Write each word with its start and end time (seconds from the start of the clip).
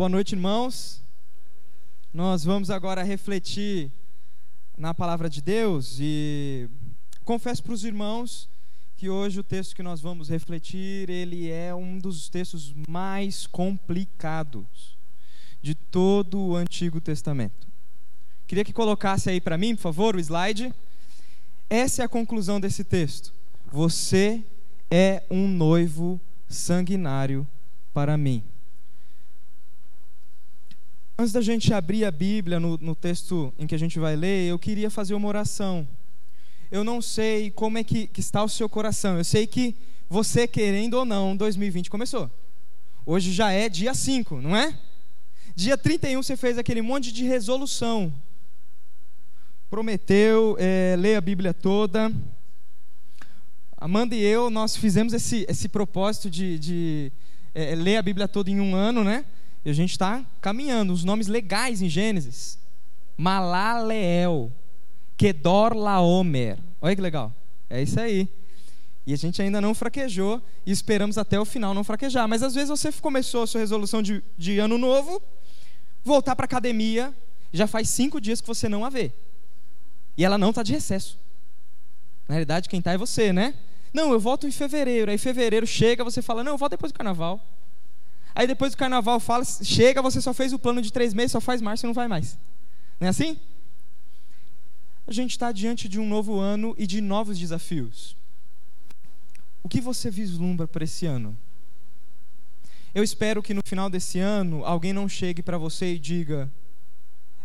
Boa 0.00 0.08
noite, 0.08 0.32
irmãos. 0.32 1.02
Nós 2.10 2.42
vamos 2.42 2.70
agora 2.70 3.02
refletir 3.02 3.92
na 4.74 4.94
palavra 4.94 5.28
de 5.28 5.42
Deus 5.42 5.98
e 6.00 6.70
confesso 7.22 7.62
para 7.62 7.74
os 7.74 7.84
irmãos 7.84 8.48
que 8.96 9.10
hoje 9.10 9.38
o 9.38 9.42
texto 9.42 9.76
que 9.76 9.82
nós 9.82 10.00
vamos 10.00 10.30
refletir, 10.30 11.10
ele 11.10 11.50
é 11.50 11.74
um 11.74 11.98
dos 11.98 12.30
textos 12.30 12.74
mais 12.88 13.46
complicados 13.46 14.96
de 15.60 15.74
todo 15.74 16.40
o 16.40 16.56
Antigo 16.56 16.98
Testamento. 16.98 17.68
Queria 18.46 18.64
que 18.64 18.72
colocasse 18.72 19.28
aí 19.28 19.38
para 19.38 19.58
mim, 19.58 19.76
por 19.76 19.82
favor, 19.82 20.16
o 20.16 20.18
slide. 20.18 20.74
Essa 21.68 22.00
é 22.00 22.04
a 22.06 22.08
conclusão 22.08 22.58
desse 22.58 22.84
texto. 22.84 23.34
Você 23.70 24.42
é 24.90 25.22
um 25.30 25.46
noivo 25.46 26.18
sanguinário 26.48 27.46
para 27.92 28.16
mim. 28.16 28.42
Antes 31.20 31.34
da 31.34 31.42
gente 31.42 31.70
abrir 31.74 32.06
a 32.06 32.10
Bíblia 32.10 32.58
no, 32.58 32.78
no, 32.78 32.94
texto 32.94 33.52
em 33.58 33.66
que 33.66 33.74
a 33.74 33.78
gente 33.78 33.98
vai 33.98 34.16
ler, 34.16 34.48
eu 34.48 34.58
queria 34.58 34.88
fazer 34.88 35.12
uma 35.12 35.28
oração. 35.28 35.86
Eu 36.72 36.82
não 36.82 37.02
sei 37.02 37.50
como 37.50 37.76
é 37.76 37.84
que, 37.84 38.06
que 38.06 38.20
está 38.20 38.42
o 38.42 38.48
seu 38.48 38.70
coração. 38.70 39.18
Eu 39.18 39.24
sei 39.24 39.46
que 39.46 39.76
você, 40.08 40.48
querendo 40.48 40.94
ou 40.94 41.04
não, 41.04 41.36
2020 41.36 41.90
começou. 41.90 42.30
Hoje 43.04 43.34
já 43.34 43.52
é 43.52 43.68
dia 43.68 43.92
5, 43.92 44.40
não 44.40 44.56
é? 44.56 44.74
Dia 45.54 45.76
31 45.76 46.22
você 46.22 46.38
fez 46.38 46.56
aquele 46.56 46.80
monte 46.80 47.12
de 47.12 47.22
resolução. 47.26 48.10
Prometeu 49.68 50.56
é, 50.58 50.96
ler 50.98 51.16
a 51.16 51.20
Bíblia 51.20 51.52
toda. 51.52 52.10
Amanda 53.76 54.14
e 54.14 54.22
eu, 54.22 54.48
nós 54.48 54.74
fizemos 54.74 55.12
esse, 55.12 55.44
esse 55.46 55.68
propósito 55.68 56.30
de, 56.30 56.58
de 56.58 57.12
é, 57.54 57.74
ler 57.74 57.98
a 57.98 58.02
Bíblia 58.02 58.26
toda 58.26 58.50
em 58.50 58.58
um 58.58 58.74
ano, 58.74 59.04
né? 59.04 59.26
E 59.64 59.70
a 59.70 59.72
gente 59.72 59.90
está 59.90 60.24
caminhando. 60.40 60.92
Os 60.92 61.04
nomes 61.04 61.26
legais 61.26 61.82
em 61.82 61.88
Gênesis: 61.88 62.58
Malaleel, 63.16 64.50
Kedor 65.16 65.74
Laomer. 65.74 66.58
Olha 66.80 66.96
que 66.96 67.02
legal. 67.02 67.32
É 67.68 67.82
isso 67.82 68.00
aí. 68.00 68.28
E 69.06 69.12
a 69.12 69.16
gente 69.16 69.40
ainda 69.40 69.60
não 69.60 69.74
fraquejou 69.74 70.42
e 70.64 70.70
esperamos 70.70 71.18
até 71.18 71.38
o 71.38 71.44
final 71.44 71.74
não 71.74 71.82
fraquejar. 71.82 72.28
Mas 72.28 72.42
às 72.42 72.54
vezes 72.54 72.68
você 72.68 72.92
começou 72.92 73.42
a 73.42 73.46
sua 73.46 73.60
resolução 73.60 74.02
de, 74.02 74.22
de 74.36 74.58
ano 74.58 74.78
novo, 74.78 75.20
voltar 76.04 76.36
para 76.36 76.44
a 76.44 76.46
academia, 76.46 77.14
já 77.52 77.66
faz 77.66 77.88
cinco 77.90 78.20
dias 78.20 78.40
que 78.40 78.46
você 78.46 78.68
não 78.68 78.84
a 78.84 78.88
vê. 78.88 79.12
E 80.16 80.24
ela 80.24 80.38
não 80.38 80.50
está 80.50 80.62
de 80.62 80.72
recesso. 80.72 81.18
Na 82.28 82.34
realidade, 82.34 82.68
quem 82.68 82.78
está 82.78 82.92
é 82.92 82.98
você, 82.98 83.32
né? 83.32 83.54
Não, 83.92 84.12
eu 84.12 84.20
volto 84.20 84.46
em 84.46 84.52
fevereiro. 84.52 85.10
Aí 85.10 85.18
fevereiro 85.18 85.66
chega, 85.66 86.04
você 86.04 86.22
fala, 86.22 86.44
não, 86.44 86.52
eu 86.52 86.58
volto 86.58 86.72
depois 86.72 86.92
do 86.92 86.96
carnaval. 86.96 87.44
Aí 88.40 88.46
depois 88.46 88.72
do 88.72 88.78
carnaval 88.78 89.20
fala, 89.20 89.44
chega, 89.44 90.00
você 90.00 90.18
só 90.18 90.32
fez 90.32 90.54
o 90.54 90.58
plano 90.58 90.80
de 90.80 90.90
três 90.90 91.12
meses, 91.12 91.32
só 91.32 91.42
faz 91.42 91.60
março 91.60 91.84
e 91.84 91.88
não 91.88 91.92
vai 91.92 92.08
mais. 92.08 92.38
Não 92.98 93.06
é 93.06 93.10
assim? 93.10 93.38
A 95.06 95.12
gente 95.12 95.32
está 95.32 95.52
diante 95.52 95.86
de 95.86 96.00
um 96.00 96.08
novo 96.08 96.38
ano 96.38 96.74
e 96.78 96.86
de 96.86 97.02
novos 97.02 97.38
desafios. 97.38 98.16
O 99.62 99.68
que 99.68 99.78
você 99.78 100.10
vislumbra 100.10 100.66
para 100.66 100.84
esse 100.84 101.04
ano? 101.04 101.36
Eu 102.94 103.04
espero 103.04 103.42
que 103.42 103.52
no 103.52 103.60
final 103.62 103.90
desse 103.90 104.18
ano 104.18 104.64
alguém 104.64 104.94
não 104.94 105.06
chegue 105.06 105.42
para 105.42 105.58
você 105.58 105.92
e 105.92 105.98
diga: 105.98 106.50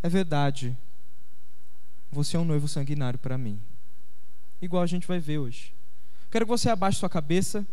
é 0.02 0.08
verdade, 0.08 0.74
você 2.10 2.38
é 2.38 2.40
um 2.40 2.44
noivo 2.46 2.68
sanguinário 2.68 3.18
para 3.18 3.36
mim. 3.36 3.60
Igual 4.62 4.82
a 4.82 4.86
gente 4.86 5.06
vai 5.06 5.18
ver 5.18 5.36
hoje. 5.36 5.74
Quero 6.30 6.46
que 6.46 6.50
você 6.50 6.70
abaixe 6.70 7.00
sua 7.00 7.10
cabeça. 7.10 7.66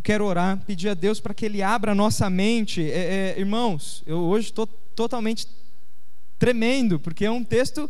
Eu 0.00 0.02
quero 0.02 0.24
orar, 0.24 0.56
pedir 0.64 0.88
a 0.88 0.94
Deus 0.94 1.20
para 1.20 1.34
que 1.34 1.44
Ele 1.44 1.62
abra 1.62 1.92
a 1.92 1.94
nossa 1.94 2.30
mente. 2.30 2.80
É, 2.80 3.34
é, 3.36 3.38
irmãos, 3.38 4.02
eu 4.06 4.16
hoje 4.16 4.46
estou 4.46 4.66
totalmente 4.66 5.46
tremendo, 6.38 6.98
porque 6.98 7.26
é 7.26 7.30
um 7.30 7.44
texto 7.44 7.88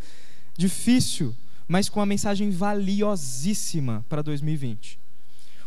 difícil, 0.58 1.33
mas 1.69 1.89
com 1.89 2.00
uma 2.00 2.06
mensagem 2.06 2.50
valiosíssima 2.50 4.05
para 4.08 4.23
2020. 4.23 4.98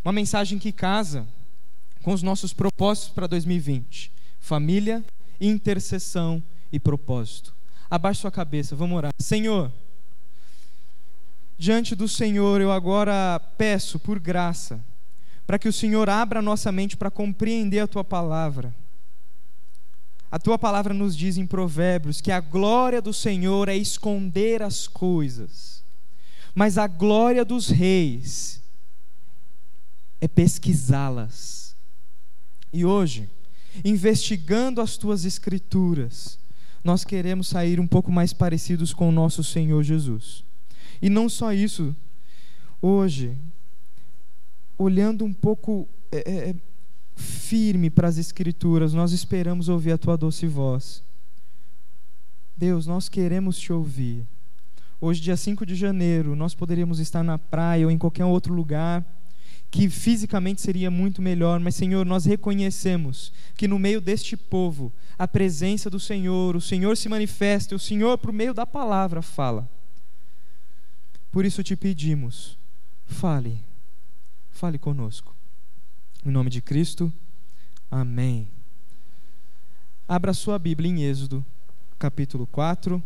Uma 0.03 0.11
mensagem 0.11 0.59
que 0.59 0.73
casa 0.73 1.25
com 2.01 2.11
os 2.11 2.21
nossos 2.21 2.51
propósitos 2.51 3.13
para 3.13 3.25
2020: 3.25 4.11
família, 4.37 5.01
intercessão 5.39 6.43
e 6.73 6.77
propósito. 6.77 7.53
Abaixe 7.89 8.19
sua 8.19 8.31
cabeça, 8.31 8.75
vamos 8.75 8.97
orar. 8.97 9.13
Senhor, 9.17 9.71
diante 11.57 11.95
do 11.95 12.09
Senhor 12.09 12.59
eu 12.59 12.69
agora 12.69 13.39
peço 13.57 13.97
por 13.97 14.19
graça 14.19 14.83
para 15.45 15.59
que 15.59 15.67
o 15.67 15.73
Senhor 15.73 16.09
abra 16.09 16.39
a 16.39 16.41
nossa 16.41 16.71
mente 16.71 16.95
para 16.95 17.11
compreender 17.11 17.79
a 17.79 17.87
tua 17.87 18.03
palavra. 18.03 18.73
A 20.31 20.39
tua 20.39 20.57
palavra 20.57 20.93
nos 20.93 21.15
diz 21.15 21.37
em 21.37 21.45
Provérbios 21.45 22.19
que 22.19 22.31
a 22.31 22.39
glória 22.39 23.01
do 23.01 23.13
Senhor 23.13 23.69
é 23.69 23.75
esconder 23.75 24.63
as 24.63 24.87
coisas, 24.87 25.83
mas 26.55 26.77
a 26.77 26.87
glória 26.87 27.45
dos 27.45 27.69
reis 27.69 28.61
é 30.19 30.27
pesquisá-las. 30.27 31.75
E 32.71 32.83
hoje, 32.83 33.29
investigando 33.85 34.81
as 34.81 34.97
tuas 34.97 35.25
escrituras, 35.25 36.39
nós 36.83 37.03
queremos 37.03 37.47
sair 37.47 37.79
um 37.79 37.87
pouco 37.87 38.11
mais 38.11 38.33
parecidos 38.33 38.93
com 38.93 39.09
o 39.09 39.11
nosso 39.11 39.43
Senhor 39.43 39.83
Jesus. 39.83 40.43
E 41.01 41.09
não 41.09 41.29
só 41.29 41.53
isso, 41.53 41.95
hoje 42.81 43.37
olhando 44.83 45.23
um 45.23 45.33
pouco 45.33 45.87
é, 46.11 46.17
é, 46.17 46.49
é, 46.49 46.55
firme 47.15 47.89
para 47.89 48.07
as 48.07 48.17
Escrituras, 48.17 48.93
nós 48.93 49.11
esperamos 49.11 49.69
ouvir 49.69 49.93
a 49.93 49.97
tua 49.97 50.17
doce 50.17 50.45
voz. 50.45 51.01
Deus, 52.55 52.85
nós 52.85 53.09
queremos 53.09 53.57
te 53.57 53.71
ouvir. 53.71 54.25
Hoje, 54.99 55.21
dia 55.21 55.35
5 55.35 55.65
de 55.65 55.75
janeiro, 55.75 56.35
nós 56.35 56.53
poderíamos 56.53 56.99
estar 56.99 57.23
na 57.23 57.37
praia 57.37 57.85
ou 57.85 57.91
em 57.91 57.97
qualquer 57.97 58.25
outro 58.25 58.53
lugar 58.53 59.03
que 59.71 59.89
fisicamente 59.89 60.61
seria 60.61 60.91
muito 60.91 61.19
melhor, 61.19 61.59
mas 61.59 61.73
Senhor, 61.73 62.05
nós 62.05 62.25
reconhecemos 62.25 63.33
que 63.57 63.67
no 63.67 63.79
meio 63.79 63.99
deste 63.99 64.37
povo, 64.37 64.93
a 65.17 65.27
presença 65.27 65.89
do 65.89 65.99
Senhor, 65.99 66.55
o 66.55 66.61
Senhor 66.61 66.95
se 66.95 67.09
manifesta, 67.09 67.75
o 67.75 67.79
Senhor, 67.79 68.19
por 68.19 68.31
meio 68.31 68.53
da 68.53 68.67
palavra, 68.67 69.21
fala. 69.23 69.67
Por 71.31 71.43
isso 71.43 71.63
te 71.63 71.75
pedimos, 71.75 72.55
fale 73.07 73.72
fale 74.53 74.77
conosco. 74.77 75.35
Em 76.25 76.31
nome 76.31 76.49
de 76.49 76.61
Cristo, 76.61 77.11
amém. 77.91 78.47
Abra 80.07 80.33
sua 80.33 80.57
Bíblia 80.57 80.89
em 80.89 81.03
Êxodo, 81.03 81.43
capítulo 81.99 82.47
4, 82.47 83.03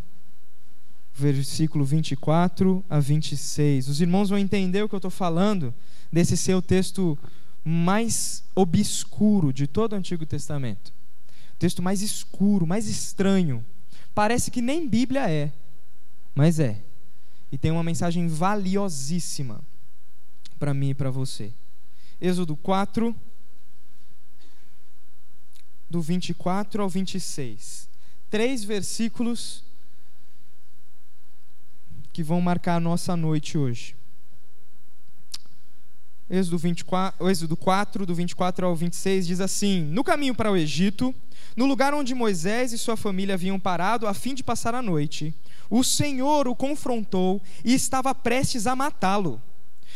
versículo 1.15 1.83
24 1.83 2.83
a 2.89 2.99
26. 2.99 3.87
Os 3.87 4.01
irmãos 4.01 4.29
vão 4.29 4.37
entender 4.37 4.83
o 4.83 4.89
que 4.89 4.93
eu 4.93 4.97
estou 4.97 5.09
falando 5.09 5.73
desse 6.11 6.37
ser 6.37 6.53
o 6.53 6.61
texto 6.61 7.17
mais 7.63 8.43
obscuro 8.53 9.51
de 9.51 9.65
todo 9.67 9.93
o 9.93 9.95
Antigo 9.95 10.25
Testamento. 10.25 10.93
O 11.55 11.57
texto 11.57 11.81
mais 11.81 12.01
escuro, 12.01 12.67
mais 12.67 12.87
estranho. 12.87 13.65
Parece 14.13 14.51
que 14.51 14.61
nem 14.61 14.87
Bíblia 14.87 15.29
é, 15.29 15.51
mas 16.35 16.59
é. 16.59 16.81
E 17.51 17.57
tem 17.57 17.71
uma 17.71 17.83
mensagem 17.83 18.27
valiosíssima 18.27 19.61
para 20.57 20.73
mim 20.73 20.89
e 20.89 20.93
para 20.93 21.09
você. 21.09 21.51
Êxodo 22.19 22.55
4, 22.55 23.15
do 25.89 26.01
24 26.01 26.81
ao 26.81 26.89
26. 26.89 27.87
Três 28.29 28.63
versículos 28.63 29.63
que 32.11 32.23
vão 32.23 32.41
marcar 32.41 32.75
a 32.75 32.79
nossa 32.79 33.15
noite 33.15 33.57
hoje. 33.57 33.95
Êxodo, 36.29 36.57
24, 36.57 37.29
Êxodo 37.29 37.55
4, 37.55 38.05
do 38.05 38.13
24 38.13 38.65
ao 38.65 38.75
26, 38.75 39.27
diz 39.27 39.39
assim: 39.39 39.81
No 39.81 40.03
caminho 40.03 40.35
para 40.35 40.51
o 40.51 40.57
Egito, 40.57 41.15
no 41.55 41.65
lugar 41.65 41.93
onde 41.93 42.13
Moisés 42.13 42.73
e 42.73 42.77
sua 42.77 42.97
família 42.97 43.35
haviam 43.35 43.57
parado 43.57 44.05
a 44.05 44.13
fim 44.13 44.33
de 44.33 44.43
passar 44.43 44.75
a 44.75 44.81
noite, 44.81 45.33
o 45.69 45.83
Senhor 45.83 46.47
o 46.47 46.55
confrontou 46.55 47.41
e 47.63 47.73
estava 47.73 48.13
prestes 48.13 48.67
a 48.67 48.75
matá-lo. 48.75 49.41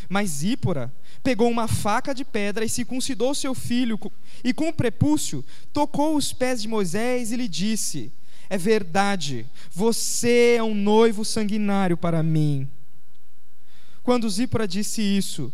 Mas 0.09 0.29
Zípora 0.29 0.91
pegou 1.23 1.49
uma 1.49 1.67
faca 1.67 2.13
de 2.13 2.25
pedra 2.25 2.65
e 2.65 2.69
circuncidou 2.69 3.33
seu 3.33 3.53
filho, 3.53 3.99
e 4.43 4.53
com 4.53 4.69
o 4.69 4.73
prepúcio 4.73 5.43
tocou 5.71 6.15
os 6.15 6.33
pés 6.33 6.61
de 6.61 6.67
Moisés 6.67 7.31
e 7.31 7.35
lhe 7.35 7.47
disse: 7.47 8.11
É 8.49 8.57
verdade, 8.57 9.45
você 9.71 10.55
é 10.57 10.63
um 10.63 10.75
noivo 10.75 11.23
sanguinário 11.23 11.97
para 11.97 12.23
mim. 12.23 12.67
Quando 14.03 14.29
Zípora 14.29 14.67
disse 14.67 15.01
isso, 15.01 15.53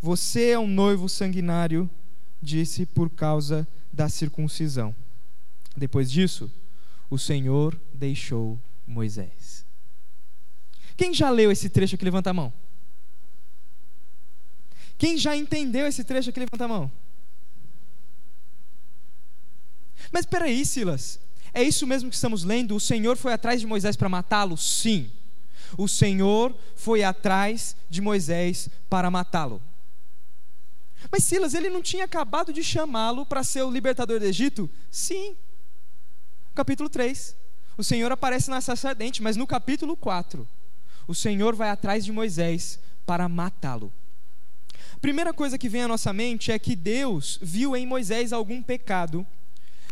você 0.00 0.50
é 0.50 0.58
um 0.58 0.66
noivo 0.66 1.08
sanguinário, 1.08 1.90
disse 2.40 2.86
por 2.86 3.10
causa 3.10 3.66
da 3.92 4.08
circuncisão. 4.08 4.94
Depois 5.76 6.10
disso, 6.10 6.50
o 7.10 7.18
Senhor 7.18 7.78
deixou 7.92 8.58
Moisés. 8.86 9.64
Quem 10.96 11.12
já 11.12 11.30
leu 11.30 11.50
esse 11.50 11.68
trecho 11.68 11.94
aqui? 11.96 12.04
Levanta 12.04 12.30
a 12.30 12.34
mão. 12.34 12.52
Quem 15.00 15.16
já 15.16 15.34
entendeu 15.34 15.86
esse 15.86 16.04
trecho 16.04 16.28
aqui, 16.28 16.40
levanta 16.40 16.66
a 16.66 16.68
mão. 16.68 16.92
Mas 20.12 20.26
espera 20.26 20.44
aí, 20.44 20.62
Silas. 20.66 21.18
É 21.54 21.62
isso 21.62 21.86
mesmo 21.86 22.10
que 22.10 22.14
estamos 22.14 22.44
lendo? 22.44 22.76
O 22.76 22.80
Senhor 22.80 23.16
foi 23.16 23.32
atrás 23.32 23.62
de 23.62 23.66
Moisés 23.66 23.96
para 23.96 24.10
matá-lo? 24.10 24.58
Sim. 24.58 25.10
O 25.78 25.88
Senhor 25.88 26.54
foi 26.76 27.02
atrás 27.02 27.74
de 27.88 28.02
Moisés 28.02 28.68
para 28.90 29.10
matá-lo. 29.10 29.62
Mas 31.10 31.24
Silas, 31.24 31.54
ele 31.54 31.70
não 31.70 31.80
tinha 31.80 32.04
acabado 32.04 32.52
de 32.52 32.62
chamá-lo 32.62 33.24
para 33.24 33.42
ser 33.42 33.62
o 33.62 33.70
libertador 33.70 34.20
do 34.20 34.26
Egito? 34.26 34.68
Sim. 34.90 35.34
Capítulo 36.54 36.90
3. 36.90 37.34
O 37.78 37.82
Senhor 37.82 38.12
aparece 38.12 38.50
na 38.50 38.60
sacerdente, 38.60 39.22
mas 39.22 39.34
no 39.34 39.46
capítulo 39.46 39.96
4, 39.96 40.46
o 41.08 41.14
Senhor 41.14 41.54
vai 41.54 41.70
atrás 41.70 42.04
de 42.04 42.12
Moisés 42.12 42.78
para 43.06 43.30
matá-lo. 43.30 43.90
Primeira 45.00 45.32
coisa 45.32 45.58
que 45.58 45.68
vem 45.68 45.82
à 45.82 45.88
nossa 45.88 46.12
mente 46.12 46.52
é 46.52 46.58
que 46.58 46.76
Deus 46.76 47.38
viu 47.40 47.76
em 47.76 47.86
Moisés 47.86 48.32
algum 48.32 48.62
pecado, 48.62 49.26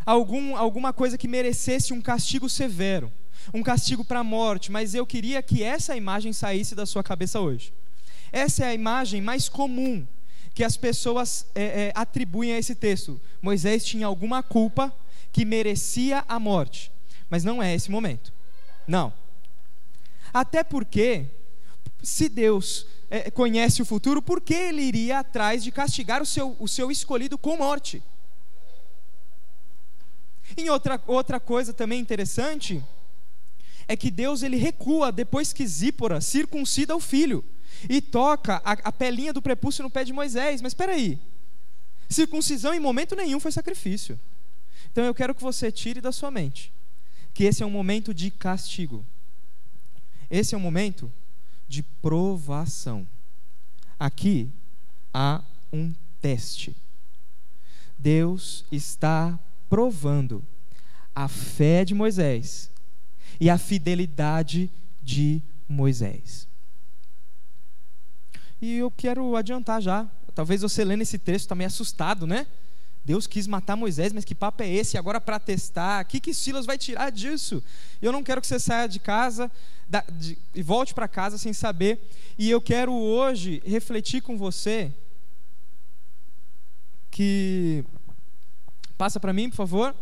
algum, 0.05 0.56
alguma 0.56 0.93
coisa 0.93 1.19
que 1.19 1.29
merecesse 1.29 1.93
um 1.93 2.00
castigo 2.00 2.49
severo, 2.49 3.12
um 3.53 3.62
castigo 3.62 4.05
para 4.05 4.21
a 4.21 4.25
morte, 4.25 4.71
mas 4.71 4.95
eu 4.95 5.06
queria 5.06 5.43
que 5.43 5.62
essa 5.62 5.97
imagem 5.97 6.33
saísse 6.33 6.75
da 6.75 6.87
sua 6.87 7.03
cabeça 7.03 7.41
hoje. 7.41 7.73
Essa 8.33 8.65
é 8.65 8.69
a 8.69 8.75
imagem 8.75 9.21
mais 9.21 9.49
comum 9.49 10.06
que 10.55 10.65
as 10.65 10.77
pessoas 10.77 11.47
é, 11.55 11.62
é, 11.62 11.93
atribuem 11.94 12.53
a 12.53 12.59
esse 12.59 12.75
texto. 12.75 13.21
Moisés 13.41 13.85
tinha 13.85 14.06
alguma 14.06 14.43
culpa 14.43 14.93
que 15.33 15.44
merecia 15.44 16.25
a 16.29 16.39
morte, 16.39 16.91
mas 17.31 17.44
não 17.44 17.62
é 17.62 17.75
esse 17.75 17.91
momento. 17.91 18.33
Não. 18.87 19.12
Até 20.33 20.65
porque, 20.65 21.27
se 22.03 22.29
Deus 22.29 22.87
é, 23.10 23.31
conhece 23.31 23.81
o 23.81 23.84
futuro, 23.84 24.20
por 24.20 24.40
que 24.40 24.55
ele 24.55 24.82
iria 24.82 25.20
atrás 25.20 25.62
de 25.64 25.70
castigar 25.70 26.22
o 26.22 26.26
seu, 26.26 26.56
o 26.58 26.69
seu 26.69 26.90
escolhido 26.90 27.38
com 27.38 27.56
morte? 27.56 28.02
Em 30.56 30.69
outra, 30.70 31.00
outra 31.06 31.38
coisa 31.38 31.72
também 31.72 32.00
interessante, 32.00 32.82
é 33.87 33.96
que 33.96 34.10
Deus 34.10 34.43
ele 34.43 34.56
recua 34.56 35.10
depois 35.10 35.52
que 35.52 35.66
Zípora 35.66 36.20
circuncida 36.20 36.94
o 36.94 37.00
filho 37.00 37.44
e 37.88 38.00
toca 38.00 38.60
a, 38.64 38.72
a 38.72 38.93
pelinha 38.93 39.32
do 39.32 39.40
prepúcio 39.40 39.82
no 39.82 39.90
pé 39.90 40.05
de 40.05 40.12
Moisés. 40.12 40.60
Mas 40.60 40.72
espera 40.72 40.93
aí, 40.93 41.19
circuncisão 42.08 42.75
em 42.75 42.81
momento 42.81 43.16
nenhum 43.16 43.40
foi 43.40 43.52
sacrifício. 43.52 44.19
Então 44.93 45.05
eu 45.05 45.14
quero 45.14 45.34
que 45.34 45.43
você 45.43 45.72
tire 45.72 46.00
da 46.00 46.12
sua 46.12 46.31
mente 46.31 46.72
que 47.38 47.44
esse 47.44 47.62
é 47.62 47.66
um 47.66 47.70
momento 47.70 48.12
de 48.12 48.32
castigo. 48.32 49.06
Esse 50.28 50.56
é 50.56 50.58
um 50.58 50.60
momento 50.60 51.10
de 51.69 51.82
provação. 51.82 53.06
Aqui 53.99 54.49
há 55.12 55.43
um 55.73 55.93
teste. 56.20 56.75
Deus 57.99 58.65
está 58.70 59.38
provando 59.69 60.43
a 61.15 61.29
fé 61.29 61.85
de 61.85 61.94
Moisés 61.94 62.70
e 63.41 63.50
a 63.50 63.59
fidelidade 63.59 64.70
de 65.03 65.43
Moisés. 65.69 66.47
E 68.61 68.76
eu 68.76 68.91
quero 68.91 69.37
adiantar 69.37 69.81
já. 69.82 70.06
Talvez 70.35 70.62
você 70.62 70.85
lendo 70.85 71.03
esse 71.03 71.19
texto 71.19 71.47
está 71.47 71.55
meio 71.55 71.67
assustado, 71.67 72.26
né? 72.26 72.47
Deus 73.08 73.26
quis 73.26 73.46
matar 73.46 73.75
Moisés, 73.75 74.12
mas 74.12 74.22
que 74.22 74.34
papo 74.34 74.62
é 74.62 74.69
esse? 74.69 74.99
Agora 74.99 75.19
para 75.19 75.40
testar, 75.40 76.05
o 76.05 76.06
que, 76.06 76.20
que 76.20 76.34
Silas 76.34 76.66
vai 76.66 76.76
tirar 76.76 77.08
disso? 77.08 77.64
Eu 78.02 78.12
não 78.12 78.22
quero 78.22 78.38
que 78.38 78.46
você 78.46 78.60
saia 78.60 78.87
de 78.87 79.00
casa 79.00 79.50
da, 79.88 80.05
de, 80.12 80.37
e 80.55 80.62
volte 80.62 80.93
para 80.93 81.08
casa 81.08 81.38
sem 81.38 81.55
saber. 81.55 82.06
E 82.37 82.50
eu 82.50 82.60
quero 82.60 82.93
hoje 82.93 83.62
refletir 83.64 84.20
com 84.20 84.37
você 84.37 84.93
que. 87.10 87.82
Passa 88.99 89.19
para 89.19 89.32
mim, 89.32 89.49
por 89.49 89.56
favor. 89.56 89.96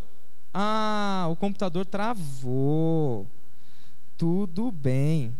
Ah, 0.53 1.29
o 1.31 1.35
computador 1.37 1.85
travou. 1.85 3.25
Tudo 4.17 4.69
bem. 4.69 5.33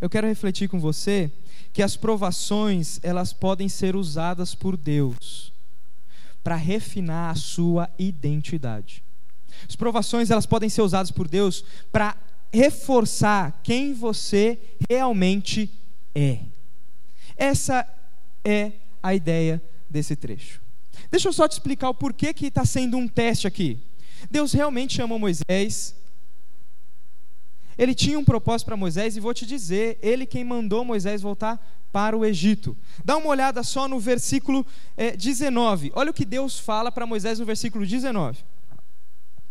Eu 0.00 0.08
quero 0.08 0.26
refletir 0.26 0.70
com 0.70 0.80
você 0.80 1.30
que 1.70 1.82
as 1.82 1.98
provações, 1.98 2.98
elas 3.02 3.34
podem 3.34 3.68
ser 3.68 3.94
usadas 3.94 4.54
por 4.54 4.74
Deus 4.74 5.52
para 6.44 6.56
refinar 6.56 7.30
a 7.30 7.34
sua 7.34 7.90
identidade. 7.98 9.02
As 9.66 9.74
provações 9.74 10.30
elas 10.30 10.44
podem 10.44 10.68
ser 10.68 10.82
usadas 10.82 11.10
por 11.10 11.26
Deus 11.26 11.64
para 11.90 12.16
reforçar 12.52 13.60
quem 13.62 13.94
você 13.94 14.58
realmente 14.88 15.70
é. 16.14 16.40
Essa 17.36 17.88
é 18.44 18.72
a 19.02 19.14
ideia 19.14 19.60
desse 19.88 20.14
trecho. 20.14 20.60
Deixa 21.10 21.28
eu 21.28 21.32
só 21.32 21.48
te 21.48 21.52
explicar 21.52 21.88
o 21.88 21.94
porquê 21.94 22.34
que 22.34 22.46
está 22.46 22.64
sendo 22.64 22.96
um 22.96 23.08
teste 23.08 23.46
aqui. 23.46 23.78
Deus 24.30 24.52
realmente 24.52 24.94
chamou 24.94 25.18
Moisés. 25.18 25.96
Ele 27.76 27.94
tinha 27.94 28.18
um 28.18 28.24
propósito 28.24 28.66
para 28.66 28.76
Moisés 28.76 29.16
e 29.16 29.20
vou 29.20 29.34
te 29.34 29.46
dizer, 29.46 29.98
ele 30.02 30.26
quem 30.26 30.44
mandou 30.44 30.84
Moisés 30.84 31.22
voltar 31.22 31.83
para 31.94 32.18
o 32.18 32.24
Egito. 32.24 32.76
Dá 33.04 33.16
uma 33.16 33.28
olhada 33.28 33.62
só 33.62 33.86
no 33.86 34.00
versículo 34.00 34.66
é, 34.96 35.10
eh, 35.10 35.16
19. 35.16 35.92
Olha 35.94 36.10
o 36.10 36.12
que 36.12 36.24
Deus 36.24 36.58
fala 36.58 36.90
para 36.90 37.06
Moisés 37.06 37.38
no 37.38 37.46
versículo 37.46 37.86
19 37.86 38.42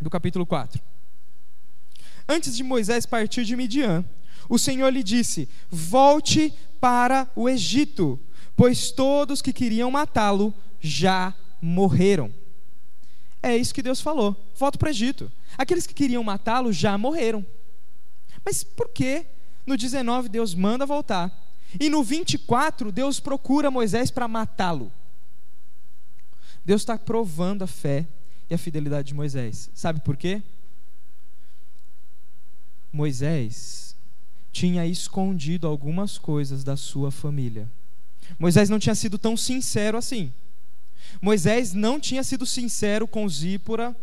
do 0.01 0.09
capítulo 0.09 0.45
4. 0.45 0.81
Antes 2.27 2.53
de 2.53 2.61
Moisés 2.61 3.05
partir 3.05 3.45
de 3.45 3.55
Midian, 3.55 4.03
o 4.49 4.59
Senhor 4.59 4.89
lhe 4.89 5.01
disse: 5.01 5.47
Volte 5.71 6.53
para 6.81 7.31
o 7.33 7.47
Egito, 7.47 8.19
pois 8.57 8.91
todos 8.91 9.41
que 9.41 9.53
queriam 9.53 9.89
matá-lo 9.89 10.53
já 10.81 11.33
morreram. 11.61 12.29
É 13.41 13.55
isso 13.55 13.73
que 13.73 13.81
Deus 13.81 14.01
falou. 14.01 14.35
Volta 14.57 14.77
para 14.77 14.87
o 14.87 14.91
Egito. 14.91 15.31
Aqueles 15.57 15.87
que 15.87 15.93
queriam 15.93 16.21
matá-lo 16.25 16.73
já 16.73 16.97
morreram. 16.97 17.45
Mas 18.43 18.65
por 18.65 18.89
que 18.89 19.25
no 19.65 19.77
19 19.77 20.27
Deus 20.27 20.53
manda 20.53 20.85
voltar 20.85 21.31
e 21.79 21.89
no 21.89 22.03
24, 22.03 22.91
Deus 22.91 23.19
procura 23.19 23.71
Moisés 23.71 24.11
para 24.11 24.27
matá-lo. 24.27 24.91
Deus 26.65 26.81
está 26.81 26.97
provando 26.97 27.63
a 27.63 27.67
fé 27.67 28.05
e 28.49 28.53
a 28.53 28.57
fidelidade 28.57 29.09
de 29.09 29.13
Moisés. 29.13 29.69
Sabe 29.73 29.99
por 29.99 30.15
quê? 30.15 30.41
Moisés 32.91 33.95
tinha 34.51 34.85
escondido 34.85 35.67
algumas 35.67 36.17
coisas 36.17 36.63
da 36.63 36.77
sua 36.77 37.11
família. 37.11 37.67
Moisés 38.37 38.69
não 38.69 38.79
tinha 38.79 38.95
sido 38.95 39.17
tão 39.17 39.35
sincero 39.35 39.97
assim. 39.97 40.31
Moisés 41.21 41.73
não 41.73 41.99
tinha 41.99 42.23
sido 42.23 42.45
sincero 42.45 43.07
com 43.07 43.27
Zípora, 43.27 43.95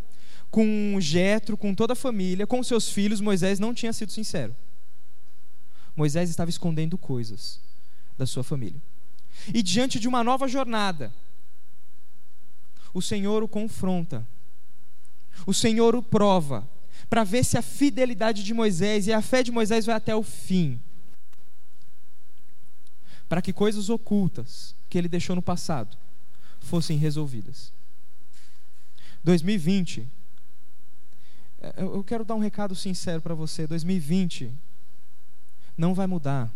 com 0.49 0.97
Jetro, 0.99 1.55
com 1.55 1.73
toda 1.73 1.93
a 1.93 1.95
família, 1.95 2.45
com 2.45 2.61
seus 2.61 2.89
filhos. 2.89 3.21
Moisés 3.21 3.59
não 3.59 3.73
tinha 3.73 3.93
sido 3.93 4.11
sincero. 4.11 4.55
Moisés 5.95 6.29
estava 6.29 6.49
escondendo 6.49 6.97
coisas 6.97 7.59
da 8.17 8.25
sua 8.25 8.43
família. 8.43 8.81
E 9.53 9.61
diante 9.63 9.99
de 9.99 10.07
uma 10.07 10.23
nova 10.23 10.47
jornada, 10.47 11.11
o 12.93 13.01
Senhor 13.01 13.43
o 13.43 13.47
confronta, 13.47 14.25
o 15.45 15.53
Senhor 15.53 15.95
o 15.95 16.03
prova, 16.03 16.67
para 17.09 17.23
ver 17.23 17.43
se 17.43 17.57
a 17.57 17.61
fidelidade 17.61 18.43
de 18.43 18.53
Moisés 18.53 19.07
e 19.07 19.13
a 19.13 19.21
fé 19.21 19.43
de 19.43 19.51
Moisés 19.51 19.85
vai 19.85 19.95
até 19.95 20.15
o 20.15 20.23
fim. 20.23 20.79
Para 23.27 23.41
que 23.41 23.53
coisas 23.53 23.89
ocultas 23.89 24.75
que 24.89 24.97
ele 24.97 25.07
deixou 25.07 25.35
no 25.35 25.41
passado 25.41 25.97
fossem 26.59 26.97
resolvidas. 26.97 27.71
2020, 29.23 30.07
é, 31.61 31.73
eu 31.77 32.03
quero 32.03 32.25
dar 32.25 32.35
um 32.35 32.39
recado 32.39 32.75
sincero 32.75 33.21
para 33.21 33.33
você: 33.33 33.65
2020 33.67 34.51
não 35.81 35.95
vai 35.95 36.05
mudar 36.05 36.47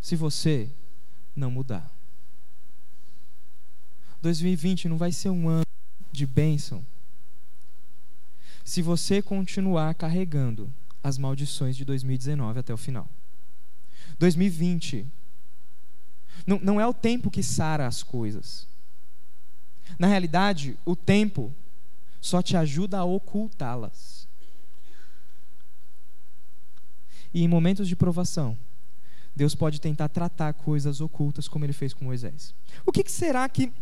se 0.00 0.16
você 0.16 0.66
não 1.36 1.50
mudar. 1.50 1.92
2020 4.22 4.88
não 4.88 4.96
vai 4.96 5.12
ser 5.12 5.28
um 5.28 5.50
ano 5.50 5.66
de 6.10 6.26
bênção 6.26 6.82
se 8.64 8.80
você 8.80 9.20
continuar 9.20 9.94
carregando 9.94 10.72
as 11.04 11.18
maldições 11.18 11.76
de 11.76 11.84
2019 11.84 12.58
até 12.58 12.72
o 12.72 12.78
final. 12.78 13.06
2020 14.18 15.06
não, 16.46 16.58
não 16.58 16.80
é 16.80 16.86
o 16.86 16.94
tempo 16.94 17.30
que 17.30 17.42
sara 17.42 17.86
as 17.86 18.02
coisas. 18.02 18.66
Na 19.98 20.06
realidade, 20.06 20.74
o 20.86 20.96
tempo 20.96 21.52
só 22.18 22.40
te 22.40 22.56
ajuda 22.56 22.98
a 22.98 23.04
ocultá-las. 23.04 24.21
E 27.32 27.42
em 27.42 27.48
momentos 27.48 27.88
de 27.88 27.96
provação, 27.96 28.56
Deus 29.34 29.54
pode 29.54 29.80
tentar 29.80 30.08
tratar 30.08 30.52
coisas 30.52 31.00
ocultas 31.00 31.48
como 31.48 31.64
ele 31.64 31.72
fez 31.72 31.94
com 31.94 32.04
Moisés. 32.04 32.54
O 32.84 32.92
que, 32.92 33.02
que 33.02 33.10
será 33.10 33.48
que, 33.48 33.72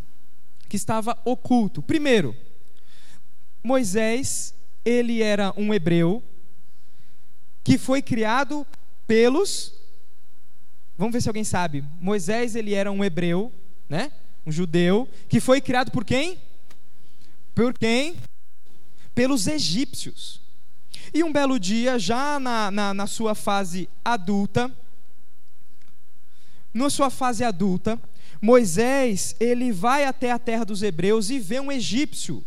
que 0.68 0.76
estava 0.76 1.18
oculto? 1.24 1.82
Primeiro, 1.82 2.36
Moisés, 3.62 4.54
ele 4.84 5.22
era 5.22 5.52
um 5.56 5.74
hebreu 5.74 6.22
que 7.64 7.76
foi 7.76 8.00
criado 8.00 8.66
pelos 9.06 9.74
Vamos 10.96 11.14
ver 11.14 11.22
se 11.22 11.30
alguém 11.30 11.44
sabe. 11.44 11.82
Moisés, 11.98 12.54
ele 12.54 12.74
era 12.74 12.92
um 12.92 13.02
hebreu, 13.02 13.50
né? 13.88 14.12
Um 14.44 14.52
judeu 14.52 15.08
que 15.30 15.40
foi 15.40 15.58
criado 15.58 15.90
por 15.90 16.04
quem? 16.04 16.38
Por 17.54 17.72
quem? 17.72 18.16
pelos 19.20 19.46
egípcios. 19.46 20.40
E 21.12 21.24
um 21.24 21.32
belo 21.32 21.58
dia, 21.58 21.98
já 21.98 22.38
na, 22.38 22.70
na, 22.70 22.94
na 22.94 23.06
sua 23.06 23.34
fase 23.34 23.88
adulta, 24.04 24.70
na 26.72 26.88
sua 26.88 27.10
fase 27.10 27.42
adulta, 27.42 28.00
Moisés 28.40 29.34
ele 29.40 29.72
vai 29.72 30.04
até 30.04 30.30
a 30.30 30.38
terra 30.38 30.64
dos 30.64 30.82
hebreus 30.82 31.30
e 31.30 31.38
vê 31.38 31.60
um 31.60 31.70
egípcio 31.70 32.44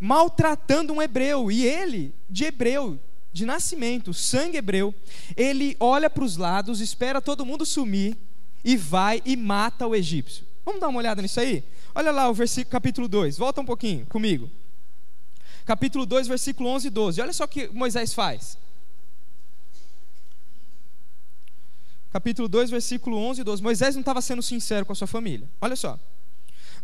maltratando 0.00 0.92
um 0.92 1.00
hebreu 1.00 1.50
e 1.50 1.64
ele 1.64 2.12
de 2.28 2.44
hebreu 2.44 2.98
de 3.32 3.44
nascimento, 3.44 4.14
sangue 4.14 4.58
hebreu, 4.58 4.94
ele 5.36 5.76
olha 5.80 6.08
para 6.08 6.22
os 6.22 6.36
lados, 6.36 6.80
espera 6.80 7.20
todo 7.20 7.44
mundo 7.44 7.66
sumir 7.66 8.16
e 8.64 8.76
vai 8.76 9.20
e 9.24 9.36
mata 9.36 9.86
o 9.86 9.94
egípcio. 9.94 10.44
Vamos 10.64 10.80
dar 10.80 10.86
uma 10.86 11.00
olhada 11.00 11.20
nisso 11.20 11.40
aí? 11.40 11.64
Olha 11.94 12.12
lá 12.12 12.30
o 12.30 12.34
versículo 12.34 12.70
capítulo 12.70 13.08
2. 13.08 13.36
Volta 13.36 13.60
um 13.60 13.64
pouquinho 13.64 14.06
comigo. 14.06 14.48
Capítulo 15.64 16.04
2, 16.04 16.28
versículo 16.28 16.68
11 16.70 16.86
e 16.86 16.90
12. 16.90 17.20
Olha 17.20 17.32
só 17.32 17.44
o 17.44 17.48
que 17.48 17.68
Moisés 17.68 18.12
faz. 18.12 18.58
capítulo 22.14 22.46
2, 22.46 22.70
versículo 22.70 23.16
11 23.16 23.40
e 23.40 23.44
12. 23.44 23.60
Moisés 23.60 23.96
não 23.96 24.00
estava 24.00 24.20
sendo 24.20 24.40
sincero 24.40 24.86
com 24.86 24.92
a 24.92 24.94
sua 24.94 25.08
família. 25.08 25.50
Olha 25.60 25.74
só. 25.74 25.98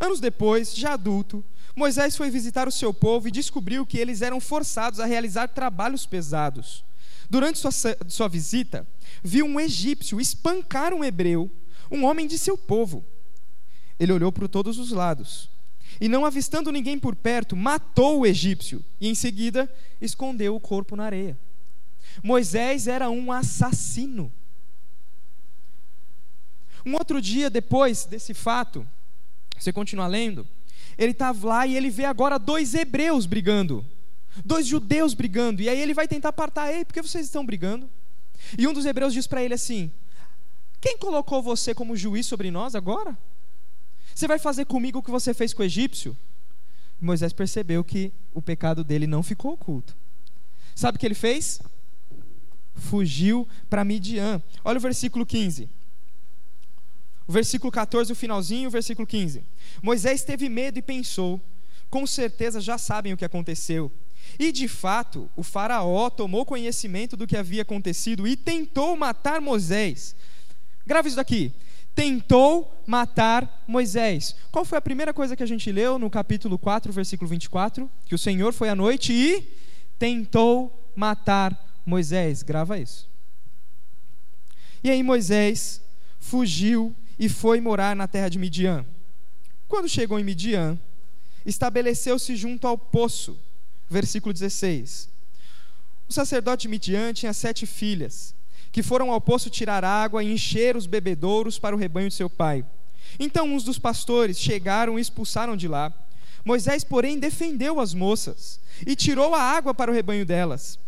Anos 0.00 0.18
depois, 0.18 0.74
já 0.74 0.94
adulto, 0.94 1.44
Moisés 1.76 2.16
foi 2.16 2.30
visitar 2.30 2.66
o 2.66 2.72
seu 2.72 2.92
povo 2.92 3.28
e 3.28 3.30
descobriu 3.30 3.86
que 3.86 3.96
eles 3.96 4.22
eram 4.22 4.40
forçados 4.40 4.98
a 4.98 5.06
realizar 5.06 5.46
trabalhos 5.46 6.04
pesados. 6.04 6.82
Durante 7.28 7.60
sua, 7.60 7.70
sua 8.08 8.28
visita, 8.28 8.84
viu 9.22 9.46
um 9.46 9.60
egípcio 9.60 10.20
espancar 10.20 10.92
um 10.92 11.04
hebreu, 11.04 11.48
um 11.92 12.04
homem 12.04 12.26
de 12.26 12.36
seu 12.36 12.58
povo. 12.58 13.04
Ele 14.00 14.12
olhou 14.12 14.32
por 14.32 14.48
todos 14.48 14.78
os 14.78 14.90
lados 14.90 15.48
e, 16.00 16.08
não 16.08 16.24
avistando 16.24 16.72
ninguém 16.72 16.98
por 16.98 17.14
perto, 17.14 17.54
matou 17.54 18.20
o 18.20 18.26
egípcio 18.26 18.84
e, 19.00 19.08
em 19.08 19.14
seguida, 19.14 19.72
escondeu 20.00 20.56
o 20.56 20.60
corpo 20.60 20.96
na 20.96 21.04
areia. 21.04 21.38
Moisés 22.22 22.86
era 22.86 23.10
um 23.10 23.30
assassino. 23.30 24.32
Um 26.84 26.94
outro 26.94 27.20
dia 27.20 27.50
depois 27.50 28.06
desse 28.06 28.32
fato, 28.32 28.86
você 29.58 29.72
continua 29.72 30.06
lendo, 30.06 30.48
ele 30.96 31.12
estava 31.12 31.46
lá 31.46 31.66
e 31.66 31.76
ele 31.76 31.90
vê 31.90 32.06
agora 32.06 32.38
dois 32.38 32.74
hebreus 32.74 33.26
brigando, 33.26 33.84
dois 34.44 34.66
judeus 34.66 35.12
brigando, 35.12 35.60
e 35.60 35.68
aí 35.68 35.78
ele 35.78 35.92
vai 35.92 36.08
tentar 36.08 36.30
apartar, 36.30 36.72
ei, 36.72 36.84
por 36.84 36.94
que 36.94 37.02
vocês 37.02 37.26
estão 37.26 37.44
brigando? 37.44 37.88
E 38.58 38.66
um 38.66 38.72
dos 38.72 38.86
hebreus 38.86 39.12
diz 39.12 39.26
para 39.26 39.42
ele 39.42 39.54
assim: 39.54 39.90
Quem 40.80 40.96
colocou 40.96 41.42
você 41.42 41.74
como 41.74 41.96
juiz 41.96 42.26
sobre 42.26 42.50
nós 42.50 42.74
agora? 42.74 43.16
Você 44.14 44.26
vai 44.26 44.38
fazer 44.38 44.64
comigo 44.64 44.98
o 44.98 45.02
que 45.02 45.10
você 45.10 45.32
fez 45.32 45.54
com 45.54 45.62
o 45.62 45.66
egípcio? 45.66 46.16
Moisés 47.00 47.32
percebeu 47.32 47.82
que 47.82 48.12
o 48.34 48.42
pecado 48.42 48.84
dele 48.84 49.06
não 49.06 49.22
ficou 49.22 49.52
oculto. 49.52 49.96
Sabe 50.74 50.96
o 50.96 50.98
que 50.98 51.06
ele 51.06 51.14
fez? 51.14 51.60
Fugiu 52.74 53.48
para 53.68 53.84
Midian. 53.84 54.42
Olha 54.64 54.78
o 54.78 54.80
versículo 54.80 55.24
15 55.24 55.80
o 57.30 57.32
versículo 57.32 57.70
14, 57.70 58.10
o 58.10 58.16
finalzinho, 58.16 58.66
o 58.66 58.72
versículo 58.72 59.06
15. 59.06 59.44
Moisés 59.80 60.24
teve 60.24 60.48
medo 60.48 60.80
e 60.80 60.82
pensou: 60.82 61.40
com 61.88 62.04
certeza 62.04 62.60
já 62.60 62.76
sabem 62.76 63.12
o 63.12 63.16
que 63.16 63.24
aconteceu. 63.24 63.88
E 64.36 64.50
de 64.50 64.66
fato, 64.66 65.30
o 65.36 65.44
Faraó 65.44 66.10
tomou 66.10 66.44
conhecimento 66.44 67.16
do 67.16 67.28
que 67.28 67.36
havia 67.36 67.62
acontecido 67.62 68.26
e 68.26 68.34
tentou 68.34 68.96
matar 68.96 69.40
Moisés. 69.40 70.16
Grave 70.84 71.06
isso 71.06 71.16
daqui. 71.16 71.52
Tentou 72.00 72.82
matar 72.86 73.62
Moisés. 73.68 74.34
Qual 74.50 74.64
foi 74.64 74.78
a 74.78 74.80
primeira 74.80 75.12
coisa 75.12 75.36
que 75.36 75.42
a 75.42 75.46
gente 75.46 75.70
leu 75.70 75.98
no 75.98 76.08
capítulo 76.08 76.58
4, 76.58 76.90
versículo 76.90 77.28
24? 77.28 77.90
Que 78.06 78.14
o 78.14 78.18
Senhor 78.18 78.54
foi 78.54 78.70
à 78.70 78.74
noite 78.74 79.12
e 79.12 79.46
tentou 79.98 80.90
matar 80.96 81.54
Moisés. 81.84 82.42
Grava 82.42 82.78
isso. 82.78 83.06
E 84.82 84.90
aí 84.90 85.02
Moisés 85.02 85.82
fugiu 86.18 86.96
e 87.18 87.28
foi 87.28 87.60
morar 87.60 87.94
na 87.94 88.08
terra 88.08 88.30
de 88.30 88.38
Midian. 88.38 88.86
Quando 89.68 89.86
chegou 89.86 90.18
em 90.18 90.24
Midian, 90.24 90.78
estabeleceu-se 91.44 92.34
junto 92.34 92.66
ao 92.66 92.78
poço. 92.78 93.38
Versículo 93.90 94.32
16. 94.32 95.06
O 96.08 96.14
sacerdote 96.14 96.62
de 96.62 96.68
Midian 96.68 97.12
tinha 97.12 97.34
sete 97.34 97.66
filhas, 97.66 98.34
que 98.72 98.82
foram 98.82 99.10
ao 99.10 99.20
poço 99.20 99.50
tirar 99.50 99.84
água 99.84 100.22
e 100.22 100.32
encher 100.32 100.76
os 100.76 100.86
bebedouros 100.86 101.58
para 101.58 101.74
o 101.74 101.78
rebanho 101.78 102.08
de 102.08 102.14
seu 102.14 102.30
pai. 102.30 102.64
Então 103.18 103.52
uns 103.52 103.64
dos 103.64 103.78
pastores 103.78 104.38
chegaram 104.38 104.98
e 104.98 105.02
expulsaram 105.02 105.56
de 105.56 105.66
lá. 105.66 105.92
Moisés, 106.44 106.84
porém, 106.84 107.18
defendeu 107.18 107.80
as 107.80 107.92
moças 107.92 108.60
e 108.86 108.94
tirou 108.96 109.34
a 109.34 109.42
água 109.42 109.74
para 109.74 109.90
o 109.90 109.94
rebanho 109.94 110.24
delas. 110.24 110.78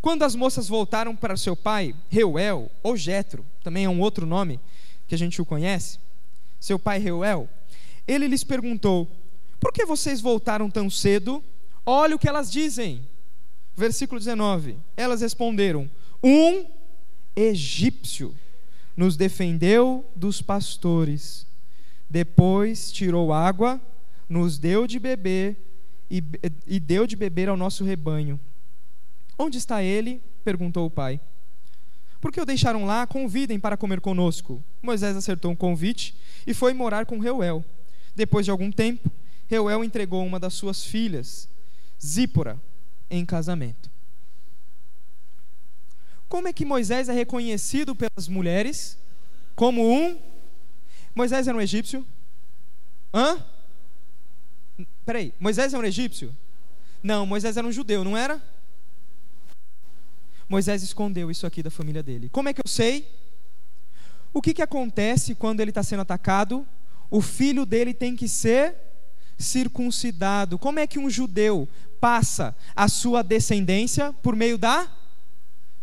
Quando 0.00 0.24
as 0.24 0.34
moças 0.34 0.68
voltaram 0.68 1.14
para 1.14 1.36
seu 1.36 1.54
pai, 1.54 1.94
Reuel, 2.10 2.70
ou 2.82 2.96
Jetro, 2.96 3.46
também 3.62 3.84
é 3.84 3.88
um 3.88 4.00
outro 4.00 4.26
nome, 4.26 4.58
que 5.06 5.14
a 5.14 5.18
gente 5.18 5.40
o 5.40 5.46
conhece, 5.46 5.98
seu 6.58 6.78
pai 6.78 6.98
Reuel, 6.98 7.48
ele 8.06 8.26
lhes 8.26 8.42
perguntou: 8.42 9.08
Por 9.60 9.72
que 9.72 9.86
vocês 9.86 10.20
voltaram 10.20 10.68
tão 10.68 10.90
cedo? 10.90 11.42
Olha 11.86 12.16
o 12.16 12.18
que 12.18 12.28
elas 12.28 12.50
dizem. 12.50 13.06
Versículo 13.76 14.18
19. 14.18 14.76
Elas 14.96 15.20
responderam: 15.20 15.88
Um 16.22 16.66
egípcio 17.34 18.34
nos 18.96 19.16
defendeu 19.16 20.04
dos 20.14 20.40
pastores. 20.40 21.46
Depois 22.08 22.92
tirou 22.92 23.32
água, 23.32 23.80
nos 24.28 24.58
deu 24.58 24.86
de 24.86 24.98
beber 24.98 25.56
e, 26.10 26.22
e 26.66 26.78
deu 26.78 27.06
de 27.06 27.16
beber 27.16 27.48
ao 27.48 27.56
nosso 27.56 27.84
rebanho. 27.84 28.38
Onde 29.38 29.58
está 29.58 29.82
ele? 29.82 30.20
perguntou 30.44 30.86
o 30.86 30.90
pai. 30.90 31.20
Por 32.20 32.30
que 32.30 32.40
o 32.40 32.44
deixaram 32.44 32.84
lá? 32.84 33.06
Convidem 33.06 33.58
para 33.58 33.76
comer 33.76 34.00
conosco. 34.00 34.62
Moisés 34.80 35.16
acertou 35.16 35.50
um 35.50 35.56
convite 35.56 36.14
e 36.46 36.54
foi 36.54 36.72
morar 36.72 37.06
com 37.06 37.18
Reuel. 37.18 37.64
Depois 38.14 38.44
de 38.44 38.50
algum 38.50 38.70
tempo, 38.70 39.10
Reuel 39.48 39.82
entregou 39.82 40.24
uma 40.24 40.38
das 40.38 40.54
suas 40.54 40.84
filhas, 40.84 41.48
Zípora, 42.00 42.60
em 43.10 43.24
casamento. 43.24 43.91
Como 46.32 46.48
é 46.48 46.52
que 46.54 46.64
Moisés 46.64 47.10
é 47.10 47.12
reconhecido 47.12 47.94
pelas 47.94 48.26
mulheres 48.26 48.96
como 49.54 49.86
um. 49.86 50.18
Moisés 51.14 51.46
era 51.46 51.54
um 51.54 51.60
egípcio? 51.60 52.06
Hã? 53.12 53.44
Peraí, 55.04 55.34
Moisés 55.38 55.74
era 55.74 55.82
um 55.82 55.86
egípcio? 55.86 56.34
Não, 57.02 57.26
Moisés 57.26 57.58
era 57.58 57.66
um 57.66 57.70
judeu, 57.70 58.02
não 58.02 58.16
era? 58.16 58.40
Moisés 60.48 60.82
escondeu 60.82 61.30
isso 61.30 61.46
aqui 61.46 61.62
da 61.62 61.70
família 61.70 62.02
dele. 62.02 62.30
Como 62.30 62.48
é 62.48 62.54
que 62.54 62.62
eu 62.64 62.70
sei? 62.70 63.06
O 64.32 64.40
que, 64.40 64.54
que 64.54 64.62
acontece 64.62 65.34
quando 65.34 65.60
ele 65.60 65.70
está 65.70 65.82
sendo 65.82 66.00
atacado? 66.00 66.66
O 67.10 67.20
filho 67.20 67.66
dele 67.66 67.92
tem 67.92 68.16
que 68.16 68.26
ser 68.26 68.74
circuncidado. 69.36 70.58
Como 70.58 70.78
é 70.78 70.86
que 70.86 70.98
um 70.98 71.10
judeu 71.10 71.68
passa 72.00 72.56
a 72.74 72.88
sua 72.88 73.22
descendência 73.22 74.14
por 74.22 74.34
meio 74.34 74.56
da 74.56 74.90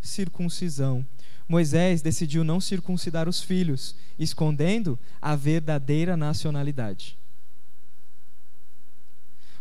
circuncisão? 0.02 1.06
Moisés 1.48 2.02
decidiu 2.02 2.44
não 2.44 2.62
circuncidar 2.62 3.28
os 3.28 3.42
filhos, 3.42 3.96
escondendo 4.20 5.00
a 5.20 5.36
verdadeira 5.36 6.16
nacionalidade. 6.16 7.18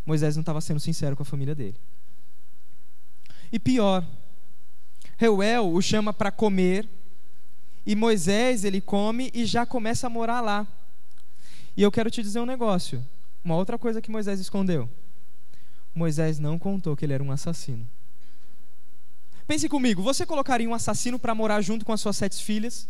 Moisés 0.04 0.37
não 0.37 0.42
estava 0.42 0.61
sendo 0.61 0.80
sincero 0.80 1.16
com 1.16 1.23
a 1.23 1.26
família 1.26 1.54
dele. 1.54 1.76
E 3.50 3.59
pior, 3.59 4.04
Reuel 5.16 5.73
o 5.73 5.80
chama 5.80 6.12
para 6.12 6.30
comer, 6.30 6.87
e 7.87 7.97
Moisés 7.97 8.64
ele 8.64 8.80
come 8.80 9.30
e 9.33 9.47
já 9.47 9.64
começa 9.64 10.07
a 10.07 10.11
morar 10.11 10.42
lá. 10.42 10.66
E 11.75 11.83
eu 11.83 11.90
quero 11.90 12.11
te 12.11 12.23
dizer 12.23 12.40
um 12.40 12.47
negócio, 12.47 13.04
uma 13.42 13.57
outra 13.57 13.78
coisa 13.78 14.02
que 14.02 14.11
Moisés 14.11 14.40
escondeu. 14.40 14.88
Moisés 15.95 16.38
não 16.38 16.59
contou 16.59 16.95
que 16.95 17.04
ele 17.04 17.14
era 17.14 17.23
um 17.23 17.33
assassino. 17.33 17.88
Pense 19.49 19.67
comigo, 19.67 20.02
você 20.02 20.26
colocaria 20.26 20.69
um 20.69 20.75
assassino 20.75 21.19
para 21.19 21.35
morar 21.35 21.62
junto 21.62 21.83
com 21.83 21.90
as 21.90 22.02
suas 22.02 22.19
sete 22.19 22.45
filhas? 22.45 22.87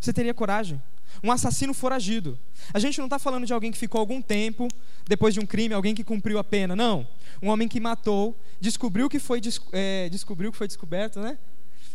Você 0.00 0.12
teria 0.12 0.34
coragem? 0.34 0.82
Um 1.22 1.30
assassino 1.30 1.72
foragido. 1.72 2.36
A 2.74 2.80
gente 2.80 2.98
não 2.98 3.06
está 3.06 3.20
falando 3.20 3.46
de 3.46 3.52
alguém 3.52 3.70
que 3.70 3.78
ficou 3.78 4.00
algum 4.00 4.20
tempo 4.20 4.66
depois 5.06 5.32
de 5.32 5.38
um 5.38 5.46
crime, 5.46 5.74
alguém 5.74 5.94
que 5.94 6.02
cumpriu 6.02 6.40
a 6.40 6.44
pena. 6.44 6.74
Não. 6.74 7.06
Um 7.40 7.50
homem 7.50 7.68
que 7.68 7.78
matou, 7.78 8.36
descobriu 8.60 9.08
que 9.08 9.20
foi, 9.20 9.40
é, 9.70 10.08
descobriu 10.08 10.50
que 10.50 10.58
foi 10.58 10.66
descoberto, 10.66 11.20
né? 11.20 11.38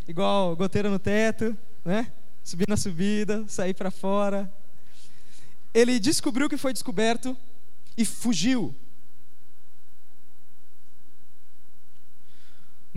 Igual 0.08 0.56
goteira 0.56 0.90
no 0.90 0.98
teto, 0.98 1.58
né? 1.84 2.10
Subir 2.46 2.70
na 2.70 2.78
subida, 2.78 3.44
sair 3.50 3.74
para 3.74 3.92
fora. 3.92 4.50
Ele 5.74 6.00
descobriu 6.00 6.48
que 6.48 6.56
foi 6.56 6.72
descoberto 6.72 7.36
e 7.98 8.06
fugiu. 8.06 8.74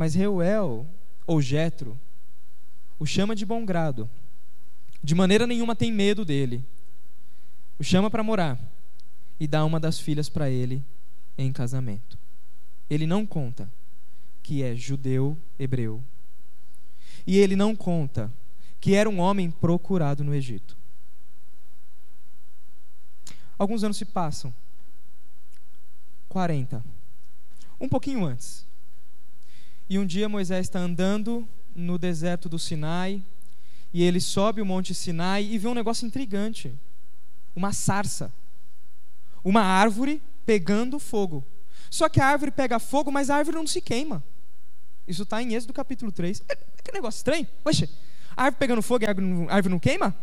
Mas 0.00 0.14
Reuel, 0.14 0.87
ou 1.26 1.42
Jetro, 1.42 1.95
o 2.99 3.04
chama 3.04 3.37
de 3.37 3.45
bom 3.45 3.66
grado 3.66 4.09
de 5.04 5.14
maneira 5.14 5.47
nenhuma 5.47 5.76
tem 5.76 5.92
medo 5.92 6.25
dele. 6.25 6.64
O 7.78 7.85
chama 7.85 8.11
para 8.11 8.23
morar 8.23 8.59
e 9.38 9.47
dá 9.47 9.62
uma 9.62 9.78
das 9.78 10.00
filhas 10.00 10.26
para 10.26 10.49
ele 10.49 10.83
em 11.37 11.52
casamento. 11.52 12.16
Ele 12.88 13.07
não 13.07 13.26
conta 13.26 13.71
que 14.42 14.62
é 14.62 14.75
judeu 14.75 15.37
hebreu. 15.59 16.02
E 17.26 17.37
ele 17.37 17.54
não 17.54 17.76
conta 17.76 18.33
que 18.80 18.95
era 18.95 19.11
um 19.11 19.21
homem 19.21 19.50
procurado 19.50 20.25
no 20.25 20.35
Egito. 20.35 20.78
Alguns 23.59 23.85
anos 23.85 23.99
se 23.99 24.07
passam. 24.07 24.50
40. 26.30 26.83
Um 27.78 27.87
pouquinho 27.87 28.25
antes. 28.25 28.70
E 29.90 29.99
um 29.99 30.06
dia 30.06 30.28
Moisés 30.28 30.66
está 30.66 30.78
andando 30.78 31.49
no 31.75 31.99
deserto 31.99 32.49
do 32.49 32.61
Sinai, 32.61 33.20
e 33.92 34.04
ele 34.04 34.20
sobe 34.20 34.62
o 34.62 34.66
monte 34.66 34.94
Sinai 34.94 35.42
e 35.42 35.59
vê 35.59 35.66
um 35.66 35.75
negócio 35.75 36.06
intrigante: 36.06 36.73
uma 37.56 37.73
sarça, 37.73 38.32
uma 39.42 39.62
árvore 39.62 40.23
pegando 40.47 41.00
fogo. 41.00 41.44
Só 41.90 42.09
que 42.09 42.20
a 42.20 42.26
árvore 42.26 42.52
pega 42.52 42.78
fogo, 42.78 43.11
mas 43.11 43.30
a 43.30 43.37
árvore 43.37 43.56
não 43.56 43.66
se 43.66 43.80
queima. 43.80 44.23
Isso 45.09 45.25
está 45.25 45.42
em 45.42 45.54
Êxodo 45.54 45.73
capítulo 45.73 46.12
3. 46.12 46.40
É, 46.49 46.54
que 46.54 46.92
negócio 46.92 47.18
estranho. 47.18 47.49
Poxa, 47.64 47.88
a 48.37 48.44
árvore 48.44 48.61
pegando 48.61 48.82
fogo 48.82 49.04
e 49.04 49.06
a 49.06 49.11
árvore 49.11 49.73
não 49.73 49.80
queima? 49.80 50.14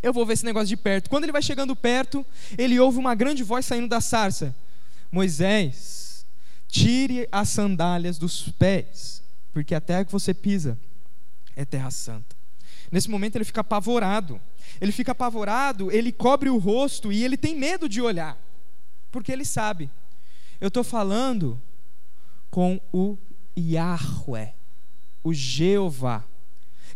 Eu 0.00 0.12
vou 0.12 0.24
ver 0.24 0.34
esse 0.34 0.44
negócio 0.44 0.68
de 0.68 0.76
perto. 0.76 1.10
Quando 1.10 1.24
ele 1.24 1.32
vai 1.32 1.42
chegando 1.42 1.74
perto, 1.74 2.24
ele 2.56 2.78
ouve 2.78 2.98
uma 2.98 3.16
grande 3.16 3.42
voz 3.42 3.66
saindo 3.66 3.88
da 3.88 4.00
sarça: 4.00 4.54
Moisés, 5.10 6.03
tire 6.74 7.28
as 7.30 7.50
sandálias 7.50 8.18
dos 8.18 8.48
pés, 8.48 9.22
porque 9.52 9.76
a 9.76 9.80
terra 9.80 10.04
que 10.04 10.10
você 10.10 10.34
pisa 10.34 10.76
é 11.54 11.64
terra 11.64 11.88
santa. 11.92 12.34
Nesse 12.90 13.08
momento 13.08 13.36
ele 13.36 13.44
fica 13.44 13.60
apavorado. 13.60 14.40
Ele 14.80 14.90
fica 14.90 15.12
apavorado, 15.12 15.92
ele 15.92 16.10
cobre 16.10 16.50
o 16.50 16.58
rosto 16.58 17.12
e 17.12 17.22
ele 17.22 17.36
tem 17.36 17.56
medo 17.56 17.88
de 17.88 18.02
olhar, 18.02 18.36
porque 19.12 19.30
ele 19.30 19.44
sabe. 19.44 19.88
Eu 20.60 20.66
estou 20.66 20.82
falando 20.82 21.60
com 22.50 22.80
o 22.92 23.16
Yahweh, 23.56 24.52
o 25.22 25.32
Jeová, 25.32 26.24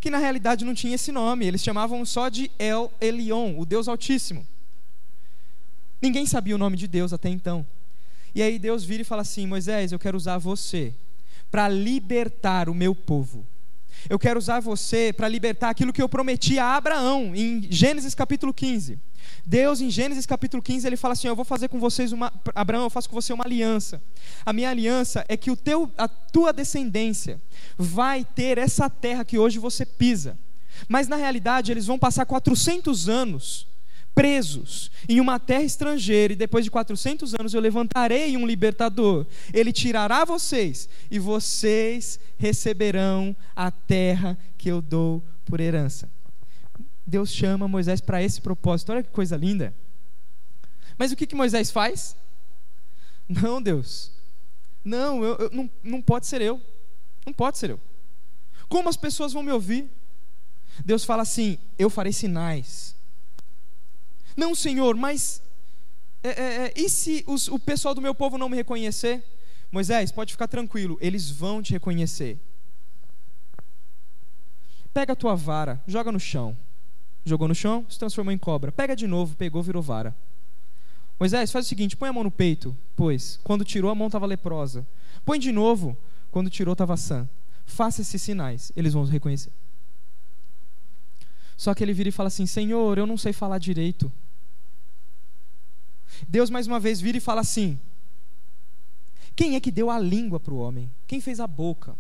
que 0.01 0.11
na 0.11 0.19
realidade 0.19 0.65
não 0.65 0.75
tinha 0.75 0.97
esse 0.97 1.13
nome, 1.13 1.47
eles 1.47 1.63
chamavam 1.63 2.05
só 2.05 2.29
de 2.29 2.51
El 2.59 2.93
Elion, 3.01 3.57
o 3.57 3.65
Deus 3.65 3.87
Altíssimo. 3.87 4.45
Ninguém 6.03 6.27
sabia 6.27 6.57
o 6.57 6.59
nome 6.59 6.77
de 6.77 6.89
Deus 6.89 7.13
até 7.13 7.29
então. 7.29 7.65
E 8.35 8.43
aí 8.43 8.59
Deus 8.59 8.85
vira 8.85 9.03
e 9.03 9.05
fala 9.05 9.23
assim: 9.23 9.47
Moisés, 9.47 9.93
eu 9.93 9.99
quero 9.99 10.17
usar 10.17 10.39
você 10.39 10.95
para 11.51 11.69
libertar 11.69 12.69
o 12.69 12.75
meu 12.75 12.95
povo. 12.95 13.47
Eu 14.09 14.19
quero 14.19 14.39
usar 14.39 14.61
você 14.61 15.13
para 15.13 15.29
libertar 15.29 15.71
aquilo 15.71 15.93
que 15.93 16.01
eu 16.01 16.09
prometi 16.09 16.59
a 16.59 16.77
Abraão, 16.77 17.35
em 17.35 17.67
Gênesis 17.71 18.15
capítulo 18.15 18.55
15. 18.55 18.99
Deus, 19.45 19.81
em 19.81 19.91
Gênesis 19.91 20.27
capítulo 20.27 20.63
15, 20.63 20.87
ele 20.87 20.97
fala 20.97 21.13
assim: 21.13 21.29
Eu 21.29 21.37
vou 21.37 21.45
fazer 21.45 21.69
com 21.69 21.81
vocês 21.81 22.13
uma. 22.13 22.33
Abraão, 22.55 22.85
eu 22.85 22.91
faço 22.91 23.09
com 23.09 23.17
você 23.21 23.33
uma 23.33 23.45
aliança. 23.45 24.01
A 24.45 24.53
minha 24.53 24.71
aliança 24.71 25.25
é 25.29 25.37
que 25.37 25.51
o 25.51 25.57
teu, 25.57 25.91
a 25.97 26.07
tua 26.07 26.53
descendência 26.53 27.41
vai 27.77 28.25
ter 28.25 28.59
essa 28.59 28.89
terra 28.89 29.25
que 29.25 29.39
hoje 29.39 29.59
você 29.59 29.85
pisa. 29.85 30.39
Mas 30.89 31.09
na 31.09 31.17
realidade, 31.17 31.73
eles 31.73 31.87
vão 31.87 31.99
passar 31.99 32.25
400 32.25 33.09
anos 33.09 33.68
presos 34.19 34.91
em 35.09 35.21
uma 35.21 35.39
terra 35.39 35.63
estrangeira, 35.63 36.33
e 36.33 36.37
depois 36.37 36.65
de 36.65 36.73
400 36.73 37.35
anos 37.39 37.55
eu 37.55 37.61
levantarei 37.61 38.37
um 38.37 38.45
libertador. 38.45 39.25
Ele 39.55 39.73
tirará 39.73 40.25
vocês, 40.25 40.89
e 41.09 41.21
vocês 41.21 42.19
receberão 42.37 43.37
a 43.55 43.71
terra 43.71 44.37
que 44.59 44.69
eu 44.69 44.83
dou 44.83 45.23
por 45.45 45.61
herança. 45.61 46.11
Deus 47.07 47.33
chama 47.33 47.69
Moisés 47.69 48.01
para 48.01 48.21
esse 48.21 48.41
propósito. 48.41 48.91
Olha 48.91 49.05
que 49.05 49.11
coisa 49.11 49.37
linda. 49.37 49.73
Mas 50.99 51.13
o 51.13 51.17
que, 51.17 51.25
que 51.25 51.37
Moisés 51.37 51.71
faz? 51.71 52.17
Não, 53.29 53.63
Deus. 53.63 54.11
Não, 54.85 55.23
eu, 55.23 55.37
eu, 55.37 55.51
não, 55.53 55.71
não 55.81 56.03
pode 56.03 56.27
ser 56.27 56.43
eu. 56.43 56.61
Não 57.25 57.33
pode 57.33 57.57
ser 57.57 57.71
eu. 57.71 57.81
Como 58.69 58.89
as 58.89 58.97
pessoas 58.97 59.33
vão 59.33 59.45
me 59.45 59.53
ouvir? 59.53 59.89
Deus 60.85 61.05
fala 61.05 61.23
assim: 61.23 61.57
Eu 61.79 61.89
farei 61.89 62.13
sinais 62.13 62.98
não, 64.39 64.55
Senhor, 64.55 64.95
mas 64.95 65.43
é, 66.23 66.29
é, 66.29 66.67
é, 66.67 66.73
e 66.77 66.89
se 66.89 67.25
os, 67.27 67.49
o 67.49 67.59
pessoal 67.59 67.93
do 67.93 68.01
meu 68.01 68.15
povo 68.15 68.39
não 68.39 68.49
me 68.49 68.57
reconhecer? 68.57 69.21
Moisés, 69.73 70.13
pode 70.13 70.33
ficar 70.33 70.47
tranquilo, 70.47 70.97
eles 71.01 71.29
vão 71.29 71.61
te 71.61 71.73
reconhecer. 71.73 72.39
Pega 74.95 75.13
a 75.13 75.17
tua 75.17 75.35
vara, 75.35 75.83
joga 75.89 76.13
no 76.13 76.21
chão. 76.21 76.57
Jogou 77.25 77.49
no 77.49 77.55
chão, 77.55 77.85
se 77.91 77.99
transformou 77.99 78.33
em 78.33 78.39
cobra. 78.39 78.71
Pega 78.71 78.95
de 78.95 79.09
novo, 79.09 79.35
pegou, 79.35 79.61
virou 79.61 79.83
vara. 79.83 80.15
Moisés, 81.19 81.51
faz 81.51 81.67
o 81.67 81.69
seguinte: 81.69 81.97
põe 81.97 82.09
a 82.09 82.13
mão 82.13 82.23
no 82.23 82.31
peito. 82.31 82.77
Pois, 82.95 83.41
quando 83.43 83.65
tirou, 83.65 83.91
a 83.91 83.95
mão 83.95 84.07
estava 84.07 84.25
leprosa. 84.25 84.87
Põe 85.25 85.41
de 85.41 85.51
novo, 85.51 85.99
quando 86.31 86.49
tirou, 86.49 86.75
estava 86.75 86.97
sã. 86.97 87.29
Faça 87.67 88.03
esses 88.03 88.23
sinais, 88.23 88.71
eles 88.77 88.93
vão 88.93 89.05
reconhecer. 89.05 89.51
Só 91.57 91.75
que 91.75 91.83
ele 91.83 91.93
vira 91.93 92.09
e 92.09 92.13
fala 92.13 92.29
assim: 92.29 92.47
Senhor, 92.47 92.97
eu 92.97 93.05
não 93.05 93.17
sei 93.17 93.33
falar 93.33 93.59
direito. 93.59 94.13
Deus 96.27 96.51
mais 96.51 96.67
uma 96.67 96.81
vez 96.81 97.01
vira 97.01 97.19
e 97.19 97.21
fala 97.21 97.43
assim: 97.43 97.79
Quem 99.37 99.55
é 99.55 99.61
que 99.61 99.71
deu 99.71 99.91
a 99.91 99.99
língua 99.99 100.41
para 100.41 100.55
o 100.55 100.59
homem? 100.59 100.91
Quem 101.07 101.21
fez 101.21 101.41
a 101.41 101.47
boca? 101.47 101.95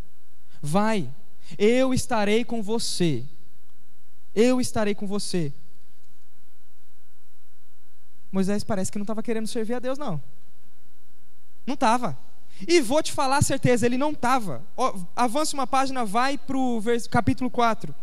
Vai, 0.61 1.09
eu 1.57 1.95
estarei 1.95 2.45
com 2.45 2.63
você. 2.63 3.25
Eu 4.35 4.61
estarei 4.61 4.95
com 4.95 5.07
você. 5.07 5.53
Moisés 8.31 8.63
parece 8.63 8.93
que 8.93 8.99
não 8.99 9.05
estava 9.05 9.23
querendo 9.23 9.47
servir 9.47 9.75
a 9.75 9.79
Deus, 9.79 9.99
não. 9.99 10.23
Não 11.67 11.75
estava. 11.75 12.17
E 12.67 12.81
vou 12.81 13.03
te 13.03 13.13
falar 13.13 13.39
a 13.39 13.43
certeza, 13.43 13.87
ele 13.87 13.97
não 13.97 14.11
estava. 14.11 14.65
Avança 15.15 15.55
uma 15.55 15.67
página, 15.67 16.05
vai 16.05 16.37
para 16.37 16.57
o 16.57 16.83
capítulo 17.11 17.51
4. 17.51 17.95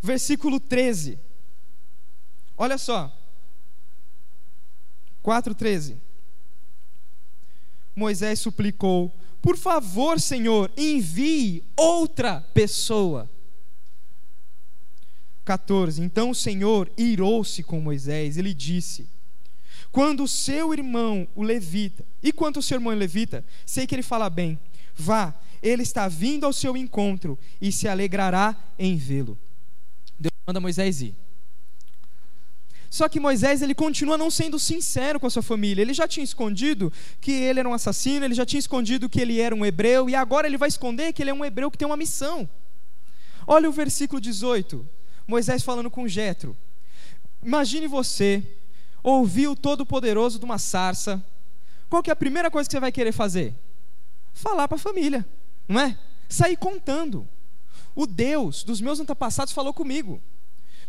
Versículo 0.00 0.60
13. 0.60 1.18
Olha 2.56 2.78
só. 2.78 3.12
4,13. 5.24 5.96
Moisés 7.96 8.40
suplicou: 8.40 9.12
Por 9.40 9.56
favor, 9.56 10.20
Senhor, 10.20 10.70
envie 10.76 11.64
outra 11.76 12.40
pessoa. 12.52 13.30
14. 15.44 16.02
Então 16.02 16.30
o 16.30 16.34
Senhor 16.34 16.90
irou-se 16.96 17.62
com 17.62 17.80
Moisés, 17.80 18.36
ele 18.36 18.52
disse: 18.52 19.06
Quando 19.92 20.24
o 20.24 20.28
seu 20.28 20.72
irmão, 20.72 21.26
o 21.34 21.42
levita, 21.42 22.04
e 22.22 22.32
quanto 22.32 22.58
o 22.58 22.62
seu 22.62 22.76
irmão 22.76 22.92
o 22.92 22.96
levita, 22.96 23.44
sei 23.64 23.86
que 23.86 23.94
ele 23.94 24.02
fala 24.02 24.28
bem, 24.28 24.58
vá, 24.94 25.34
ele 25.62 25.82
está 25.82 26.08
vindo 26.08 26.44
ao 26.44 26.52
seu 26.52 26.76
encontro 26.76 27.38
e 27.60 27.70
se 27.70 27.88
alegrará 27.88 28.56
em 28.78 28.96
vê-lo. 28.96 29.38
Deus 30.18 30.32
manda 30.46 30.60
Moisés 30.60 31.00
ir. 31.00 31.14
Só 32.94 33.08
que 33.08 33.18
Moisés 33.18 33.60
ele 33.60 33.74
continua 33.74 34.16
não 34.16 34.30
sendo 34.30 34.56
sincero 34.56 35.18
com 35.18 35.26
a 35.26 35.30
sua 35.30 35.42
família. 35.42 35.82
Ele 35.82 35.92
já 35.92 36.06
tinha 36.06 36.22
escondido 36.22 36.92
que 37.20 37.32
ele 37.32 37.58
era 37.58 37.68
um 37.68 37.74
assassino, 37.74 38.24
ele 38.24 38.36
já 38.36 38.46
tinha 38.46 38.60
escondido 38.60 39.08
que 39.08 39.20
ele 39.20 39.40
era 39.40 39.52
um 39.52 39.66
hebreu, 39.66 40.08
e 40.08 40.14
agora 40.14 40.46
ele 40.46 40.56
vai 40.56 40.68
esconder 40.68 41.12
que 41.12 41.20
ele 41.20 41.30
é 41.30 41.34
um 41.34 41.44
hebreu 41.44 41.72
que 41.72 41.76
tem 41.76 41.86
uma 41.88 41.96
missão. 41.96 42.48
Olha 43.48 43.68
o 43.68 43.72
versículo 43.72 44.20
18. 44.20 44.88
Moisés 45.26 45.64
falando 45.64 45.90
com 45.90 46.06
Jetro. 46.06 46.56
Imagine 47.42 47.88
você 47.88 48.40
ouvir 49.02 49.48
o 49.48 49.56
Todo-Poderoso 49.56 50.38
de 50.38 50.44
uma 50.44 50.58
sarça. 50.58 51.20
Qual 51.90 52.00
que 52.00 52.10
é 52.10 52.12
a 52.12 52.16
primeira 52.24 52.48
coisa 52.48 52.68
que 52.68 52.74
você 52.74 52.78
vai 52.78 52.92
querer 52.92 53.10
fazer? 53.10 53.56
Falar 54.32 54.68
para 54.68 54.76
a 54.76 54.78
família, 54.78 55.26
não 55.66 55.80
é? 55.80 55.98
Sair 56.28 56.56
contando. 56.56 57.28
O 57.92 58.06
Deus 58.06 58.62
dos 58.62 58.80
meus 58.80 59.00
antepassados 59.00 59.52
falou 59.52 59.74
comigo. 59.74 60.22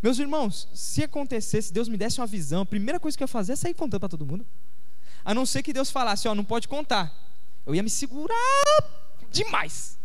Meus 0.02 0.20
irmãos, 0.20 0.68
se 0.74 1.04
acontecesse, 1.04 1.74
Deus 1.74 1.88
me 1.88 1.98
desse 1.98 2.20
uma 2.20 2.28
visão, 2.28 2.62
a 2.62 2.66
primeira 2.66 3.00
coisa 3.00 3.18
que 3.18 3.24
eu 3.24 3.26
ia 3.26 3.30
fazer 3.30 3.54
é 3.54 3.56
sair 3.56 3.74
contando 3.74 4.00
para 4.00 4.10
todo 4.10 4.26
mundo. 4.26 4.46
A 5.24 5.34
não 5.34 5.46
ser 5.46 5.64
que 5.64 5.74
Deus 5.74 5.90
falasse, 5.90 6.28
ó, 6.28 6.36
não 6.36 6.44
pode 6.44 6.68
contar. 6.68 7.14
Eu 7.66 7.74
ia 7.74 7.82
me 7.82 7.90
segurar 7.90 8.36
demais. 9.32 9.98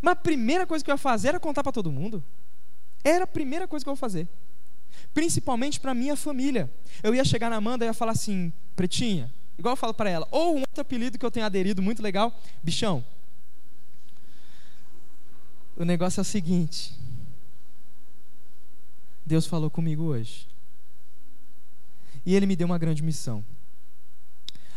Mas 0.00 0.12
a 0.12 0.16
primeira 0.16 0.66
coisa 0.66 0.84
que 0.84 0.90
eu 0.90 0.94
ia 0.94 0.98
fazer 0.98 1.28
era 1.28 1.40
contar 1.40 1.62
para 1.62 1.72
todo 1.72 1.90
mundo. 1.90 2.22
Era 3.02 3.24
a 3.24 3.26
primeira 3.26 3.66
coisa 3.66 3.84
que 3.84 3.88
eu 3.88 3.92
ia 3.92 3.96
fazer. 3.96 4.28
Principalmente 5.14 5.80
para 5.80 5.94
minha 5.94 6.16
família. 6.16 6.70
Eu 7.02 7.14
ia 7.14 7.24
chegar 7.24 7.48
na 7.48 7.56
Amanda 7.56 7.84
e 7.84 7.88
ia 7.88 7.94
falar 7.94 8.12
assim, 8.12 8.52
pretinha, 8.76 9.32
igual 9.58 9.72
eu 9.72 9.76
falo 9.76 9.94
para 9.94 10.10
ela, 10.10 10.26
ou 10.30 10.56
um 10.56 10.60
outro 10.60 10.80
apelido 10.80 11.18
que 11.18 11.24
eu 11.24 11.30
tenho 11.30 11.46
aderido 11.46 11.80
muito 11.80 12.02
legal, 12.02 12.36
bichão. 12.62 13.04
O 15.76 15.84
negócio 15.84 16.20
é 16.20 16.22
o 16.22 16.24
seguinte, 16.24 16.92
Deus 19.32 19.46
falou 19.46 19.70
comigo 19.70 20.02
hoje. 20.02 20.46
E 22.26 22.34
ele 22.34 22.44
me 22.44 22.54
deu 22.54 22.66
uma 22.66 22.76
grande 22.76 23.02
missão. 23.02 23.42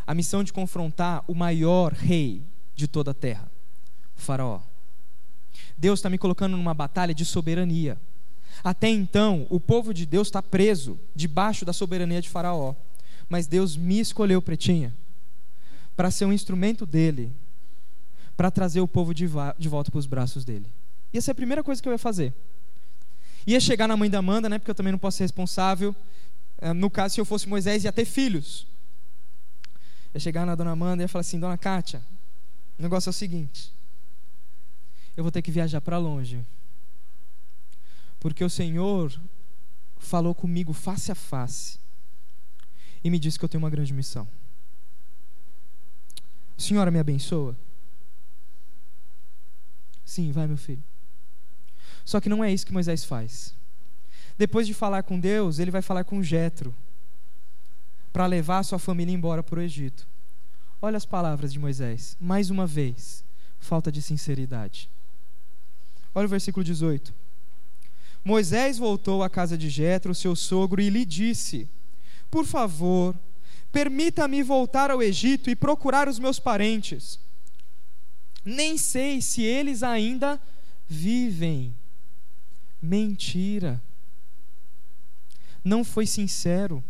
A 0.08 0.16
missão 0.16 0.46
de 0.46 0.54
confrontar 0.54 1.26
o 1.28 1.36
maior 1.36 1.92
rei 1.92 2.42
de 2.74 2.88
toda 2.88 3.12
a 3.12 3.14
terra, 3.14 3.52
o 4.18 4.22
Faraó. 4.22 4.62
Deus 5.78 6.00
está 6.00 6.10
me 6.10 6.18
colocando 6.18 6.56
numa 6.56 6.74
batalha 6.74 7.14
de 7.14 7.26
soberania. 7.26 7.98
Até 8.64 8.88
então, 8.88 9.46
o 9.50 9.60
povo 9.60 9.94
de 9.94 10.06
Deus 10.06 10.30
está 10.30 10.42
preso 10.42 10.98
debaixo 11.14 11.66
da 11.66 11.74
soberania 11.74 12.22
de 12.22 12.30
Faraó. 12.30 12.76
Mas 13.28 13.48
Deus 13.48 13.76
me 13.76 14.00
escolheu, 14.00 14.42
pretinha, 14.42 14.96
para 15.98 16.10
ser 16.10 16.24
um 16.24 16.32
instrumento 16.32 16.86
dele, 16.86 17.30
para 18.38 18.50
trazer 18.50 18.80
o 18.80 18.88
povo 18.88 19.14
de, 19.14 19.28
de 19.58 19.68
volta 19.68 19.92
para 19.92 20.00
os 20.00 20.06
braços 20.06 20.46
dele. 20.46 20.68
E 21.12 21.18
essa 21.18 21.32
é 21.32 21.34
a 21.34 21.36
primeira 21.36 21.62
coisa 21.62 21.84
que 21.84 21.90
eu 21.90 21.94
ia 21.94 21.98
fazer. 21.98 22.34
Ia 23.46 23.60
chegar 23.60 23.88
na 23.88 23.96
mãe 23.96 24.10
da 24.10 24.20
Amanda, 24.20 24.50
né, 24.50 24.58
porque 24.58 24.72
eu 24.72 24.76
também 24.76 24.92
não 24.92 25.00
posso 25.00 25.18
ser 25.18 25.24
responsável. 25.24 25.96
Eh, 26.60 26.74
no 26.74 26.90
caso, 26.90 27.16
se 27.16 27.22
eu 27.22 27.26
fosse 27.26 27.48
Moisés, 27.48 27.84
ia 27.84 27.92
ter 27.92 28.06
filhos. 28.06 28.66
Ia 30.14 30.20
chegar 30.20 30.46
na 30.46 30.56
dona 30.56 30.72
Amanda 30.72 31.02
e 31.02 31.06
ia 31.06 31.08
falar 31.08 31.22
assim: 31.22 31.40
Dona 31.40 31.58
Kátia, 31.58 32.02
o 32.80 32.82
negócio 32.82 33.10
é 33.10 33.12
o 33.12 33.14
seguinte. 33.14 33.72
Eu 35.16 35.24
vou 35.24 35.32
ter 35.32 35.42
que 35.42 35.52
viajar 35.52 35.82
para 35.82 35.98
longe. 35.98 36.44
Porque 38.20 38.44
o 38.44 38.50
Senhor 38.50 39.18
falou 39.98 40.34
comigo 40.34 40.74
face 40.74 41.12
a 41.12 41.16
face 41.16 41.80
e 43.04 43.10
me 43.10 43.20
disse 43.20 43.38
que 43.38 43.46
eu 43.46 43.50
tenho 43.50 43.64
uma 43.64 43.70
grande 43.70 43.94
missão. 43.94 44.28
Senhora 46.58 46.90
me 46.90 47.00
abençoa? 47.00 47.56
Sim, 50.06 50.32
vai, 50.32 50.48
meu 50.48 50.58
filho. 50.58 50.84
Só 52.06 52.22
que 52.22 52.30
não 52.30 52.44
é 52.44 52.54
isso 52.54 52.66
que 52.66 52.74
Moisés 52.74 53.04
faz. 53.04 53.54
Depois 54.38 54.68
de 54.68 54.74
falar 54.74 55.04
com 55.04 55.20
Deus, 55.20 55.60
ele 55.60 55.72
vai 55.72 55.82
falar 55.82 56.04
com 56.04 56.22
Jetro 56.22 56.74
para 58.14 58.28
levar 58.28 58.64
sua 58.64 58.80
família 58.80 59.14
embora 59.14 59.42
para 59.42 59.60
o 59.60 59.62
Egito. 59.62 60.08
Olha 60.82 60.98
as 60.98 61.06
palavras 61.06 61.52
de 61.52 61.60
Moisés. 61.60 62.16
Mais 62.22 62.50
uma 62.50 62.68
vez, 62.68 63.24
falta 63.60 63.92
de 63.92 64.02
sinceridade. 64.02 64.90
Olha 66.14 66.26
o 66.26 66.30
versículo 66.30 66.64
18. 66.64 67.14
Moisés 68.24 68.78
voltou 68.78 69.22
à 69.24 69.30
casa 69.30 69.58
de 69.58 69.70
Jetro, 69.70 70.16
seu 70.16 70.36
sogro, 70.36 70.82
e 70.82 70.90
lhe 70.90 71.06
disse: 71.06 71.68
Por 72.30 72.46
favor, 72.46 73.16
permita-me 73.72 74.42
voltar 74.44 74.92
ao 74.92 75.02
Egito 75.02 75.50
e 75.50 75.56
procurar 75.56 76.08
os 76.08 76.20
meus 76.20 76.40
parentes. 76.40 77.20
Nem 78.44 78.78
sei 78.78 79.22
se 79.22 79.42
eles 79.44 79.84
ainda 79.84 80.40
vivem. 80.88 81.74
Mentira. 82.82 83.82
Não 85.64 85.84
foi 85.84 86.06
sincero. 86.06 86.84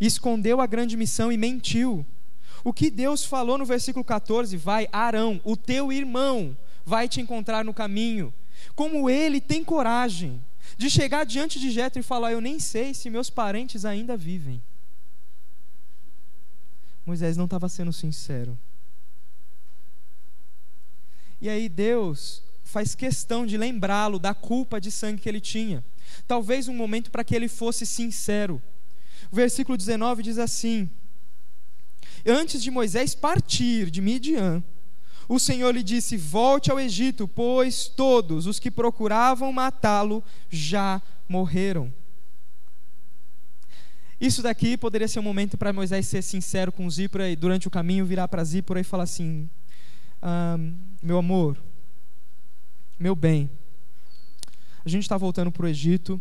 Escondeu 0.00 0.60
a 0.60 0.66
grande 0.66 0.96
missão 0.96 1.32
e 1.32 1.36
mentiu. 1.36 2.06
O 2.62 2.72
que 2.72 2.90
Deus 2.90 3.24
falou 3.24 3.58
no 3.58 3.64
versículo 3.64 4.04
14: 4.04 4.56
Vai, 4.56 4.88
Arão, 4.92 5.40
o 5.44 5.56
teu 5.56 5.92
irmão, 5.92 6.56
vai 6.84 7.08
te 7.08 7.20
encontrar 7.20 7.64
no 7.64 7.74
caminho. 7.74 8.32
Como 8.74 9.08
ele 9.08 9.40
tem 9.40 9.64
coragem 9.64 10.42
de 10.76 10.90
chegar 10.90 11.24
diante 11.24 11.58
de 11.58 11.70
Jetro 11.70 12.00
e 12.00 12.02
falar: 12.02 12.32
Eu 12.32 12.40
nem 12.40 12.58
sei 12.58 12.94
se 12.94 13.10
meus 13.10 13.30
parentes 13.30 13.84
ainda 13.84 14.16
vivem. 14.16 14.62
Moisés 17.04 17.36
não 17.36 17.46
estava 17.46 17.68
sendo 17.68 17.92
sincero. 17.92 18.56
E 21.40 21.48
aí 21.48 21.68
Deus 21.68 22.42
faz 22.70 22.94
questão 22.94 23.44
de 23.44 23.56
lembrá-lo 23.56 24.18
da 24.18 24.32
culpa 24.32 24.80
de 24.80 24.90
sangue 24.90 25.20
que 25.20 25.28
ele 25.28 25.40
tinha. 25.40 25.84
Talvez 26.26 26.68
um 26.68 26.74
momento 26.74 27.10
para 27.10 27.24
que 27.24 27.34
ele 27.34 27.48
fosse 27.48 27.84
sincero. 27.84 28.62
O 29.30 29.36
versículo 29.36 29.76
19 29.76 30.22
diz 30.22 30.38
assim: 30.38 30.88
Antes 32.26 32.62
de 32.62 32.70
Moisés 32.70 33.14
partir 33.14 33.90
de 33.90 34.00
Midian, 34.00 34.62
o 35.28 35.38
Senhor 35.38 35.74
lhe 35.74 35.82
disse: 35.82 36.16
Volte 36.16 36.70
ao 36.70 36.80
Egito, 36.80 37.28
pois 37.28 37.88
todos 37.88 38.46
os 38.46 38.58
que 38.58 38.70
procuravam 38.70 39.52
matá-lo 39.52 40.22
já 40.48 41.02
morreram. 41.28 41.92
Isso 44.20 44.42
daqui 44.42 44.76
poderia 44.76 45.08
ser 45.08 45.18
um 45.18 45.22
momento 45.22 45.56
para 45.56 45.72
Moisés 45.72 46.06
ser 46.06 46.22
sincero 46.22 46.70
com 46.70 46.88
Zípora 46.90 47.30
e 47.30 47.34
durante 47.34 47.68
o 47.68 47.70
caminho 47.70 48.04
virar 48.04 48.28
para 48.28 48.44
Zípora 48.44 48.80
e 48.80 48.84
falar 48.84 49.04
assim: 49.04 49.48
ah, 50.20 50.58
Meu 51.02 51.18
amor, 51.18 51.56
meu 53.00 53.16
bem, 53.16 53.48
a 54.84 54.88
gente 54.90 55.04
está 55.04 55.16
voltando 55.16 55.50
para 55.50 55.64
o 55.64 55.68
Egito 55.68 56.20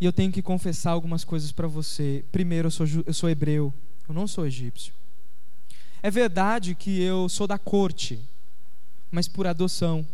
e 0.00 0.06
eu 0.06 0.12
tenho 0.12 0.32
que 0.32 0.40
confessar 0.40 0.92
algumas 0.92 1.24
coisas 1.24 1.52
para 1.52 1.68
você. 1.68 2.24
Primeiro, 2.32 2.68
eu 2.68 2.70
sou, 2.70 2.86
eu 3.04 3.12
sou 3.12 3.28
hebreu, 3.28 3.72
eu 4.08 4.14
não 4.14 4.26
sou 4.26 4.46
egípcio. 4.46 4.94
É 6.02 6.10
verdade 6.10 6.74
que 6.74 7.02
eu 7.02 7.28
sou 7.28 7.46
da 7.46 7.58
corte, 7.58 8.18
mas 9.10 9.28
por 9.28 9.46
adoção. 9.46 10.06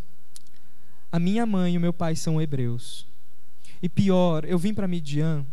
A 1.13 1.21
minha 1.21 1.47
mãe 1.47 1.75
e 1.75 1.79
o 1.79 1.81
meu 1.81 1.93
pai 1.93 2.17
são 2.17 2.43
hebreus. 2.43 3.07
E 3.81 3.89
pior, 3.89 4.45
eu 4.45 4.59
vim 4.59 4.75
para 4.75 4.89
Midian 4.89 5.47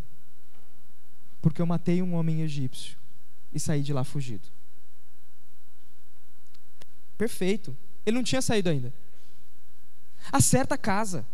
porque 1.43 1.61
eu 1.61 1.65
matei 1.67 2.01
um 2.01 2.15
homem 2.15 2.41
egípcio 2.41 2.97
e 3.53 3.59
saí 3.59 3.83
de 3.83 3.93
lá 3.93 4.03
fugido. 4.03 4.47
Perfeito. 7.19 7.77
Ele 8.03 8.15
não 8.15 8.23
tinha 8.23 8.41
saído 8.41 8.69
ainda. 8.69 8.91
Acerta 10.31 10.75
a 10.75 10.77
casa. 10.77 11.25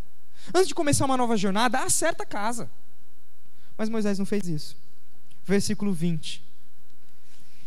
Antes 0.53 0.67
de 0.67 0.75
começar 0.75 1.05
uma 1.05 1.17
nova 1.17 1.35
jornada, 1.37 1.79
acerta 1.79 2.23
a 2.23 2.25
casa. 2.25 2.69
Mas 3.77 3.89
Moisés 3.89 4.19
não 4.19 4.25
fez 4.25 4.47
isso. 4.47 4.77
Versículo 5.45 5.91
20. 5.91 6.43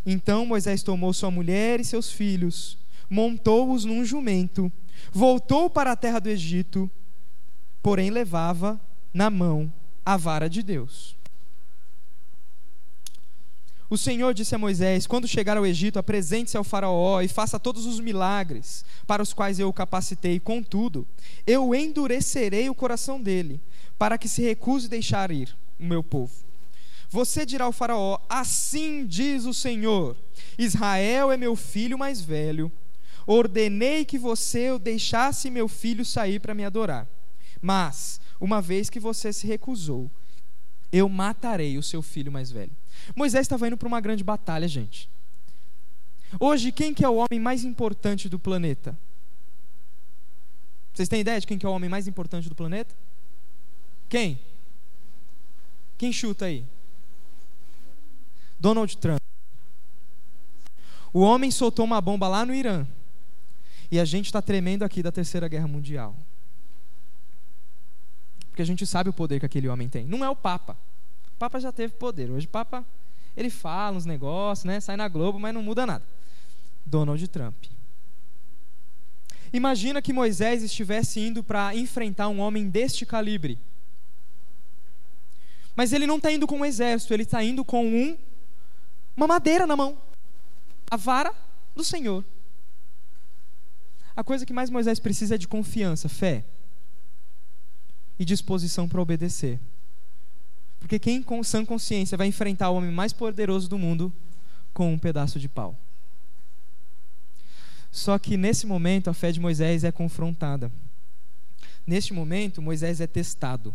Então 0.07 0.47
Moisés 0.47 0.83
tomou 0.83 1.13
sua 1.13 1.31
mulher 1.31 1.81
e 1.81 1.85
seus 1.85 2.11
filhos, 2.11 2.79
montou-os 3.11 3.85
num 3.85 4.05
jumento, 4.05 4.73
voltou 5.13 5.69
para 5.69 5.93
a 5.93 5.97
terra 5.97 6.19
do 6.19 6.31
Egito, 6.31 6.91
porém 7.83 8.11
levava 8.11 8.81
na 9.13 9.29
mão 9.29 9.71
a 10.07 10.17
vara 10.17 10.49
de 10.49 10.63
Deus. 10.63 11.15
O 13.91 13.97
Senhor 13.97 14.35
disse 14.35 14.55
a 14.55 14.59
Moisés: 14.59 15.07
Quando 15.07 15.27
chegar 15.27 15.57
ao 15.57 15.67
Egito, 15.67 15.99
apresente-se 15.99 16.57
ao 16.57 16.65
Faraó 16.65 17.23
e 17.23 17.29
faça 17.29 17.59
todos 17.59 17.87
os 17.87 18.01
milagres 18.01 18.85
para 19.07 19.23
os 19.23 19.33
quais 19.33 19.59
eu 19.59 19.69
o 19.69 19.73
capacitei. 19.73 20.39
Contudo, 20.39 21.07
eu 21.47 21.75
endurecerei 21.75 22.69
o 22.69 22.75
coração 22.75 23.21
dele, 23.21 23.61
para 23.99 24.19
que 24.19 24.29
se 24.29 24.43
recuse 24.43 24.89
deixar 24.89 25.31
ir 25.31 25.57
o 25.81 25.85
meu 25.85 26.03
povo. 26.03 26.33
Você 27.09 27.47
dirá 27.47 27.65
ao 27.65 27.73
Faraó: 27.73 28.21
Assim 28.29 29.07
diz 29.07 29.47
o 29.47 29.55
Senhor: 29.55 30.17
Israel 30.59 31.33
é 31.33 31.37
meu 31.37 31.57
filho 31.57 31.99
mais 31.99 32.21
velho. 32.21 32.71
Ordenei 33.27 34.05
que 34.05 34.19
você 34.19 34.71
o 34.71 34.79
deixasse 34.79 35.51
meu 35.51 35.69
filho 35.69 36.05
sair 36.05 36.41
para 36.41 36.55
me 36.55 36.65
adorar. 36.65 37.07
Mas, 37.61 38.21
uma 38.41 38.61
vez 38.63 38.89
que 38.89 39.01
você 39.01 39.33
se 39.33 39.47
recusou, 39.47 40.11
eu 40.91 41.09
matarei 41.09 41.77
o 41.77 41.83
seu 41.83 42.01
filho 42.01 42.33
mais 42.33 42.51
velho. 42.51 42.73
Moisés 43.15 43.43
estava 43.43 43.67
indo 43.67 43.77
para 43.77 43.89
uma 43.89 44.01
grande 44.01 44.25
batalha, 44.25 44.69
gente. 44.69 45.09
Hoje, 46.39 46.73
quem 46.73 46.93
que 46.93 47.05
é 47.05 47.09
o 47.09 47.17
homem 47.17 47.41
mais 47.41 47.65
importante 47.65 48.29
do 48.29 48.39
planeta? 48.39 48.97
Vocês 50.93 51.09
têm 51.09 51.21
ideia 51.21 51.41
de 51.41 51.47
quem 51.47 51.59
que 51.59 51.65
é 51.65 51.69
o 51.69 51.73
homem 51.73 51.89
mais 51.89 52.07
importante 52.07 52.49
do 52.49 52.55
planeta? 52.55 52.95
Quem? 54.09 54.39
Quem 55.97 56.13
chuta 56.13 56.47
aí? 56.47 56.65
Donald 58.59 58.97
Trump. 58.97 59.21
O 61.13 61.21
homem 61.21 61.51
soltou 61.51 61.85
uma 61.85 62.01
bomba 62.01 62.29
lá 62.29 62.45
no 62.45 62.55
Irã. 62.55 62.87
E 63.91 63.99
a 63.99 64.05
gente 64.05 64.27
está 64.27 64.43
tremendo 64.43 64.83
aqui 64.83 65.03
da 65.03 65.11
Terceira 65.11 65.49
Guerra 65.49 65.67
Mundial. 65.67 66.15
Porque 68.51 68.61
a 68.61 68.67
gente 68.67 68.87
sabe 68.87 69.09
o 69.09 69.13
poder 69.13 69.41
que 69.41 69.47
aquele 69.47 69.69
homem 69.69 69.89
tem. 69.89 70.05
Não 70.05 70.25
é 70.25 70.29
o 70.29 70.37
Papa. 70.37 70.77
O 71.39 71.45
Papa 71.47 71.61
já 71.61 71.71
teve 71.71 71.93
poder. 71.95 72.29
Hoje 72.33 72.47
o 72.47 72.49
Papa 72.49 72.85
ele 73.37 73.49
fala 73.49 73.97
uns 73.97 74.05
negócios, 74.05 74.65
né? 74.65 74.81
Sai 74.81 74.97
na 74.97 75.07
Globo, 75.07 75.39
mas 75.39 75.55
não 75.55 75.63
muda 75.63 75.87
nada. 75.87 76.05
Donald 76.85 77.29
Trump. 77.29 77.55
Imagina 79.53 80.03
que 80.03 80.13
Moisés 80.13 80.65
estivesse 80.65 81.21
indo 81.21 81.45
para 81.45 81.77
enfrentar 81.77 82.29
um 82.29 82.41
homem 82.41 82.69
deste 82.69 83.07
calibre. 83.07 83.57
Mas 85.77 85.93
ele 85.93 86.09
não 86.09 86.17
está 86.17 86.33
indo 86.33 86.45
com 86.45 86.57
um 86.57 86.65
exército, 86.65 87.15
ele 87.15 87.23
está 87.23 87.41
indo 87.41 87.65
com 87.65 87.87
um, 87.87 88.19
uma 89.17 89.29
madeira 89.29 89.65
na 89.65 89.77
mão 89.77 89.97
a 90.91 90.97
vara 90.97 91.33
do 91.77 91.85
Senhor. 91.85 92.25
A 94.17 94.25
coisa 94.25 94.45
que 94.45 94.53
mais 94.53 94.71
Moisés 94.71 94.99
precisa 94.99 95.37
é 95.37 95.39
de 95.39 95.47
confiança, 95.47 96.09
fé 96.09 96.45
e 98.19 98.25
disposição 98.25 98.89
para 98.89 99.01
obedecer. 99.01 99.61
Porque 100.79 100.99
quem 100.99 101.23
com 101.23 101.43
sã 101.43 101.65
consciência 101.65 102.17
vai 102.17 102.27
enfrentar 102.27 102.71
o 102.71 102.77
homem 102.77 102.91
mais 102.91 103.13
poderoso 103.13 103.69
do 103.69 103.79
mundo 103.79 104.13
com 104.73 104.93
um 104.93 104.99
pedaço 104.99 105.39
de 105.39 105.49
pau? 105.49 105.77
Só 107.91 108.19
que 108.19 108.37
nesse 108.37 108.67
momento 108.67 109.11
a 109.11 109.15
fé 109.15 109.33
de 109.33 109.41
Moisés 109.41 109.85
é 109.85 109.91
confrontada. 109.91 110.71
Neste 111.87 112.13
momento, 112.13 112.61
Moisés 112.61 113.01
é 113.01 113.07
testado. 113.07 113.75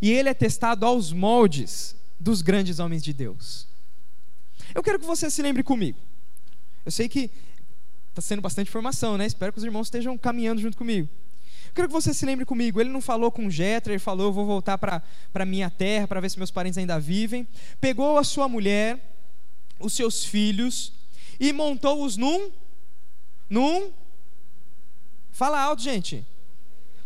E 0.00 0.10
ele 0.10 0.28
é 0.28 0.34
testado 0.34 0.86
aos 0.86 1.12
moldes 1.12 1.94
dos 2.18 2.42
grandes 2.42 2.78
homens 2.78 3.02
de 3.02 3.12
Deus. 3.12 3.66
Eu 4.74 4.82
quero 4.82 4.98
que 4.98 5.06
você 5.06 5.30
se 5.30 5.42
lembre 5.42 5.62
comigo. 5.62 5.98
Eu 6.84 6.90
sei 6.90 7.08
que 7.08 7.30
está 8.08 8.20
sendo 8.20 8.42
bastante 8.42 8.68
informação, 8.68 9.16
né? 9.16 9.26
Espero 9.26 9.52
que 9.52 9.58
os 9.58 9.64
irmãos 9.64 9.86
estejam 9.86 10.16
caminhando 10.16 10.60
junto 10.60 10.76
comigo. 10.76 11.08
Eu 11.70 11.74
quero 11.74 11.88
que 11.88 11.94
você 11.94 12.12
se 12.12 12.26
lembre 12.26 12.44
comigo. 12.44 12.80
Ele 12.80 12.90
não 12.90 13.00
falou 13.00 13.30
com 13.30 13.48
Jetro, 13.48 13.92
ele 13.92 14.00
falou: 14.00 14.26
Eu 14.26 14.32
vou 14.32 14.44
voltar 14.44 14.76
para 14.76 15.46
minha 15.46 15.70
terra 15.70 16.08
para 16.08 16.20
ver 16.20 16.28
se 16.28 16.36
meus 16.36 16.50
parentes 16.50 16.76
ainda 16.76 16.98
vivem. 16.98 17.46
Pegou 17.80 18.18
a 18.18 18.24
sua 18.24 18.48
mulher, 18.48 18.98
os 19.78 19.92
seus 19.92 20.24
filhos 20.24 20.92
e 21.38 21.52
montou-os 21.52 22.16
num 22.16 22.50
num 23.48 23.92
Fala 25.32 25.60
alto, 25.60 25.80
gente. 25.80 26.26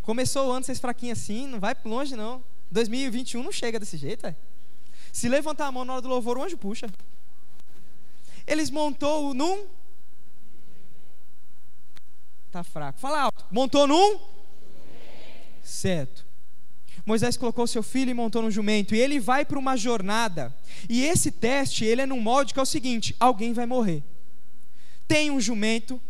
Começou 0.03 0.49
o 0.49 0.53
ano 0.53 0.65
vocês 0.65 0.81
fraquinhos 0.81 1.21
assim, 1.21 1.47
não 1.47 1.61
vai 1.61 1.77
longe 1.85 2.17
não. 2.17 2.43
2021 2.71 3.43
não 3.43 3.53
chega 3.53 3.79
desse 3.79 3.97
jeito, 3.97 4.27
é. 4.27 4.35
Se 5.13 5.29
levantar 5.29 5.67
a 5.67 5.73
mão 5.73 5.85
na 5.85 5.93
hora 5.93 6.03
do 6.03 6.09
louvor, 6.09 6.39
o 6.39 6.43
anjo 6.43 6.57
puxa. 6.57 6.89
Eles 8.47 8.71
montou 8.71 9.33
num 9.35 9.67
Tá 12.51 12.63
fraco. 12.63 12.99
Fala 13.01 13.23
alto. 13.23 13.45
Montou 13.51 13.87
num 13.87 14.19
Certo. 15.65 16.25
Moisés 17.05 17.37
colocou 17.37 17.67
seu 17.67 17.83
filho 17.83 18.11
e 18.11 18.15
montou 18.15 18.41
no 18.41 18.51
jumento, 18.51 18.95
e 18.95 19.01
ele 19.01 19.19
vai 19.19 19.45
para 19.45 19.59
uma 19.59 19.77
jornada. 19.77 20.55
E 20.89 21.05
esse 21.05 21.31
teste, 21.31 21.85
ele 21.85 22.03
é 22.03 22.07
num 22.07 22.21
molde 22.21 22.55
que 22.55 22.61
é 22.61 22.63
o 22.63 22.67
seguinte: 22.67 23.15
alguém 23.19 23.53
vai 23.53 23.67
morrer. 23.67 24.03
Tem 25.07 25.31
um 25.31 25.41
jumento, 25.41 26.01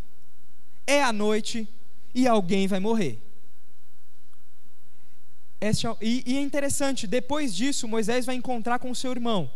é 0.87 1.03
a 1.03 1.13
noite 1.13 1.69
e 2.15 2.29
alguém 2.29 2.67
vai 2.69 2.79
morrer. 2.79 3.19
E, 6.01 6.23
e 6.27 6.37
é 6.37 6.41
interessante, 6.41 7.07
depois 7.07 7.55
disso, 7.55 7.89
Moisés 7.89 8.27
vai 8.27 8.35
encontrar 8.35 8.79
com 8.79 8.95
seu 8.95 9.11
irmão. 9.11 9.51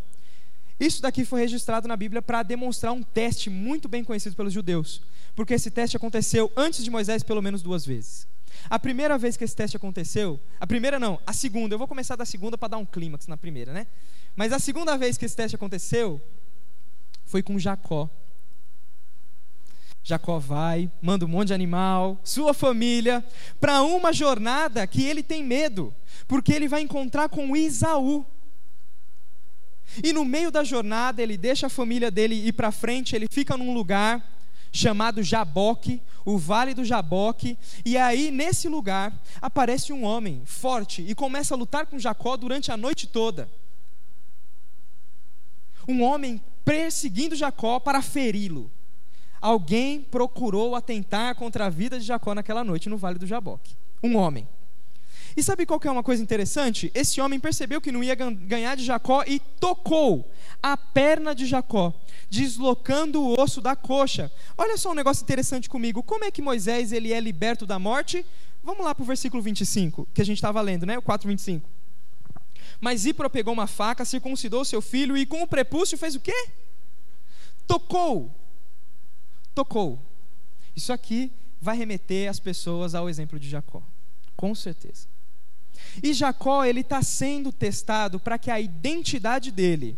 Isso 0.81 1.03
daqui 1.03 1.25
foi 1.25 1.41
registrado 1.41 1.87
na 1.87 1.97
Bíblia 1.97 2.23
para 2.23 2.43
demonstrar 2.43 2.93
um 2.93 3.03
teste 3.03 3.51
muito 3.51 3.89
bem 3.89 4.03
conhecido 4.03 4.35
pelos 4.35 4.53
judeus, 4.53 5.03
porque 5.37 5.55
esse 5.55 5.71
teste 5.71 5.97
aconteceu 5.97 6.51
antes 6.57 6.83
de 6.83 6.91
Moisés 6.91 7.23
pelo 7.23 7.43
menos 7.43 7.63
duas 7.63 7.85
vezes. 7.85 8.27
A 8.69 8.79
primeira 8.79 9.17
vez 9.19 9.37
que 9.37 9.45
esse 9.45 9.55
teste 9.55 9.77
aconteceu, 9.77 10.41
a 10.61 10.67
primeira 10.67 10.99
não, 10.99 11.21
a 11.27 11.33
segunda, 11.33 11.75
eu 11.75 11.79
vou 11.79 11.89
começar 11.89 12.17
da 12.17 12.25
segunda 12.25 12.59
para 12.59 12.69
dar 12.69 12.79
um 12.79 12.87
clímax 12.87 13.27
na 13.27 13.37
primeira, 13.37 13.73
né? 13.73 13.87
Mas 14.37 14.53
a 14.53 14.59
segunda 14.59 14.97
vez 14.97 15.17
que 15.17 15.25
esse 15.25 15.37
teste 15.37 15.57
aconteceu 15.57 16.21
foi 17.25 17.43
com 17.43 17.59
Jacó. 17.59 18.09
Jacó 20.03 20.39
vai, 20.39 20.91
manda 21.03 21.27
um 21.27 21.29
monte 21.29 21.49
de 21.49 21.55
animal, 21.55 22.19
sua 22.25 22.55
família, 22.55 23.23
para 23.61 23.83
uma 23.83 24.13
jornada 24.13 24.87
que 24.87 25.05
ele 25.05 25.23
tem 25.23 25.45
medo, 25.45 25.95
porque 26.27 26.53
ele 26.53 26.69
vai 26.69 26.81
encontrar 26.81 27.29
com 27.29 27.55
Isaú. 27.55 28.25
E 30.03 30.13
no 30.13 30.25
meio 30.25 30.51
da 30.51 30.65
jornada, 30.65 31.23
ele 31.23 31.37
deixa 31.37 31.67
a 31.67 31.71
família 31.71 32.11
dele 32.11 32.35
ir 32.35 32.53
para 32.53 32.73
frente, 32.73 33.15
ele 33.15 33.27
fica 33.31 33.57
num 33.57 33.75
lugar 33.75 34.25
chamado 34.73 35.23
Jaboque, 35.23 36.01
o 36.29 36.37
Vale 36.37 36.75
do 36.75 36.85
Jaboque, 36.85 37.57
e 37.87 37.97
aí 37.97 38.31
nesse 38.31 38.69
lugar 38.69 39.13
aparece 39.41 39.95
um 39.95 40.05
homem 40.05 40.43
forte 40.45 41.03
e 41.03 41.15
começa 41.15 41.55
a 41.55 41.57
lutar 41.57 41.87
com 41.87 41.99
Jacó 41.99 42.37
durante 42.37 42.71
a 42.71 42.77
noite 42.77 43.07
toda. 43.07 43.49
Um 45.89 46.03
homem 46.03 46.39
perseguindo 46.67 47.35
Jacó 47.35 47.81
para 47.81 48.03
feri-lo. 48.03 48.71
Alguém 49.41 50.03
procurou 50.03 50.75
atentar 50.77 51.35
contra 51.35 51.65
a 51.65 51.71
vida 51.71 51.99
de 51.99 52.05
Jacó 52.05 52.35
naquela 52.35 52.63
noite 52.63 52.91
no 52.91 52.99
Vale 52.99 53.19
do 53.19 53.27
Jaboque. 53.27 53.75
Um 54.03 54.17
homem. 54.17 54.47
E 55.39 55.43
sabe 55.45 55.65
qual 55.65 55.79
que 55.79 55.87
é 55.87 55.91
uma 55.93 56.03
coisa 56.03 56.21
interessante? 56.21 56.91
Esse 56.93 57.21
homem 57.21 57.39
percebeu 57.39 57.81
que 57.81 57.93
não 57.93 58.03
ia 58.03 58.17
ganhar 58.17 58.75
de 58.75 58.85
Jacó 58.85 59.23
e 59.25 59.39
tocou 59.39 60.29
a 60.61 60.77
perna 60.77 61.33
de 61.33 61.47
Jacó, 61.47 61.95
deslocando 62.29 63.23
o 63.23 63.41
osso 63.41 63.61
da 63.61 63.77
coxa. 63.77 64.33
Olha 64.57 64.77
só 64.77 64.91
um 64.91 64.95
negócio 64.95 65.23
interessante 65.23 65.69
comigo. 65.69 66.03
Como 66.03 66.25
é 66.25 66.33
que 66.33 66.43
Moisés 66.43 66.91
ele 66.91 67.13
é 67.13 67.21
liberto 67.21 67.65
da 67.65 67.79
morte? 67.79 68.27
Vamos 68.65 68.85
lá 68.85 68.93
para 68.93 69.05
o 69.05 69.07
versículo 69.07 69.41
25, 69.41 70.09
que 70.13 70.21
a 70.21 70.25
gente 70.25 70.39
estava 70.39 70.61
lendo, 70.61 70.85
né? 70.85 70.99
O 70.99 71.03
4:25. 71.03 71.63
Mas 72.81 73.07
Ipro 73.07 73.31
pegou 73.31 73.55
uma 73.55 73.69
faca, 73.69 74.05
circuncidou 74.05 74.65
seu 74.65 74.83
filho 74.83 75.17
e 75.17 75.25
com 75.25 75.41
o 75.45 75.47
prepúcio 75.47 75.97
fez 75.97 76.17
o 76.17 76.21
quê? 76.21 76.49
Tocou. 77.65 78.29
Tocou. 79.55 80.01
Isso 80.75 80.93
aqui 80.93 81.31
vai 81.61 81.77
remeter 81.77 82.29
as 82.29 82.41
pessoas 82.41 82.93
ao 82.93 83.09
exemplo 83.09 83.39
de 83.39 83.49
Jacó. 83.49 83.81
Com 84.37 84.53
certeza. 84.53 85.07
E 86.03 86.13
Jacó, 86.13 86.65
ele 86.65 86.81
está 86.81 87.03
sendo 87.03 87.53
testado 87.53 88.19
para 88.19 88.39
que 88.39 88.51
a 88.51 88.61
identidade 88.61 89.51
dele, 89.51 89.97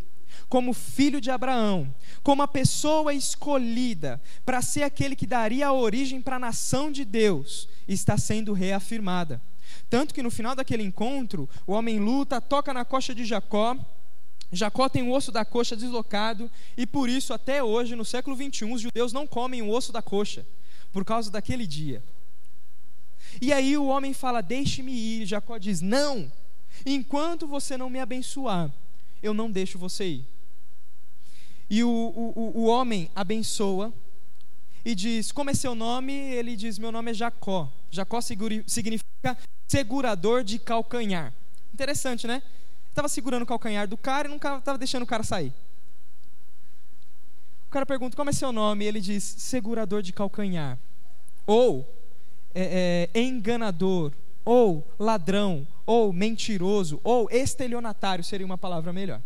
como 0.49 0.73
filho 0.73 1.21
de 1.21 1.31
Abraão, 1.31 1.95
como 2.23 2.43
a 2.43 2.49
pessoa 2.49 3.15
escolhida 3.15 4.21
para 4.45 4.61
ser 4.63 4.83
aquele 4.83 5.15
que 5.15 5.27
daria 5.27 5.69
a 5.69 5.73
origem 5.73 6.21
para 6.21 6.37
a 6.37 6.41
nação 6.41 6.91
de 6.91 7.05
Deus, 7.05 7.69
está 7.87 8.19
sendo 8.19 8.53
reafirmada. 8.53 9.41
Tanto 9.89 10.13
que 10.13 10.23
no 10.23 10.31
final 10.31 10.55
daquele 10.55 10.83
encontro, 10.83 11.49
o 11.67 11.73
homem 11.73 11.99
luta, 11.99 12.41
toca 12.41 12.75
na 12.75 12.85
coxa 12.85 13.15
de 13.15 13.25
Jacó, 13.25 13.77
Jacó 14.53 14.89
tem 14.89 15.03
o 15.03 15.13
osso 15.13 15.31
da 15.31 15.45
coxa 15.45 15.77
deslocado, 15.77 16.51
e 16.77 16.85
por 16.85 17.09
isso, 17.09 17.33
até 17.33 17.63
hoje, 17.63 17.95
no 17.95 18.05
século 18.05 18.35
21, 18.35 18.73
os 18.73 18.81
judeus 18.81 19.13
não 19.13 19.27
comem 19.27 19.63
o 19.63 19.71
osso 19.71 19.93
da 19.93 20.03
coxa, 20.03 20.45
por 20.93 21.05
causa 21.05 21.31
daquele 21.31 21.67
dia. 21.67 22.03
E 23.41 23.53
aí 23.53 23.77
o 23.77 23.87
homem 23.87 24.15
fala: 24.15 24.41
Deixe-me 24.41 24.93
ir. 24.93 25.27
Jacó 25.27 25.59
diz: 25.59 25.81
Não, 25.81 26.31
enquanto 26.87 27.47
você 27.47 27.77
não 27.77 27.91
me 27.91 28.01
abençoar, 28.01 28.73
eu 29.23 29.35
não 29.35 29.51
deixo 29.51 29.79
você 29.79 30.07
ir. 30.07 30.25
E 31.69 31.85
o, 31.85 31.89
o, 31.89 32.53
o 32.55 32.67
homem 32.67 33.11
abençoa 33.15 33.93
e 34.85 34.95
diz: 34.95 35.31
Como 35.31 35.51
é 35.51 35.55
seu 35.55 35.75
nome? 35.75 36.13
Ele 36.13 36.57
diz: 36.57 36.79
Meu 36.79 36.91
nome 36.91 37.11
é 37.11 37.15
Jacó. 37.15 37.71
Jacó 37.91 38.21
significa 38.21 39.37
segurador 39.69 40.43
de 40.43 40.59
calcanhar. 40.59 41.33
Interessante, 41.73 42.27
né? 42.27 42.43
Estava 42.89 43.09
segurando 43.09 43.43
o 43.43 43.47
calcanhar 43.47 43.87
do 43.87 43.97
cara 43.97 44.27
e 44.27 44.31
nunca 44.31 44.57
estava 44.57 44.77
deixando 44.77 45.05
o 45.05 45.07
cara 45.07 45.23
sair. 45.23 45.53
O 47.69 47.71
cara 47.71 47.87
pergunta: 47.87 48.17
Como 48.17 48.31
é 48.31 48.33
seu 48.33 48.51
nome? 48.51 48.85
Ele 48.85 49.01
diz: 49.01 49.23
Segurador 49.23 50.03
de 50.03 50.13
calcanhar. 50.13 50.77
Ou 51.47 52.00
é, 52.55 53.09
é, 53.15 53.21
enganador, 53.21 54.13
ou 54.45 54.87
ladrão, 54.99 55.67
ou 55.87 56.13
mentiroso, 56.13 57.01
ou 57.05 57.29
estelionatário 57.31 58.25
seria 58.25 58.47
uma 58.47 58.59
palavra 58.59 58.93
melhor. 58.93 59.21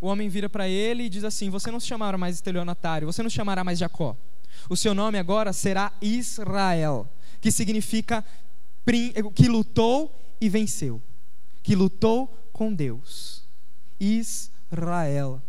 O 0.00 0.06
homem 0.06 0.28
vira 0.28 0.48
para 0.48 0.68
ele 0.68 1.04
e 1.04 1.08
diz 1.08 1.24
assim: 1.24 1.50
Você 1.50 1.70
não 1.70 1.78
se 1.78 1.86
chamará 1.86 2.16
mais 2.16 2.36
estelionatário, 2.36 3.06
você 3.06 3.22
não 3.22 3.30
se 3.30 3.36
chamará 3.36 3.62
mais 3.62 3.78
Jacó. 3.78 4.16
O 4.68 4.76
seu 4.76 4.94
nome 4.94 5.18
agora 5.18 5.52
será 5.52 5.92
Israel, 6.00 7.08
que 7.40 7.50
significa 7.50 8.24
que 9.34 9.48
lutou 9.48 10.14
e 10.40 10.48
venceu, 10.48 11.00
que 11.62 11.74
lutou 11.74 12.26
com 12.52 12.72
Deus. 12.72 13.44
Israel. 13.98 15.42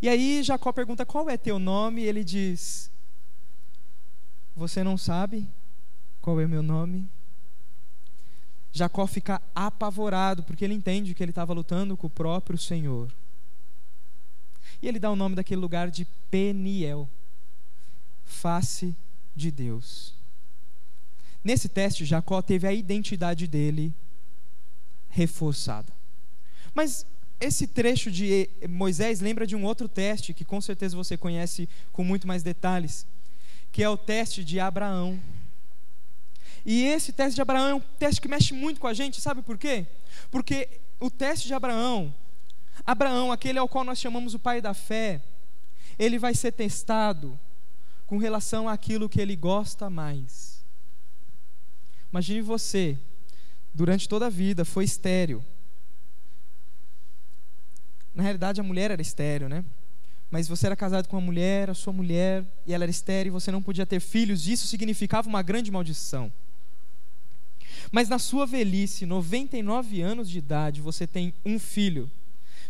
E 0.00 0.08
aí 0.08 0.42
Jacó 0.42 0.72
pergunta: 0.72 1.06
Qual 1.06 1.30
é 1.30 1.36
teu 1.36 1.60
nome? 1.60 2.02
E 2.02 2.06
ele 2.06 2.24
diz: 2.24 2.90
você 4.56 4.84
não 4.84 4.96
sabe 4.96 5.48
qual 6.20 6.40
é 6.40 6.46
o 6.46 6.48
meu 6.48 6.62
nome? 6.62 7.08
Jacó 8.72 9.06
fica 9.06 9.40
apavorado, 9.54 10.42
porque 10.42 10.64
ele 10.64 10.74
entende 10.74 11.14
que 11.14 11.22
ele 11.22 11.30
estava 11.30 11.52
lutando 11.52 11.96
com 11.96 12.06
o 12.06 12.10
próprio 12.10 12.56
Senhor. 12.56 13.12
E 14.80 14.88
ele 14.88 14.98
dá 14.98 15.10
o 15.10 15.16
nome 15.16 15.34
daquele 15.34 15.60
lugar 15.60 15.90
de 15.90 16.06
Peniel 16.30 17.08
face 18.24 18.94
de 19.36 19.50
Deus. 19.50 20.14
Nesse 21.44 21.68
teste, 21.68 22.04
Jacó 22.04 22.40
teve 22.40 22.66
a 22.66 22.72
identidade 22.72 23.46
dele 23.46 23.92
reforçada. 25.10 25.92
Mas 26.74 27.04
esse 27.40 27.66
trecho 27.66 28.10
de 28.10 28.48
Moisés 28.68 29.20
lembra 29.20 29.46
de 29.46 29.54
um 29.54 29.64
outro 29.64 29.88
teste 29.88 30.32
que 30.32 30.44
com 30.44 30.60
certeza 30.60 30.96
você 30.96 31.16
conhece 31.16 31.68
com 31.92 32.04
muito 32.04 32.26
mais 32.26 32.42
detalhes 32.42 33.04
que 33.72 33.82
é 33.82 33.88
o 33.88 33.96
teste 33.96 34.44
de 34.44 34.60
Abraão. 34.60 35.18
E 36.64 36.84
esse 36.84 37.12
teste 37.12 37.34
de 37.34 37.42
Abraão 37.42 37.68
é 37.68 37.74
um 37.74 37.80
teste 37.80 38.20
que 38.20 38.28
mexe 38.28 38.52
muito 38.54 38.78
com 38.78 38.86
a 38.86 38.94
gente, 38.94 39.20
sabe 39.20 39.42
por 39.42 39.58
quê? 39.58 39.86
Porque 40.30 40.68
o 41.00 41.10
teste 41.10 41.48
de 41.48 41.54
Abraão, 41.54 42.14
Abraão, 42.86 43.32
aquele 43.32 43.58
ao 43.58 43.68
qual 43.68 43.82
nós 43.82 43.98
chamamos 43.98 44.34
o 44.34 44.38
pai 44.38 44.60
da 44.60 44.74
fé, 44.74 45.20
ele 45.98 46.18
vai 46.18 46.34
ser 46.34 46.52
testado 46.52 47.38
com 48.06 48.18
relação 48.18 48.68
àquilo 48.68 49.08
que 49.08 49.20
ele 49.20 49.34
gosta 49.34 49.88
mais. 49.88 50.62
Imagine 52.12 52.42
você, 52.42 52.98
durante 53.72 54.08
toda 54.08 54.26
a 54.26 54.30
vida, 54.30 54.64
foi 54.64 54.84
estéreo. 54.84 55.44
Na 58.14 58.22
realidade, 58.22 58.60
a 58.60 58.64
mulher 58.64 58.90
era 58.90 59.00
estéreo, 59.00 59.48
né? 59.48 59.64
Mas 60.32 60.48
você 60.48 60.64
era 60.64 60.74
casado 60.74 61.08
com 61.08 61.16
uma 61.16 61.26
mulher, 61.26 61.68
a 61.68 61.74
sua 61.74 61.92
mulher, 61.92 62.42
e 62.66 62.72
ela 62.72 62.84
era 62.84 62.90
estéril, 62.90 63.30
e 63.30 63.38
você 63.38 63.52
não 63.52 63.62
podia 63.62 63.84
ter 63.84 64.00
filhos, 64.00 64.48
isso 64.48 64.66
significava 64.66 65.28
uma 65.28 65.42
grande 65.42 65.70
maldição. 65.70 66.32
Mas 67.90 68.08
na 68.08 68.18
sua 68.18 68.46
velhice, 68.46 69.04
99 69.04 70.00
anos 70.00 70.30
de 70.30 70.38
idade, 70.38 70.80
você 70.80 71.06
tem 71.06 71.34
um 71.44 71.58
filho, 71.58 72.10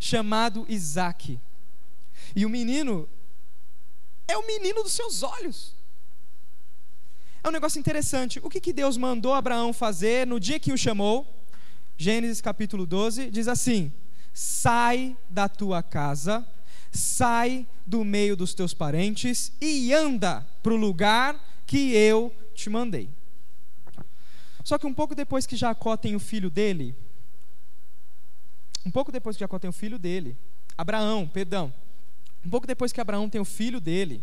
chamado 0.01 0.67
Isaac. 0.69 1.39
E 2.35 2.45
o 2.45 2.51
menino 2.51 3.09
é 4.27 4.37
o 4.37 4.45
menino 4.45 4.83
dos 4.83 4.93
seus 4.93 5.23
olhos. 5.23 5.73
É 7.45 7.49
um 7.49 7.53
negócio 7.53 7.79
interessante. 7.79 8.41
O 8.43 8.51
que, 8.51 8.61
que 8.61 8.73
Deus 8.73 8.97
mandou 8.97 9.35
Abraão 9.35 9.73
fazer 9.73 10.27
no 10.27 10.41
dia 10.41 10.59
que 10.59 10.73
o 10.73 10.77
chamou? 10.77 11.33
Gênesis 11.97 12.41
capítulo 12.41 12.85
12 12.85 13.31
diz 13.31 13.47
assim: 13.47 13.93
sai 14.35 15.17
da 15.31 15.49
tua 15.49 15.81
casa, 15.81 16.45
sai 16.93 17.67
do 17.87 18.05
meio 18.05 18.37
dos 18.37 18.53
teus 18.55 18.75
parentes 18.75 19.51
e 19.61 19.93
anda 19.93 20.47
para 20.63 20.75
o 20.75 20.77
lugar 20.77 21.65
que 21.67 21.93
eu 21.95 22.33
te 22.55 22.69
mandei. 22.69 23.09
Só 24.63 24.79
que 24.79 24.87
um 24.87 24.95
pouco 24.95 25.15
depois 25.15 25.47
que 25.47 25.57
Jacó 25.57 25.97
tem 25.97 26.15
o 26.15 26.21
filho 26.21 26.51
dele, 26.51 26.95
um 28.85 28.91
pouco 28.91 29.11
depois 29.11 29.37
que 29.37 29.41
Jacó 29.41 29.59
tem 29.59 29.71
o 29.71 29.73
filho 29.73 29.99
dele, 29.99 30.37
Abraão, 30.77 31.27
perdão, 31.27 31.73
um 32.45 32.51
pouco 32.51 32.67
depois 32.67 32.93
que 32.93 33.01
Abraão 33.01 33.29
tem 33.29 33.41
o 33.41 33.45
filho 33.45 33.81
dele, 33.81 34.23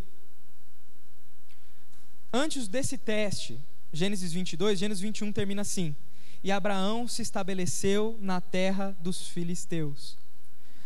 antes 2.31 2.67
desse 2.67 2.97
teste, 2.97 3.59
Gênesis 3.91 4.31
22, 4.31 4.77
Gênesis 4.77 5.01
21 5.01 5.31
termina 5.31 5.63
assim: 5.63 5.95
E 6.43 6.51
Abraão 6.51 7.07
se 7.07 7.21
estabeleceu 7.21 8.17
na 8.21 8.39
terra 8.39 8.95
dos 9.01 9.27
filisteus. 9.27 10.17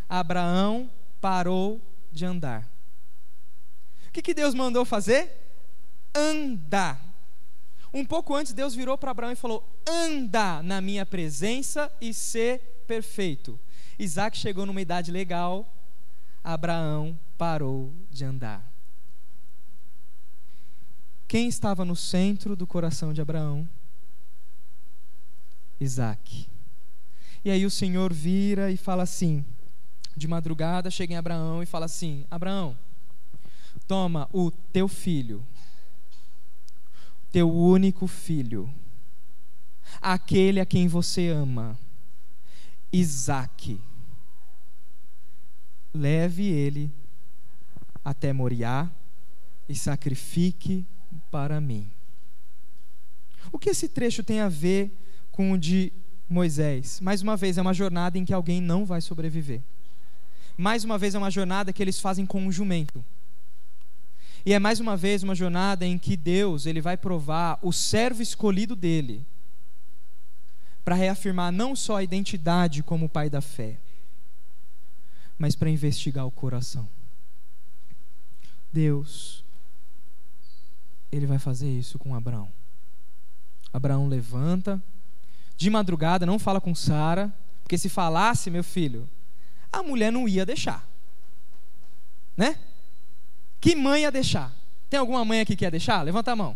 Abraão 0.07 0.89
parou 1.23 1.81
de 2.11 2.25
andar. 2.25 2.69
O 4.09 4.11
que, 4.11 4.21
que 4.21 4.33
Deus 4.33 4.53
mandou 4.53 4.83
fazer? 4.83 5.31
Andar. 6.13 7.01
Um 7.93 8.03
pouco 8.03 8.35
antes, 8.35 8.51
Deus 8.51 8.75
virou 8.75 8.97
para 8.97 9.11
Abraão 9.11 9.31
e 9.31 9.37
falou: 9.37 9.65
Anda 9.87 10.61
na 10.61 10.81
minha 10.81 11.05
presença 11.05 11.89
e 12.01 12.13
ser 12.13 12.83
perfeito. 12.85 13.57
Isaac 13.97 14.37
chegou 14.37 14.65
numa 14.65 14.81
idade 14.81 15.11
legal, 15.11 15.73
Abraão 16.43 17.17
parou 17.37 17.93
de 18.11 18.25
andar. 18.25 18.69
Quem 21.25 21.47
estava 21.47 21.85
no 21.85 21.95
centro 21.95 22.53
do 22.53 22.67
coração 22.67 23.13
de 23.13 23.21
Abraão? 23.21 23.67
Isaac. 25.79 26.49
E 27.45 27.49
aí 27.49 27.65
o 27.65 27.71
Senhor 27.71 28.11
vira 28.11 28.69
e 28.71 28.75
fala 28.75 29.03
assim: 29.03 29.45
de 30.15 30.27
madrugada 30.27 30.91
chega 30.91 31.13
em 31.13 31.17
Abraão 31.17 31.63
e 31.63 31.65
fala 31.65 31.85
assim: 31.85 32.25
Abraão, 32.29 32.77
toma 33.87 34.29
o 34.31 34.51
teu 34.51 34.87
filho, 34.87 35.43
teu 37.31 37.51
único 37.51 38.07
filho, 38.07 38.69
aquele 40.01 40.59
a 40.59 40.65
quem 40.65 40.87
você 40.87 41.29
ama, 41.29 41.77
Isaque, 42.91 43.79
leve 45.93 46.45
ele 46.45 46.91
até 48.03 48.33
Moriá 48.33 48.89
e 49.67 49.75
sacrifique 49.75 50.85
para 51.31 51.59
mim. 51.61 51.89
O 53.51 53.59
que 53.59 53.69
esse 53.69 53.87
trecho 53.87 54.23
tem 54.23 54.39
a 54.39 54.49
ver 54.49 54.91
com 55.31 55.51
o 55.51 55.57
de 55.57 55.91
Moisés? 56.29 56.99
Mais 56.99 57.21
uma 57.21 57.35
vez, 57.35 57.57
é 57.57 57.61
uma 57.61 57.73
jornada 57.73 58.17
em 58.17 58.25
que 58.25 58.33
alguém 58.33 58.61
não 58.61 58.85
vai 58.85 59.01
sobreviver. 59.01 59.61
Mais 60.57 60.83
uma 60.83 60.97
vez, 60.97 61.15
é 61.15 61.17
uma 61.17 61.31
jornada 61.31 61.73
que 61.73 61.81
eles 61.81 61.99
fazem 61.99 62.25
com 62.25 62.41
um 62.41 62.51
jumento. 62.51 63.03
E 64.45 64.53
é 64.53 64.59
mais 64.59 64.79
uma 64.79 64.97
vez 64.97 65.23
uma 65.23 65.35
jornada 65.35 65.85
em 65.85 65.97
que 65.97 66.17
Deus 66.17 66.65
ele 66.65 66.81
vai 66.81 66.97
provar 66.97 67.57
o 67.61 67.71
servo 67.71 68.21
escolhido 68.21 68.75
dele 68.75 69.25
para 70.83 70.95
reafirmar 70.95 71.51
não 71.51 71.75
só 71.75 71.97
a 71.97 72.03
identidade 72.03 72.83
como 72.83 73.07
pai 73.07 73.29
da 73.29 73.39
fé, 73.39 73.77
mas 75.39 75.55
para 75.55 75.69
investigar 75.69 76.25
o 76.25 76.31
coração. 76.31 76.87
Deus, 78.71 79.43
ele 81.11 81.25
vai 81.25 81.39
fazer 81.39 81.69
isso 81.69 81.97
com 81.97 82.13
Abraão. 82.13 82.49
Abraão 83.71 84.07
levanta, 84.07 84.81
de 85.55 85.69
madrugada, 85.69 86.25
não 86.25 86.37
fala 86.37 86.59
com 86.59 86.75
Sara, 86.75 87.33
porque 87.63 87.77
se 87.77 87.87
falasse, 87.87 88.51
meu 88.51 88.63
filho, 88.63 89.07
a 89.73 89.81
mulher 89.81 90.11
não 90.11 90.27
ia 90.27 90.45
deixar. 90.45 90.87
Né? 92.37 92.57
Que 93.59 93.75
mãe 93.75 94.03
ia 94.03 94.11
deixar? 94.11 94.51
Tem 94.89 94.99
alguma 94.99 95.25
mãe 95.25 95.41
aqui 95.41 95.55
que 95.55 95.65
ia 95.65 95.71
deixar? 95.71 96.03
Levanta 96.03 96.31
a 96.31 96.35
mão. 96.35 96.55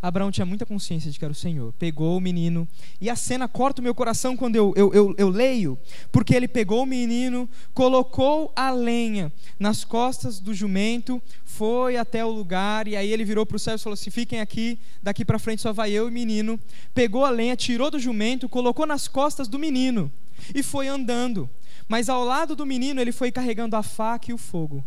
Abraão 0.00 0.30
tinha 0.30 0.46
muita 0.46 0.64
consciência 0.64 1.10
de 1.10 1.18
que 1.18 1.24
era 1.24 1.32
o 1.32 1.34
Senhor. 1.34 1.72
Pegou 1.72 2.16
o 2.16 2.20
menino. 2.20 2.68
E 3.00 3.10
a 3.10 3.16
cena 3.16 3.48
corta 3.48 3.80
o 3.80 3.84
meu 3.84 3.94
coração 3.94 4.36
quando 4.36 4.54
eu, 4.54 4.72
eu, 4.76 4.94
eu, 4.94 5.14
eu, 5.18 5.28
leio, 5.28 5.76
porque 6.12 6.34
ele 6.34 6.46
pegou 6.46 6.84
o 6.84 6.86
menino, 6.86 7.48
colocou 7.74 8.52
a 8.54 8.70
lenha 8.70 9.32
nas 9.58 9.84
costas 9.84 10.38
do 10.38 10.54
jumento, 10.54 11.20
foi 11.44 11.96
até 11.96 12.24
o 12.24 12.30
lugar, 12.30 12.86
e 12.86 12.96
aí 12.96 13.12
ele 13.12 13.24
virou 13.24 13.44
para 13.44 13.56
o 13.56 13.58
céu 13.58 13.74
e 13.74 13.78
falou 13.78 13.94
assim: 13.94 14.10
fiquem 14.10 14.40
aqui, 14.40 14.78
daqui 15.02 15.24
para 15.24 15.38
frente 15.38 15.62
só 15.62 15.72
vai 15.72 15.90
eu 15.90 16.06
e 16.06 16.10
o 16.10 16.12
menino. 16.12 16.60
Pegou 16.94 17.24
a 17.24 17.30
lenha, 17.30 17.56
tirou 17.56 17.90
do 17.90 17.98
jumento, 17.98 18.48
colocou 18.48 18.86
nas 18.86 19.08
costas 19.08 19.48
do 19.48 19.58
menino 19.58 20.12
e 20.54 20.62
foi 20.62 20.86
andando. 20.86 21.50
Mas 21.88 22.08
ao 22.08 22.22
lado 22.22 22.54
do 22.54 22.64
menino 22.66 23.00
ele 23.00 23.12
foi 23.12 23.32
carregando 23.32 23.74
a 23.74 23.82
faca 23.82 24.30
e 24.30 24.34
o 24.34 24.38
fogo 24.38 24.84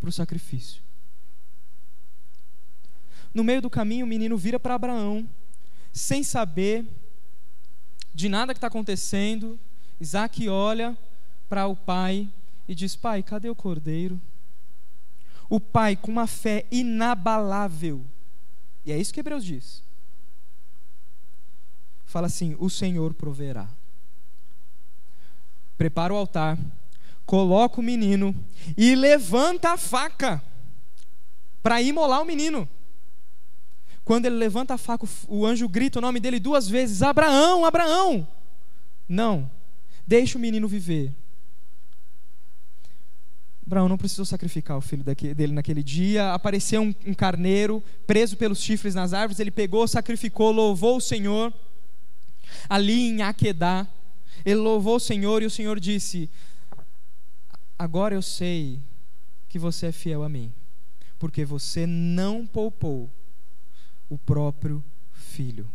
para 0.00 0.08
o 0.08 0.12
sacrifício. 0.12 0.87
No 3.32 3.44
meio 3.44 3.62
do 3.62 3.70
caminho, 3.70 4.04
o 4.04 4.08
menino 4.08 4.36
vira 4.36 4.58
para 4.58 4.74
Abraão, 4.74 5.28
sem 5.92 6.22
saber 6.22 6.84
de 8.14 8.28
nada 8.28 8.52
que 8.52 8.58
está 8.58 8.66
acontecendo. 8.66 9.58
Isaac 10.00 10.48
olha 10.48 10.96
para 11.48 11.66
o 11.66 11.76
pai 11.76 12.28
e 12.66 12.74
diz: 12.74 12.96
Pai, 12.96 13.22
cadê 13.22 13.48
o 13.48 13.54
cordeiro? 13.54 14.20
O 15.48 15.58
pai, 15.58 15.96
com 15.96 16.12
uma 16.12 16.26
fé 16.26 16.66
inabalável, 16.70 18.04
e 18.84 18.92
é 18.92 18.98
isso 18.98 19.12
que 19.12 19.20
Hebreus 19.20 19.44
diz, 19.44 19.82
fala 22.06 22.26
assim: 22.26 22.56
O 22.58 22.68
Senhor 22.68 23.14
proverá. 23.14 23.68
Prepara 25.76 26.12
o 26.12 26.16
altar, 26.16 26.58
coloca 27.24 27.80
o 27.80 27.84
menino 27.84 28.34
e 28.76 28.96
levanta 28.96 29.70
a 29.70 29.76
faca 29.76 30.42
para 31.62 31.80
imolar 31.80 32.20
o 32.20 32.24
menino. 32.24 32.68
Quando 34.08 34.24
ele 34.24 34.36
levanta 34.36 34.72
a 34.72 34.78
faca, 34.78 35.06
o 35.28 35.44
anjo 35.44 35.68
grita 35.68 35.98
o 35.98 36.00
nome 36.00 36.18
dele 36.18 36.40
duas 36.40 36.66
vezes: 36.66 37.02
Abraão, 37.02 37.66
Abraão. 37.66 38.26
Não, 39.06 39.50
deixa 40.06 40.38
o 40.38 40.40
menino 40.40 40.66
viver. 40.66 41.14
Abraão 43.66 43.86
não 43.86 43.98
precisou 43.98 44.24
sacrificar 44.24 44.78
o 44.78 44.80
filho 44.80 45.04
dele 45.04 45.52
naquele 45.52 45.82
dia. 45.82 46.32
Apareceu 46.32 46.80
um, 46.80 46.94
carneiro 47.12 47.84
preso 48.06 48.34
pelos 48.34 48.62
chifres 48.62 48.94
nas 48.94 49.12
árvores. 49.12 49.40
Ele 49.40 49.50
pegou, 49.50 49.86
sacrificou, 49.86 50.52
louvou 50.52 50.96
o 50.96 51.02
Senhor. 51.02 51.52
Ali 52.66 53.10
em 53.10 53.20
Aquedá, 53.20 53.86
ele 54.42 54.56
louvou 54.56 54.96
o 54.96 55.00
Senhor 55.00 55.42
e 55.42 55.44
o 55.44 55.50
Senhor 55.50 55.78
disse: 55.78 56.30
Agora 57.78 58.14
eu 58.14 58.22
sei 58.22 58.80
que 59.50 59.58
você 59.58 59.88
é 59.88 59.92
fiel 59.92 60.22
a 60.22 60.30
mim, 60.30 60.50
porque 61.18 61.44
você 61.44 61.86
não 61.86 62.46
poupou 62.46 63.10
o 64.08 64.16
próprio 64.16 64.82
filho. 65.12 65.68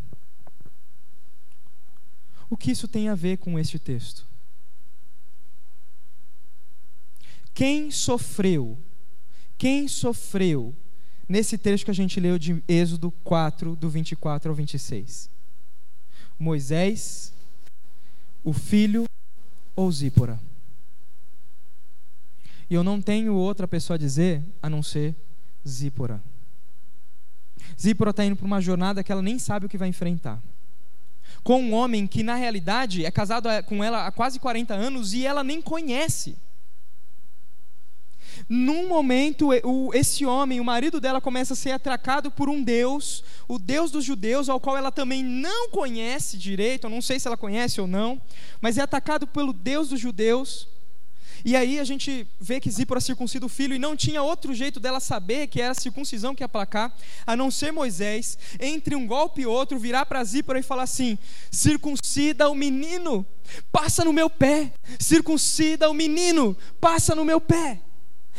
O 2.50 2.58
que 2.58 2.72
isso 2.72 2.88
tem 2.88 3.10
a 3.10 3.16
ver 3.16 3.38
com 3.38 3.58
este 3.58 3.80
texto? 3.80 4.26
Quem 7.54 7.92
sofreu? 7.92 8.78
Quem 9.58 9.88
sofreu 9.88 10.74
nesse 11.28 11.58
texto 11.58 11.86
que 11.86 11.92
a 11.92 11.96
gente 11.96 12.20
leu 12.20 12.38
de 12.38 12.64
Êxodo 12.68 13.12
4, 13.24 13.76
do 13.76 13.90
24 13.90 14.50
ao 14.50 14.56
26? 14.56 15.30
Moisés, 16.38 17.34
o 18.44 18.52
filho 18.52 19.06
ou 19.76 19.92
Zípora? 19.92 20.40
E 22.70 22.74
eu 22.74 22.84
não 22.84 23.02
tenho 23.02 23.34
outra 23.36 23.68
pessoa 23.68 23.96
a 23.96 24.00
dizer 24.00 24.44
a 24.62 24.70
não 24.70 24.82
ser 24.82 25.16
Zípora. 25.68 26.22
Zípora 27.80 28.12
está 28.12 28.24
indo 28.26 28.36
para 28.36 28.46
uma 28.46 28.62
jornada 28.62 29.04
que 29.04 29.12
ela 29.12 29.22
nem 29.22 29.40
sabe 29.40 29.66
o 29.66 29.70
que 29.70 29.78
vai 29.78 29.88
enfrentar. 29.88 30.40
Com 31.44 31.62
um 31.62 31.74
homem 31.74 32.08
que, 32.08 32.24
na 32.24 32.36
realidade, 32.36 33.06
é 33.06 33.12
casado 33.12 33.50
com 33.66 33.84
ela 33.84 34.08
há 34.08 34.12
quase 34.12 34.40
40 34.40 34.74
anos 34.74 35.14
e 35.14 35.26
ela 35.26 35.44
nem 35.44 35.62
conhece. 35.62 36.36
Num 38.48 38.88
momento, 38.88 39.50
esse 39.94 40.26
homem, 40.26 40.60
o 40.60 40.66
marido 40.66 41.00
dela, 41.00 41.22
começa 41.22 41.54
a 41.54 41.56
ser 41.56 41.72
atracado 41.72 42.32
por 42.32 42.50
um 42.50 42.64
Deus, 42.64 43.24
o 43.48 43.58
Deus 43.60 43.92
dos 43.92 44.04
judeus, 44.04 44.50
ao 44.50 44.60
qual 44.60 44.78
ela 44.78 44.92
também 44.92 45.24
não 45.24 45.70
conhece 45.70 46.38
direito, 46.38 46.90
não 46.90 47.02
sei 47.02 47.20
se 47.20 47.28
ela 47.28 47.38
conhece 47.38 47.80
ou 47.80 47.88
não, 47.88 48.22
mas 48.60 48.78
é 48.78 48.82
atacado 48.82 49.28
pelo 49.28 49.54
Deus 49.54 49.90
dos 49.90 50.00
judeus. 50.00 50.68
E 51.46 51.58
aí 51.58 51.78
a 51.78 51.84
gente 51.84 52.26
vê 52.40 52.60
que 52.60 52.72
Zípora 52.72 53.02
circuncida 53.02 53.46
o 53.46 53.50
filho 53.50 53.76
e 53.76 53.80
não 53.80 53.98
tinha 53.98 54.24
outro 54.24 54.54
jeito 54.54 54.80
dela 54.80 55.02
saber 55.02 55.48
que 55.48 55.62
era 55.62 55.72
a 55.72 55.76
circuncisão 55.76 56.34
que 56.34 56.42
ia 56.42 56.48
placar, 56.48 56.96
a 57.28 57.36
não 57.36 57.52
ser 57.52 57.72
Moisés, 57.72 58.38
entre 58.60 58.96
um 58.96 59.06
golpe 59.06 59.42
e 59.42 59.46
outro, 59.46 59.78
virar 59.78 60.06
para 60.06 60.24
Zípora 60.24 60.58
e 60.60 60.64
falar 60.64 60.84
assim: 60.84 61.18
circuncida 61.52 62.50
o 62.50 62.56
menino, 62.56 63.26
passa 63.72 64.06
no 64.06 64.14
meu 64.14 64.30
pé, 64.30 64.72
circuncida 64.98 65.90
o 65.90 65.94
menino, 65.94 66.56
passa 66.80 67.14
no 67.14 67.26
meu 67.26 67.42
pé. 67.42 67.82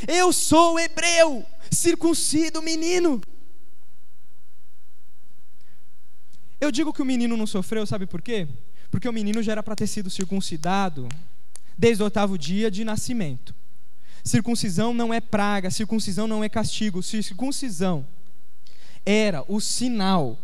Eu 0.09 0.33
sou 0.33 0.81
hebreu, 0.81 1.45
circuncida 1.71 2.59
o 2.59 2.63
menino. 2.63 3.21
Eu 6.59 6.73
digo 6.73 6.93
que 6.93 7.03
o 7.03 7.05
menino 7.05 7.37
não 7.37 7.47
sofreu, 7.47 7.87
sabe 7.87 8.07
por 8.07 8.23
quê? 8.23 8.49
Porque 8.91 9.09
o 9.09 9.13
menino 9.13 9.43
já 9.43 9.53
era 9.53 9.63
para 9.63 9.77
ter 9.77 9.87
sido 9.87 10.09
circuncidado 10.09 11.07
desde 11.77 12.03
o 12.03 12.07
oitavo 12.07 12.39
dia 12.39 12.71
de 12.71 12.85
nascimento. 12.85 13.55
Circuncisão 14.23 14.95
não 14.95 15.13
é 15.13 15.21
praga, 15.21 15.71
circuncisão 15.71 16.27
não 16.27 16.43
é 16.43 16.49
castigo, 16.49 17.03
circuncisão 17.03 18.07
era 19.05 19.45
o 19.49 19.61
sinal 19.61 20.39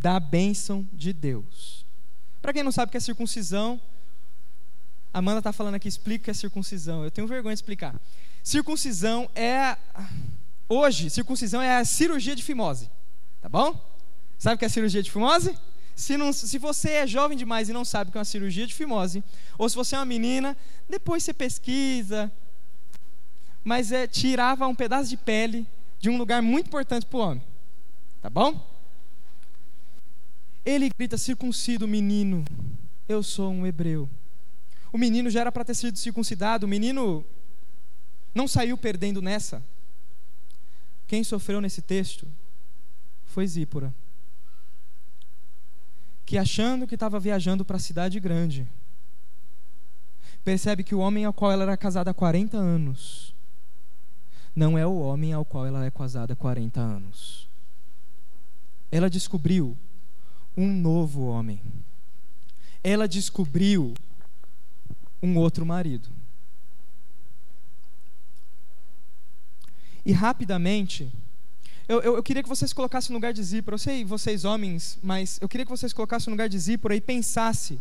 da 0.00 0.20
bênção 0.20 0.86
de 0.92 1.12
Deus. 1.12 1.84
Para 2.40 2.52
quem 2.52 2.62
não 2.62 2.72
sabe 2.72 2.88
o 2.88 2.92
que 2.92 2.96
é 2.96 3.00
circuncisão, 3.00 3.80
Amanda 5.12 5.38
está 5.38 5.52
falando 5.52 5.74
aqui, 5.74 5.88
explica 5.88 6.22
o 6.22 6.24
que 6.24 6.30
é 6.30 6.34
circuncisão. 6.34 7.02
Eu 7.02 7.10
tenho 7.10 7.26
vergonha 7.26 7.54
de 7.54 7.58
explicar. 7.58 8.00
Circuncisão 8.42 9.28
é. 9.34 9.76
Hoje, 10.68 11.10
circuncisão 11.10 11.60
é 11.60 11.78
a 11.78 11.84
cirurgia 11.84 12.36
de 12.36 12.44
fimose. 12.44 12.88
Tá 13.42 13.48
bom? 13.48 13.78
Sabe 14.38 14.54
o 14.54 14.58
que 14.58 14.64
é 14.64 14.68
cirurgia 14.68 15.02
de 15.02 15.10
fimose? 15.10 15.58
Se, 16.00 16.16
não, 16.16 16.32
se 16.32 16.56
você 16.56 16.92
é 16.92 17.06
jovem 17.06 17.36
demais 17.36 17.68
e 17.68 17.74
não 17.74 17.84
sabe 17.84 18.08
o 18.08 18.12
que 18.12 18.16
é 18.16 18.20
uma 18.20 18.24
cirurgia 18.24 18.66
de 18.66 18.72
fimose, 18.72 19.22
ou 19.58 19.68
se 19.68 19.76
você 19.76 19.94
é 19.94 19.98
uma 19.98 20.06
menina, 20.06 20.56
depois 20.88 21.22
você 21.22 21.34
pesquisa. 21.34 22.32
Mas 23.62 23.92
é, 23.92 24.06
tirava 24.06 24.66
um 24.66 24.74
pedaço 24.74 25.10
de 25.10 25.18
pele 25.18 25.66
de 25.98 26.08
um 26.08 26.16
lugar 26.16 26.40
muito 26.40 26.68
importante 26.68 27.04
para 27.04 27.18
o 27.18 27.20
homem. 27.20 27.42
Tá 28.22 28.30
bom? 28.30 28.66
Ele 30.64 30.88
grita: 30.88 31.18
circuncido, 31.18 31.86
menino, 31.86 32.46
eu 33.06 33.22
sou 33.22 33.52
um 33.52 33.66
hebreu. 33.66 34.08
O 34.90 34.96
menino 34.96 35.28
já 35.28 35.42
era 35.42 35.52
para 35.52 35.66
ter 35.66 35.74
sido 35.74 35.98
circuncidado, 35.98 36.64
o 36.64 36.68
menino 36.68 37.22
não 38.34 38.48
saiu 38.48 38.78
perdendo 38.78 39.20
nessa. 39.20 39.62
Quem 41.06 41.22
sofreu 41.22 41.60
nesse 41.60 41.82
texto 41.82 42.26
foi 43.26 43.46
Zípora 43.46 43.92
que 46.30 46.38
achando 46.38 46.86
que 46.86 46.94
estava 46.94 47.18
viajando 47.18 47.64
para 47.64 47.74
a 47.74 47.80
cidade 47.80 48.20
grande, 48.20 48.64
percebe 50.44 50.84
que 50.84 50.94
o 50.94 51.00
homem 51.00 51.24
ao 51.24 51.32
qual 51.32 51.50
ela 51.50 51.64
era 51.64 51.76
casada 51.76 52.12
há 52.12 52.14
40 52.14 52.56
anos 52.56 53.34
não 54.54 54.78
é 54.78 54.86
o 54.86 54.96
homem 55.00 55.32
ao 55.32 55.44
qual 55.44 55.66
ela 55.66 55.84
é 55.84 55.90
casada 55.90 56.34
há 56.34 56.36
40 56.36 56.78
anos. 56.78 57.48
Ela 58.92 59.10
descobriu 59.10 59.76
um 60.56 60.68
novo 60.68 61.26
homem. 61.26 61.60
Ela 62.84 63.08
descobriu 63.08 63.94
um 65.20 65.36
outro 65.36 65.66
marido. 65.66 66.08
E 70.06 70.12
rapidamente, 70.12 71.10
eu, 71.90 72.00
eu, 72.02 72.16
eu, 72.18 72.22
queria 72.22 72.40
que 72.40 72.48
vocês 72.48 72.72
colocassem 72.72 73.10
no 73.10 73.16
lugar 73.16 73.32
de 73.32 73.42
Zípora. 73.42 73.74
Eu 73.74 73.78
sei 73.78 74.04
vocês 74.04 74.44
homens, 74.44 74.96
mas 75.02 75.38
eu 75.40 75.48
queria 75.48 75.66
que 75.66 75.72
vocês 75.72 75.92
colocassem 75.92 76.30
no 76.30 76.36
lugar 76.36 76.48
de 76.48 76.56
Zípora 76.56 76.94
e 76.94 77.00
pensasse 77.00 77.80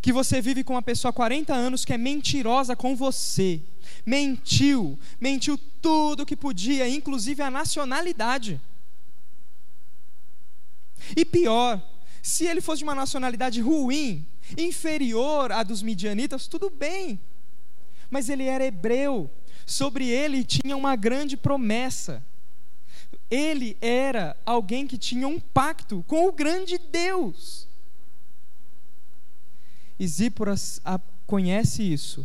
que 0.00 0.14
você 0.14 0.40
vive 0.40 0.64
com 0.64 0.72
uma 0.72 0.80
pessoa 0.80 1.10
há 1.10 1.12
40 1.12 1.52
anos 1.52 1.84
que 1.84 1.92
é 1.92 1.98
mentirosa 1.98 2.74
com 2.74 2.96
você. 2.96 3.60
Mentiu, 4.06 4.98
mentiu 5.20 5.60
tudo 5.82 6.24
que 6.24 6.34
podia, 6.34 6.88
inclusive 6.88 7.42
a 7.42 7.50
nacionalidade. 7.50 8.58
E 11.14 11.22
pior, 11.22 11.82
se 12.22 12.46
ele 12.46 12.62
fosse 12.62 12.78
de 12.78 12.84
uma 12.84 12.94
nacionalidade 12.94 13.60
ruim, 13.60 14.26
inferior 14.56 15.52
à 15.52 15.62
dos 15.62 15.82
midianitas, 15.82 16.46
tudo 16.46 16.70
bem. 16.70 17.20
Mas 18.08 18.30
ele 18.30 18.44
era 18.44 18.64
hebreu, 18.64 19.30
sobre 19.66 20.08
ele 20.08 20.44
tinha 20.44 20.74
uma 20.74 20.96
grande 20.96 21.36
promessa. 21.36 22.24
Ele 23.34 23.76
era 23.80 24.36
alguém 24.46 24.86
que 24.86 24.96
tinha 24.96 25.26
um 25.26 25.40
pacto 25.40 26.04
com 26.06 26.28
o 26.28 26.32
grande 26.32 26.78
Deus. 26.78 27.66
E 29.98 30.06
Zípora 30.06 30.54
conhece 31.26 31.82
isso 31.82 32.24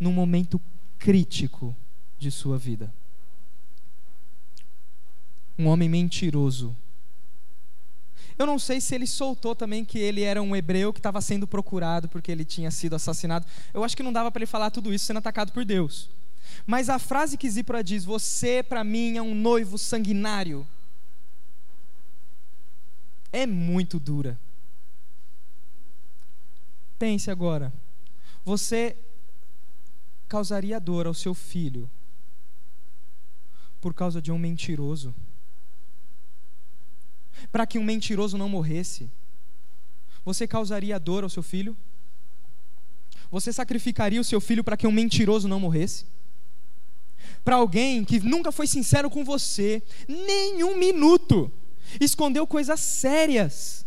num 0.00 0.10
momento 0.10 0.58
crítico 0.98 1.76
de 2.18 2.30
sua 2.30 2.56
vida. 2.56 2.90
Um 5.58 5.66
homem 5.66 5.86
mentiroso. 5.86 6.74
Eu 8.38 8.46
não 8.46 8.58
sei 8.58 8.80
se 8.80 8.94
ele 8.94 9.06
soltou 9.06 9.54
também 9.54 9.84
que 9.84 9.98
ele 9.98 10.22
era 10.22 10.40
um 10.40 10.56
hebreu 10.56 10.94
que 10.94 10.98
estava 10.98 11.20
sendo 11.20 11.46
procurado 11.46 12.08
porque 12.08 12.32
ele 12.32 12.46
tinha 12.46 12.70
sido 12.70 12.96
assassinado. 12.96 13.44
Eu 13.74 13.84
acho 13.84 13.94
que 13.94 14.02
não 14.02 14.14
dava 14.14 14.32
para 14.32 14.40
ele 14.40 14.46
falar 14.46 14.70
tudo 14.70 14.94
isso 14.94 15.04
sendo 15.04 15.18
atacado 15.18 15.52
por 15.52 15.62
Deus. 15.62 16.08
Mas 16.66 16.88
a 16.88 16.98
frase 16.98 17.36
que 17.36 17.50
Zípora 17.50 17.82
diz: 17.82 18.04
Você 18.04 18.62
para 18.62 18.84
mim 18.84 19.16
é 19.16 19.22
um 19.22 19.34
noivo 19.34 19.76
sanguinário, 19.78 20.66
é 23.32 23.46
muito 23.46 23.98
dura. 23.98 24.38
Pense 26.98 27.30
agora: 27.30 27.72
você 28.44 28.96
causaria 30.28 30.78
dor 30.78 31.06
ao 31.06 31.14
seu 31.14 31.34
filho 31.34 31.90
por 33.80 33.92
causa 33.92 34.22
de 34.22 34.30
um 34.30 34.38
mentiroso? 34.38 35.14
Para 37.50 37.66
que 37.66 37.78
um 37.78 37.84
mentiroso 37.84 38.38
não 38.38 38.48
morresse? 38.48 39.10
Você 40.24 40.46
causaria 40.46 40.98
dor 41.00 41.24
ao 41.24 41.30
seu 41.30 41.42
filho? 41.42 41.76
Você 43.30 43.52
sacrificaria 43.52 44.20
o 44.20 44.24
seu 44.24 44.40
filho 44.40 44.62
para 44.62 44.76
que 44.76 44.86
um 44.86 44.92
mentiroso 44.92 45.48
não 45.48 45.58
morresse? 45.58 46.04
Para 47.44 47.56
alguém 47.56 48.04
que 48.04 48.20
nunca 48.20 48.52
foi 48.52 48.66
sincero 48.66 49.10
com 49.10 49.24
você, 49.24 49.82
nem 50.08 50.62
um 50.62 50.76
minuto, 50.76 51.50
escondeu 52.00 52.46
coisas 52.46 52.80
sérias, 52.80 53.86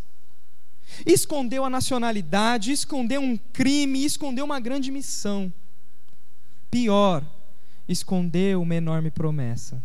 escondeu 1.05 1.63
a 1.63 1.69
nacionalidade, 1.69 2.71
escondeu 2.71 3.21
um 3.21 3.37
crime, 3.37 4.03
escondeu 4.03 4.45
uma 4.45 4.59
grande 4.59 4.91
missão. 4.91 5.51
Pior, 6.69 7.25
escondeu 7.87 8.61
uma 8.61 8.75
enorme 8.75 9.11
promessa. 9.11 9.81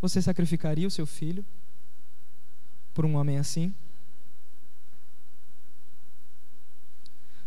Você 0.00 0.20
sacrificaria 0.20 0.86
o 0.86 0.90
seu 0.90 1.06
filho 1.06 1.44
por 2.92 3.04
um 3.04 3.16
homem 3.16 3.38
assim? 3.38 3.74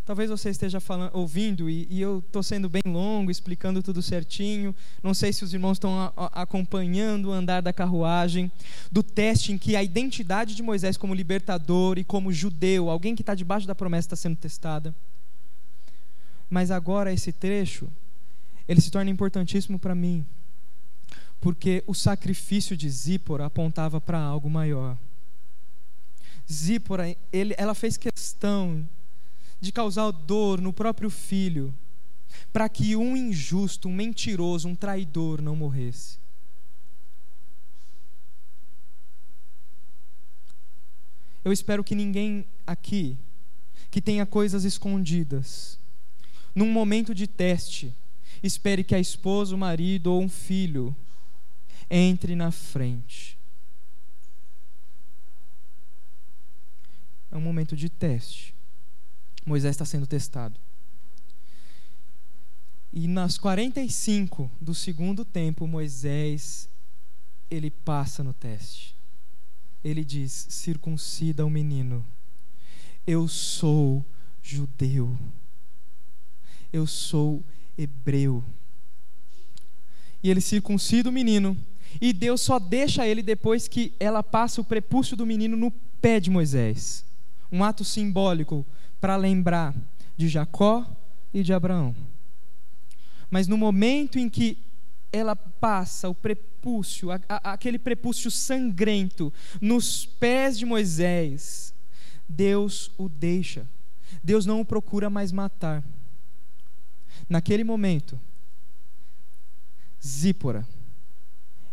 Talvez 0.07 0.29
você 0.29 0.49
esteja 0.49 0.79
falando, 0.79 1.11
ouvindo 1.13 1.69
e, 1.69 1.85
e 1.89 1.99
eu 1.99 2.19
estou 2.19 2.41
sendo 2.41 2.69
bem 2.69 2.81
longo, 2.85 3.29
explicando 3.29 3.83
tudo 3.83 4.01
certinho. 4.01 4.73
Não 5.03 5.13
sei 5.13 5.33
se 5.33 5.43
os 5.43 5.53
irmãos 5.53 5.73
estão 5.73 6.13
acompanhando 6.31 7.25
o 7.25 7.33
andar 7.33 7.59
da 7.59 7.73
carruagem, 7.73 8.49
do 8.89 9.03
teste 9.03 9.51
em 9.51 9.57
que 9.57 9.75
a 9.75 9.83
identidade 9.83 10.55
de 10.55 10.63
Moisés 10.63 10.95
como 10.95 11.13
libertador 11.13 11.97
e 11.99 12.05
como 12.05 12.31
judeu, 12.31 12.89
alguém 12.89 13.15
que 13.15 13.21
está 13.21 13.35
debaixo 13.35 13.67
da 13.67 13.75
promessa, 13.75 14.05
está 14.05 14.15
sendo 14.15 14.37
testada. 14.37 14.95
Mas 16.49 16.71
agora 16.71 17.11
esse 17.11 17.33
trecho, 17.33 17.89
ele 18.65 18.79
se 18.79 18.89
torna 18.89 19.11
importantíssimo 19.11 19.77
para 19.77 19.93
mim, 19.93 20.25
porque 21.41 21.83
o 21.85 21.93
sacrifício 21.93 22.77
de 22.77 22.89
Zípora 22.89 23.47
apontava 23.47 23.99
para 23.99 24.19
algo 24.19 24.49
maior. 24.49 24.97
Zípora, 26.49 27.13
ele, 27.33 27.53
ela 27.57 27.75
fez 27.75 27.97
questão 27.97 28.87
de 29.59 29.71
causar 29.71 30.11
dor 30.11 30.61
no 30.61 30.71
próprio 30.71 31.09
filho, 31.09 31.73
para 32.53 32.69
que 32.69 32.95
um 32.95 33.15
injusto, 33.15 33.87
um 33.87 33.93
mentiroso, 33.93 34.67
um 34.67 34.75
traidor 34.75 35.41
não 35.41 35.55
morresse. 35.55 36.17
Eu 41.43 41.51
espero 41.51 41.83
que 41.83 41.95
ninguém 41.95 42.45
aqui 42.65 43.17
que 43.89 44.01
tenha 44.01 44.25
coisas 44.25 44.65
escondidas, 44.65 45.79
num 46.53 46.69
momento 46.69 47.15
de 47.15 47.25
teste, 47.25 47.93
espere 48.43 48.83
que 48.83 48.93
a 48.93 48.99
esposa, 48.99 49.55
o 49.55 49.57
marido 49.57 50.11
ou 50.11 50.21
um 50.21 50.29
filho 50.29 50.95
entre 51.89 52.35
na 52.35 52.51
frente. 52.51 53.37
É 57.31 57.37
um 57.37 57.41
momento 57.41 57.75
de 57.75 57.89
teste. 57.89 58.56
Moisés 59.47 59.71
está 59.71 59.85
sendo 59.85 60.05
testado. 60.05 60.59
E 62.91 63.07
nas 63.07 63.37
45 63.37 64.51
do 64.59 64.75
segundo 64.75 65.23
tempo, 65.23 65.65
Moisés 65.65 66.67
ele 67.49 67.71
passa 67.71 68.21
no 68.23 68.33
teste. 68.33 68.93
Ele 69.81 70.03
diz: 70.03 70.47
circuncida 70.49 71.45
o 71.45 71.49
menino. 71.49 72.05
Eu 73.05 73.25
sou 73.29 74.03
judeu. 74.43 75.17
Eu 76.73 76.85
sou 76.85 77.41
hebreu. 77.77 78.43
E 80.21 80.29
ele 80.29 80.41
circuncida 80.41 81.09
o 81.09 81.13
menino. 81.13 81.57
E 82.01 82.11
Deus 82.11 82.41
só 82.41 82.59
deixa 82.59 83.07
ele 83.07 83.23
depois 83.23 83.65
que 83.65 83.93
ela 83.97 84.21
passa 84.21 84.59
o 84.59 84.65
prepúcio 84.65 85.15
do 85.15 85.25
menino 85.25 85.55
no 85.55 85.71
pé 86.01 86.19
de 86.19 86.29
Moisés. 86.29 87.05
Um 87.49 87.63
ato 87.63 87.85
simbólico 87.85 88.65
para 88.99 89.15
lembrar 89.15 89.75
de 90.15 90.27
Jacó 90.27 90.85
e 91.33 91.43
de 91.43 91.53
Abraão. 91.53 91.95
Mas 93.29 93.47
no 93.47 93.57
momento 93.57 94.17
em 94.17 94.29
que 94.29 94.57
ela 95.11 95.35
passa 95.35 96.09
o 96.09 96.15
prepúcio, 96.15 97.11
a, 97.11 97.19
a, 97.27 97.53
aquele 97.53 97.79
prepúcio 97.79 98.29
sangrento, 98.31 99.33
nos 99.61 100.05
pés 100.05 100.57
de 100.57 100.65
Moisés, 100.65 101.73
Deus 102.27 102.91
o 102.97 103.07
deixa. 103.07 103.67
Deus 104.23 104.45
não 104.45 104.61
o 104.61 104.65
procura 104.65 105.09
mais 105.09 105.31
matar. 105.31 105.83
Naquele 107.29 107.63
momento, 107.63 108.19
Zípora 110.05 110.67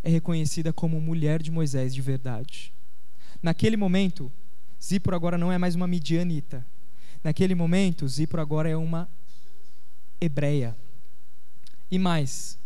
é 0.02 0.10
reconhecida 0.10 0.72
como 0.72 1.00
mulher 1.00 1.42
de 1.42 1.50
Moisés 1.50 1.94
de 1.94 2.02
verdade. 2.02 2.72
Naquele 3.42 3.76
momento, 3.76 4.30
Zípora 4.82 5.16
agora 5.16 5.38
não 5.38 5.50
é 5.50 5.58
mais 5.58 5.74
uma 5.74 5.86
midianita. 5.86 6.64
Naquele 7.24 7.54
momento, 7.54 8.06
Zípora 8.06 8.42
agora 8.42 8.68
é 8.68 8.76
uma 8.76 9.08
hebreia. 10.20 10.76
E 11.90 11.98
mais, 11.98 12.58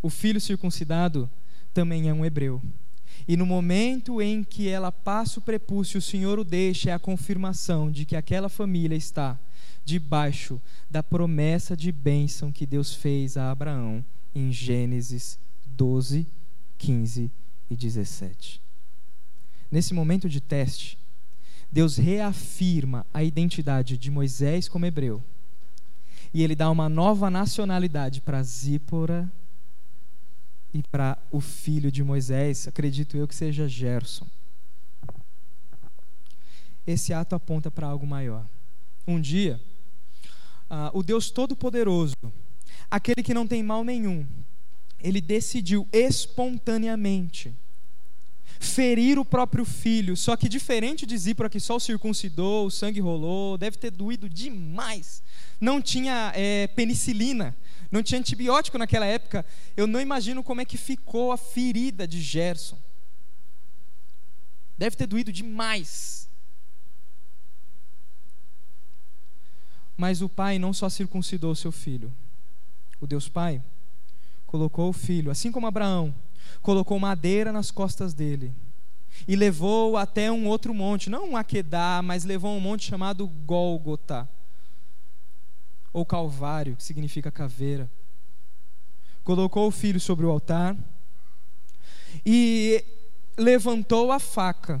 o 0.00 0.08
filho 0.08 0.40
circuncidado 0.40 1.28
também 1.74 2.08
é 2.08 2.14
um 2.14 2.24
hebreu. 2.24 2.62
E 3.28 3.36
no 3.36 3.44
momento 3.44 4.22
em 4.22 4.42
que 4.42 4.68
ela 4.68 4.90
passa 4.90 5.38
o 5.38 5.42
prepúcio, 5.42 5.98
o 5.98 6.02
Senhor 6.02 6.38
o 6.38 6.44
deixa, 6.44 6.90
é 6.90 6.92
a 6.94 6.98
confirmação 6.98 7.90
de 7.90 8.06
que 8.06 8.16
aquela 8.16 8.48
família 8.48 8.96
está 8.96 9.38
debaixo 9.84 10.60
da 10.90 11.02
promessa 11.02 11.76
de 11.76 11.92
bênção 11.92 12.50
que 12.50 12.64
Deus 12.64 12.94
fez 12.94 13.36
a 13.36 13.50
Abraão 13.50 14.04
em 14.34 14.50
Gênesis 14.50 15.38
12, 15.66 16.26
15 16.78 17.30
e 17.70 17.76
17. 17.76 18.60
Nesse 19.70 19.92
momento 19.92 20.28
de 20.28 20.40
teste, 20.40 20.98
Deus 21.70 21.96
reafirma 21.96 23.04
a 23.12 23.22
identidade 23.22 23.98
de 23.98 24.10
Moisés 24.10 24.68
como 24.68 24.86
hebreu. 24.86 25.22
E 26.32 26.42
ele 26.42 26.54
dá 26.54 26.70
uma 26.70 26.88
nova 26.88 27.30
nacionalidade 27.30 28.20
para 28.20 28.42
Zípora 28.42 29.30
e 30.72 30.82
para 30.82 31.18
o 31.30 31.40
filho 31.40 31.90
de 31.90 32.02
Moisés, 32.04 32.68
acredito 32.68 33.16
eu 33.16 33.26
que 33.26 33.34
seja 33.34 33.68
Gerson. 33.68 34.26
Esse 36.86 37.12
ato 37.12 37.34
aponta 37.34 37.70
para 37.70 37.86
algo 37.86 38.06
maior. 38.06 38.46
Um 39.06 39.20
dia, 39.20 39.60
uh, 40.70 40.96
o 40.96 41.02
Deus 41.02 41.30
Todo-Poderoso, 41.30 42.14
aquele 42.90 43.22
que 43.22 43.34
não 43.34 43.46
tem 43.46 43.62
mal 43.62 43.82
nenhum, 43.82 44.26
ele 45.00 45.20
decidiu 45.20 45.88
espontaneamente 45.92 47.54
ferir 48.58 49.18
o 49.18 49.24
próprio 49.24 49.64
filho. 49.64 50.16
Só 50.16 50.36
que 50.36 50.48
diferente 50.48 51.06
de 51.06 51.16
Zípora, 51.16 51.48
que 51.48 51.60
só 51.60 51.76
o 51.76 51.80
circuncidou, 51.80 52.66
o 52.66 52.70
sangue 52.70 53.00
rolou, 53.00 53.56
deve 53.58 53.76
ter 53.76 53.90
doído 53.90 54.28
demais. 54.28 55.22
Não 55.60 55.80
tinha 55.80 56.32
é, 56.34 56.66
penicilina, 56.68 57.56
não 57.90 58.02
tinha 58.02 58.20
antibiótico 58.20 58.78
naquela 58.78 59.06
época. 59.06 59.44
Eu 59.76 59.86
não 59.86 60.00
imagino 60.00 60.42
como 60.42 60.60
é 60.60 60.64
que 60.64 60.76
ficou 60.76 61.32
a 61.32 61.36
ferida 61.36 62.06
de 62.06 62.20
Gerson. 62.20 62.78
Deve 64.76 64.96
ter 64.96 65.06
doído 65.06 65.32
demais. 65.32 66.28
Mas 69.96 70.20
o 70.20 70.28
pai 70.28 70.58
não 70.58 70.72
só 70.72 70.88
circuncidou 70.88 71.54
seu 71.54 71.72
filho. 71.72 72.12
O 73.00 73.06
Deus 73.06 73.28
Pai 73.28 73.62
colocou 74.46 74.88
o 74.88 74.92
filho, 74.92 75.30
assim 75.30 75.50
como 75.50 75.66
Abraão, 75.66 76.14
colocou 76.62 76.98
madeira 76.98 77.52
nas 77.52 77.70
costas 77.70 78.14
dele 78.14 78.52
e 79.26 79.36
levou 79.36 79.96
até 79.96 80.30
um 80.30 80.46
outro 80.46 80.74
monte, 80.74 81.08
não 81.08 81.30
um 81.30 81.36
Aquedá, 81.36 82.00
mas 82.02 82.24
levou 82.24 82.56
um 82.56 82.60
monte 82.60 82.86
chamado 82.86 83.26
Gólgota, 83.26 84.28
ou 85.92 86.04
Calvário, 86.04 86.76
que 86.76 86.84
significa 86.84 87.30
caveira. 87.30 87.90
Colocou 89.24 89.66
o 89.66 89.72
filho 89.72 89.98
sobre 89.98 90.26
o 90.26 90.30
altar 90.30 90.76
e 92.24 92.84
levantou 93.36 94.12
a 94.12 94.18
faca. 94.18 94.80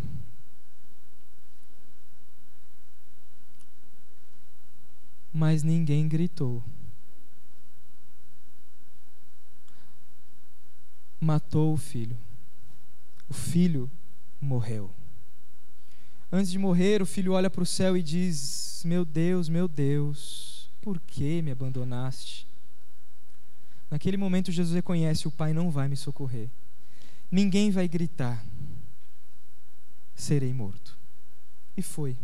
Mas 5.32 5.62
ninguém 5.62 6.06
gritou. 6.08 6.62
Matou 11.20 11.72
o 11.72 11.76
filho. 11.76 12.16
O 13.28 13.34
filho 13.34 13.90
morreu. 14.40 14.90
Antes 16.30 16.50
de 16.50 16.58
morrer, 16.58 17.00
o 17.02 17.06
filho 17.06 17.32
olha 17.32 17.48
para 17.48 17.62
o 17.62 17.66
céu 17.66 17.96
e 17.96 18.02
diz: 18.02 18.82
Meu 18.84 19.04
Deus, 19.04 19.48
meu 19.48 19.68
Deus, 19.68 20.68
por 20.80 21.00
que 21.00 21.40
me 21.42 21.50
abandonaste? 21.50 22.46
Naquele 23.90 24.16
momento, 24.16 24.50
Jesus 24.50 24.74
reconhece: 24.74 25.28
O 25.28 25.30
Pai 25.30 25.52
não 25.52 25.70
vai 25.70 25.88
me 25.88 25.96
socorrer. 25.96 26.48
Ninguém 27.30 27.70
vai 27.70 27.88
gritar: 27.88 28.44
Serei 30.14 30.52
morto. 30.52 30.96
E 31.76 31.82
foi. 31.82 32.16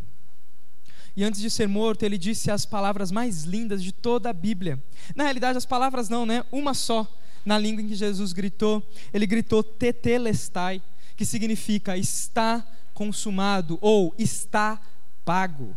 E 1.15 1.23
antes 1.23 1.41
de 1.41 1.51
ser 1.51 1.69
morto, 1.69 2.05
ele 2.05 2.17
disse 2.17 2.51
as 2.51 2.65
palavras 2.65 3.11
mais 3.11 3.45
lindas 3.45 3.83
de 3.83 3.93
toda 3.93 4.31
a 4.31 4.33
Bíblia. 4.33 4.83
Na 5.15 5.25
realidade, 5.25 5.59
as 5.59 5.67
palavras 5.67 6.09
não, 6.09 6.25
né? 6.25 6.45
Uma 6.51 6.73
só 6.73 7.07
na 7.45 7.59
língua 7.59 7.83
em 7.83 7.89
que 7.89 7.95
Jesus 7.95 8.33
gritou, 8.33 8.87
ele 9.13 9.27
gritou 9.27 9.63
tetelestai, 9.63 10.83
que 11.17 11.25
significa 11.25 11.97
está 11.97 12.67
consumado 12.95 13.79
ou 13.81 14.15
está 14.19 14.81
pago. 15.25 15.77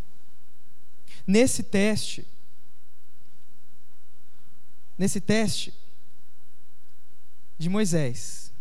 Nesse 1.25 1.63
teste, 1.63 2.25
nesse 4.97 5.19
teste 5.19 5.73
de 7.57 7.69
Moisés, 7.69 8.51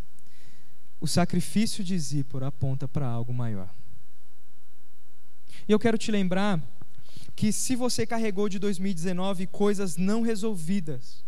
o 1.01 1.07
sacrifício 1.07 1.85
de 1.85 1.99
Zípora 1.99 2.47
aponta 2.47 2.89
para 2.89 3.07
algo 3.07 3.33
maior. 3.33 3.69
E 5.69 5.73
eu 5.73 5.79
quero 5.79 5.99
te 5.99 6.11
lembrar 6.11 6.63
que 7.37 7.53
se 7.53 7.75
você 7.75 8.07
carregou 8.07 8.49
de 8.49 8.59
2019 8.59 9.47
coisas 9.49 9.97
não 9.97 10.23
resolvidas, 10.23 11.25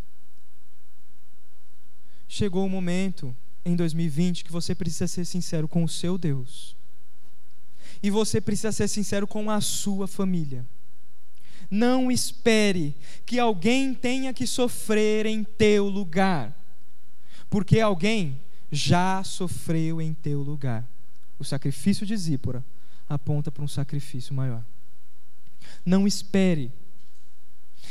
chegou 2.28 2.64
o 2.64 2.70
momento 2.70 3.34
em 3.64 3.74
2020 3.74 4.44
que 4.44 4.52
você 4.52 4.74
precisa 4.74 5.06
ser 5.06 5.24
sincero 5.24 5.66
com 5.66 5.82
o 5.84 5.88
seu 5.88 6.16
Deus. 6.16 6.76
E 8.02 8.10
você 8.10 8.40
precisa 8.40 8.72
ser 8.72 8.88
sincero 8.88 9.26
com 9.26 9.50
a 9.50 9.60
sua 9.60 10.06
família. 10.06 10.64
Não 11.70 12.10
espere 12.10 12.94
que 13.24 13.38
alguém 13.38 13.92
tenha 13.92 14.32
que 14.32 14.46
sofrer 14.46 15.26
em 15.26 15.42
teu 15.42 15.88
lugar, 15.88 16.56
porque 17.50 17.80
alguém 17.80 18.40
já 18.70 19.24
sofreu 19.24 20.00
em 20.00 20.14
teu 20.14 20.42
lugar. 20.42 20.86
O 21.38 21.44
sacrifício 21.44 22.06
de 22.06 22.16
Zípora 22.16 22.64
aponta 23.08 23.50
para 23.50 23.64
um 23.64 23.68
sacrifício 23.68 24.34
maior. 24.34 24.64
Não 25.84 26.06
espere 26.06 26.70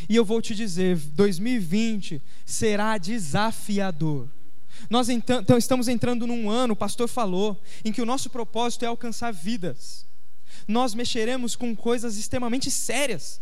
e 0.08 0.16
eu 0.16 0.26
vou 0.26 0.42
te 0.42 0.54
dizer, 0.54 0.98
2020 0.98 2.22
será 2.46 2.98
desafiador. 2.98 4.28
Nós 4.90 5.10
então, 5.10 5.58
estamos 5.58 5.88
entrando 5.88 6.28
num 6.28 6.50
ano, 6.50 6.74
o 6.74 6.78
pastor 6.78 7.08
falou, 7.08 7.60
em 7.84 7.92
que 7.92 8.02
o 8.02 8.06
nosso 8.06 8.30
propósito 8.30 8.84
é 8.84 8.88
alcançar 8.88 9.32
vidas. 9.32 10.06
Nós 10.68 10.94
mexeremos 10.94 11.56
com 11.56 11.76
coisas 11.76 12.18
extremamente 12.18 12.70
sérias. 12.70 13.42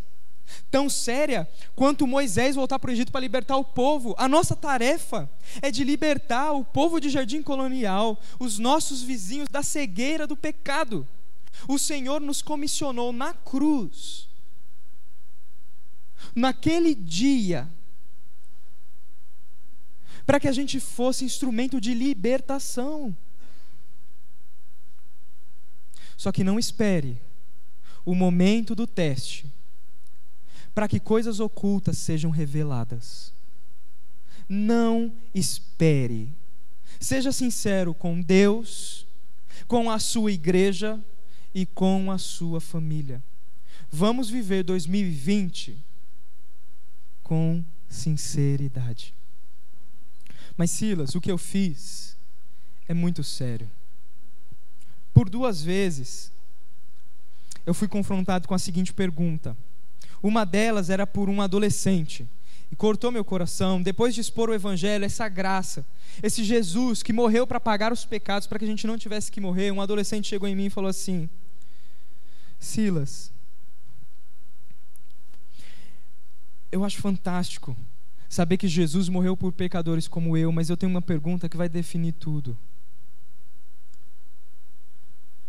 Tão 0.70 0.90
séria 0.90 1.50
quanto 1.76 2.06
Moisés 2.06 2.56
voltar 2.56 2.78
para 2.78 2.90
o 2.90 2.94
Egito 2.94 3.12
para 3.12 3.22
libertar 3.22 3.58
o 3.58 3.64
povo. 3.64 4.14
A 4.18 4.28
nossa 4.28 4.56
tarefa 4.56 5.30
é 5.62 5.72
de 5.72 5.84
libertar 5.84 6.52
o 6.52 6.64
povo 6.64 7.00
de 7.00 7.10
jardim 7.10 7.42
colonial, 7.42 8.20
os 8.40 8.60
nossos 8.60 9.02
vizinhos, 9.02 9.48
da 9.50 9.64
cegueira 9.64 10.28
do 10.28 10.36
pecado. 10.36 11.08
O 11.68 11.80
Senhor 11.80 12.20
nos 12.20 12.42
comissionou 12.42 13.14
na 13.14 13.34
cruz 13.34 14.28
naquele 16.36 16.96
dia, 16.96 17.68
para 20.26 20.40
que 20.40 20.48
a 20.48 20.52
gente 20.52 20.80
fosse 20.80 21.26
instrumento 21.26 21.80
de 21.80 21.94
libertação. 21.94 23.16
Só 26.16 26.32
que 26.32 26.44
não 26.44 26.58
espere 26.58 27.22
o 28.06 28.16
momento 28.16 28.74
do 28.74 28.88
teste 28.88 29.46
para 30.74 30.88
que 30.88 31.00
coisas 31.00 31.40
ocultas 31.40 31.98
sejam 31.98 32.32
reveladas. 32.32 33.32
Não 34.50 35.12
espere. 35.34 36.30
Seja 37.00 37.32
sincero 37.32 37.94
com 37.94 38.22
Deus, 38.22 39.06
com 39.68 39.90
a 39.90 40.00
sua 40.00 40.32
igreja 40.32 41.00
e 41.54 41.66
com 41.66 42.12
a 42.12 42.18
sua 42.18 42.60
família. 42.60 43.22
Vamos 43.92 44.30
viver 44.30 44.64
2020 44.64 45.78
com 47.24 47.64
sinceridade. 47.90 49.14
Mas 50.58 50.72
Silas, 50.72 51.16
o 51.16 51.22
que 51.22 51.32
eu 51.32 51.38
fiz 51.38 52.16
é 52.88 52.94
muito 52.94 53.24
sério. 53.24 53.70
Por 55.14 55.30
duas 55.30 55.62
vezes 55.62 56.32
eu 57.66 57.74
fui 57.74 57.88
confrontado 57.88 58.48
com 58.48 58.54
a 58.54 58.60
seguinte 58.60 58.94
pergunta. 58.94 59.56
Uma 60.22 60.46
delas 60.46 60.90
era 60.90 61.08
por 61.08 61.30
um 61.30 61.42
adolescente 61.42 62.28
e 62.72 62.76
cortou 62.76 63.12
meu 63.12 63.24
coração. 63.26 63.82
Depois 63.82 64.14
de 64.16 64.22
expor 64.22 64.50
o 64.50 64.54
evangelho, 64.54 65.06
essa 65.06 65.28
graça, 65.28 65.86
esse 66.22 66.44
Jesus 66.44 67.04
que 67.04 67.14
morreu 67.14 67.46
para 67.46 67.60
pagar 67.60 67.92
os 67.92 68.06
pecados 68.06 68.48
para 68.48 68.60
que 68.60 68.66
a 68.66 68.68
gente 68.68 68.88
não 68.88 68.98
tivesse 68.98 69.32
que 69.32 69.42
morrer, 69.42 69.72
um 69.72 69.82
adolescente 69.82 70.28
chegou 70.28 70.48
em 70.48 70.56
mim 70.56 70.66
e 70.66 70.70
falou 70.70 70.90
assim: 70.90 71.30
Silas, 72.60 73.33
eu 76.74 76.84
acho 76.84 77.00
fantástico 77.00 77.78
saber 78.28 78.58
que 78.58 78.68
Jesus 78.68 79.08
morreu 79.08 79.38
por 79.38 79.54
pecadores 79.54 80.08
como 80.08 80.36
eu, 80.36 80.52
mas 80.52 80.72
eu 80.72 80.76
tenho 80.76 80.90
uma 80.90 81.04
pergunta 81.04 81.48
que 81.48 81.56
vai 81.56 81.70
definir 81.70 82.14
tudo. 82.14 82.58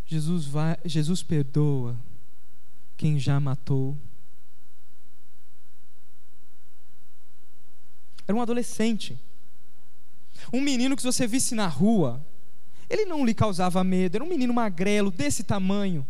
Jesus, 0.06 0.44
vai, 0.44 0.76
Jesus 0.84 1.22
perdoa 1.22 1.96
quem 2.94 3.18
já 3.18 3.40
matou. 3.40 3.96
Era 8.28 8.36
um 8.36 8.42
adolescente. 8.42 9.18
Um 10.52 10.60
menino 10.60 10.94
que 10.94 11.00
se 11.00 11.10
você 11.10 11.26
visse 11.26 11.54
na 11.54 11.66
rua, 11.66 12.22
ele 12.90 13.06
não 13.06 13.24
lhe 13.24 13.32
causava 13.32 13.82
medo, 13.82 14.16
era 14.16 14.24
um 14.24 14.28
menino 14.28 14.52
magrelo, 14.52 15.10
desse 15.10 15.42
tamanho. 15.42 16.06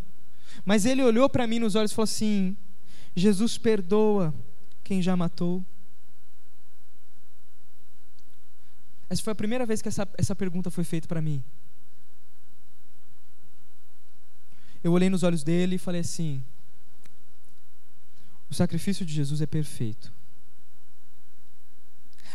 Mas 0.65 0.85
ele 0.85 1.01
olhou 1.01 1.29
para 1.29 1.47
mim 1.47 1.59
nos 1.59 1.73
olhos 1.73 1.91
e 1.91 1.95
falou 1.95 2.03
assim: 2.03 2.57
Jesus 3.15 3.57
perdoa 3.57 4.33
quem 4.85 5.01
já 5.01 5.17
matou. 5.17 5.65
Essa 9.09 9.21
foi 9.21 9.33
a 9.33 9.35
primeira 9.35 9.65
vez 9.65 9.81
que 9.81 9.89
essa, 9.89 10.07
essa 10.17 10.35
pergunta 10.35 10.71
foi 10.71 10.83
feita 10.83 11.07
para 11.07 11.21
mim. 11.21 11.43
Eu 14.83 14.93
olhei 14.93 15.09
nos 15.09 15.23
olhos 15.23 15.43
dele 15.43 15.75
e 15.75 15.79
falei 15.79 16.01
assim: 16.01 16.43
o 18.49 18.53
sacrifício 18.53 19.05
de 19.05 19.13
Jesus 19.13 19.41
é 19.41 19.47
perfeito. 19.47 20.13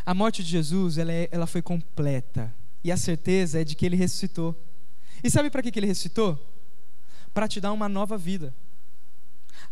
A 0.05 0.13
morte 0.13 0.43
de 0.43 0.51
Jesus 0.51 0.99
ela, 0.99 1.13
é, 1.13 1.29
ela 1.31 1.47
foi 1.47 1.63
completa. 1.63 2.53
E 2.83 2.91
a 2.91 2.97
certeza 2.97 3.61
é 3.61 3.65
de 3.65 3.77
que 3.77 3.87
ele 3.87 3.95
ressuscitou. 3.95 4.61
E 5.23 5.31
sabe 5.31 5.51
para 5.51 5.63
que, 5.63 5.71
que 5.71 5.79
ele 5.79 5.87
ressuscitou? 5.87 6.39
Para 7.33 7.47
te 7.47 7.61
dar 7.61 7.73
uma 7.73 7.89
nova 7.89 8.19
vida. 8.19 8.53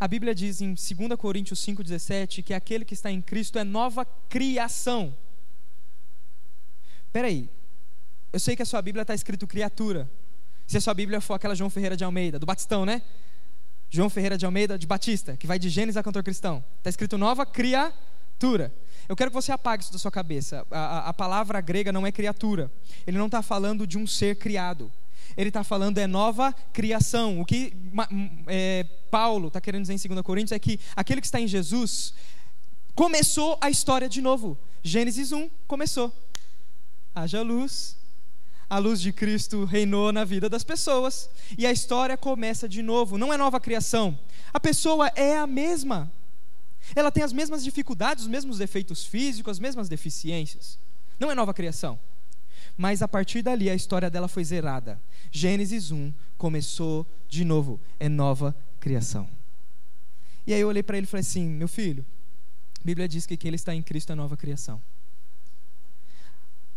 A 0.00 0.06
Bíblia 0.06 0.34
diz 0.34 0.60
em 0.60 0.74
2 0.74 1.18
Coríntios 1.18 1.64
5,17 1.64 2.42
que 2.42 2.54
aquele 2.54 2.84
que 2.84 2.94
está 2.94 3.10
em 3.10 3.20
Cristo 3.20 3.58
é 3.58 3.64
nova 3.64 4.04
criação. 4.28 5.14
Peraí, 7.12 7.50
eu 8.32 8.38
sei 8.38 8.54
que 8.54 8.62
a 8.62 8.66
sua 8.66 8.80
Bíblia 8.80 9.02
está 9.02 9.14
escrito 9.14 9.46
criatura. 9.46 10.08
Se 10.66 10.76
a 10.76 10.80
sua 10.80 10.94
Bíblia 10.94 11.20
for 11.20 11.34
aquela 11.34 11.54
João 11.54 11.70
Ferreira 11.70 11.96
de 11.96 12.04
Almeida, 12.04 12.38
do 12.38 12.46
Batistão, 12.46 12.84
né? 12.84 13.02
João 13.90 14.10
Ferreira 14.10 14.36
de 14.36 14.44
Almeida 14.44 14.78
de 14.78 14.86
Batista, 14.86 15.36
que 15.36 15.46
vai 15.46 15.58
de 15.58 15.68
Gênesis 15.68 15.96
a 15.96 16.02
Cantor 16.02 16.22
Cristão. 16.22 16.62
Está 16.76 16.90
escrito 16.90 17.16
nova 17.16 17.44
criatura. 17.46 18.72
Eu 19.08 19.16
quero 19.16 19.30
que 19.30 19.34
você 19.34 19.50
apague 19.50 19.82
isso 19.82 19.92
da 19.92 19.98
sua 19.98 20.10
cabeça. 20.10 20.66
A, 20.70 20.78
a, 20.78 21.08
a 21.08 21.14
palavra 21.14 21.60
grega 21.60 21.90
não 21.90 22.06
é 22.06 22.12
criatura. 22.12 22.70
Ele 23.06 23.16
não 23.16 23.26
está 23.26 23.40
falando 23.40 23.86
de 23.86 23.96
um 23.96 24.06
ser 24.06 24.36
criado. 24.36 24.92
Ele 25.36 25.48
está 25.48 25.62
falando 25.62 25.98
é 25.98 26.06
nova 26.06 26.52
criação. 26.72 27.40
O 27.40 27.44
que 27.44 27.72
é, 28.46 28.84
Paulo 29.10 29.48
está 29.48 29.60
querendo 29.60 29.82
dizer 29.82 29.94
em 29.94 30.14
2 30.14 30.22
Coríntios 30.22 30.52
é 30.52 30.58
que 30.58 30.78
aquele 30.96 31.20
que 31.20 31.26
está 31.26 31.40
em 31.40 31.46
Jesus 31.46 32.14
começou 32.94 33.56
a 33.60 33.70
história 33.70 34.08
de 34.08 34.20
novo. 34.20 34.58
Gênesis 34.82 35.32
1 35.32 35.48
começou. 35.66 36.12
Haja 37.14 37.42
luz. 37.42 37.96
A 38.70 38.78
luz 38.78 39.00
de 39.00 39.12
Cristo 39.12 39.64
reinou 39.64 40.12
na 40.12 40.24
vida 40.24 40.48
das 40.48 40.62
pessoas. 40.62 41.30
E 41.56 41.66
a 41.66 41.72
história 41.72 42.16
começa 42.16 42.68
de 42.68 42.82
novo. 42.82 43.16
Não 43.16 43.32
é 43.32 43.36
nova 43.36 43.58
criação. 43.60 44.18
A 44.52 44.60
pessoa 44.60 45.08
é 45.14 45.36
a 45.36 45.46
mesma. 45.46 46.10
Ela 46.94 47.10
tem 47.10 47.22
as 47.22 47.32
mesmas 47.32 47.62
dificuldades, 47.62 48.24
os 48.24 48.30
mesmos 48.30 48.58
defeitos 48.58 49.04
físicos, 49.04 49.52
as 49.52 49.58
mesmas 49.58 49.88
deficiências. 49.88 50.78
Não 51.18 51.30
é 51.30 51.34
nova 51.34 51.52
criação. 51.54 51.98
Mas 52.78 53.02
a 53.02 53.08
partir 53.08 53.42
dali 53.42 53.68
a 53.68 53.74
história 53.74 54.08
dela 54.08 54.28
foi 54.28 54.44
zerada. 54.44 55.00
Gênesis 55.32 55.90
1 55.90 56.12
começou 56.38 57.04
de 57.28 57.44
novo. 57.44 57.80
É 57.98 58.08
nova 58.08 58.54
criação. 58.78 59.28
E 60.46 60.54
aí 60.54 60.60
eu 60.60 60.68
olhei 60.68 60.82
para 60.82 60.96
ele 60.96 61.04
e 61.04 61.10
falei 61.10 61.22
assim: 61.22 61.44
meu 61.44 61.66
filho, 61.66 62.06
a 62.80 62.84
Bíblia 62.84 63.08
diz 63.08 63.26
que 63.26 63.36
quem 63.36 63.52
está 63.52 63.74
em 63.74 63.82
Cristo 63.82 64.12
é 64.12 64.14
nova 64.14 64.36
criação. 64.36 64.80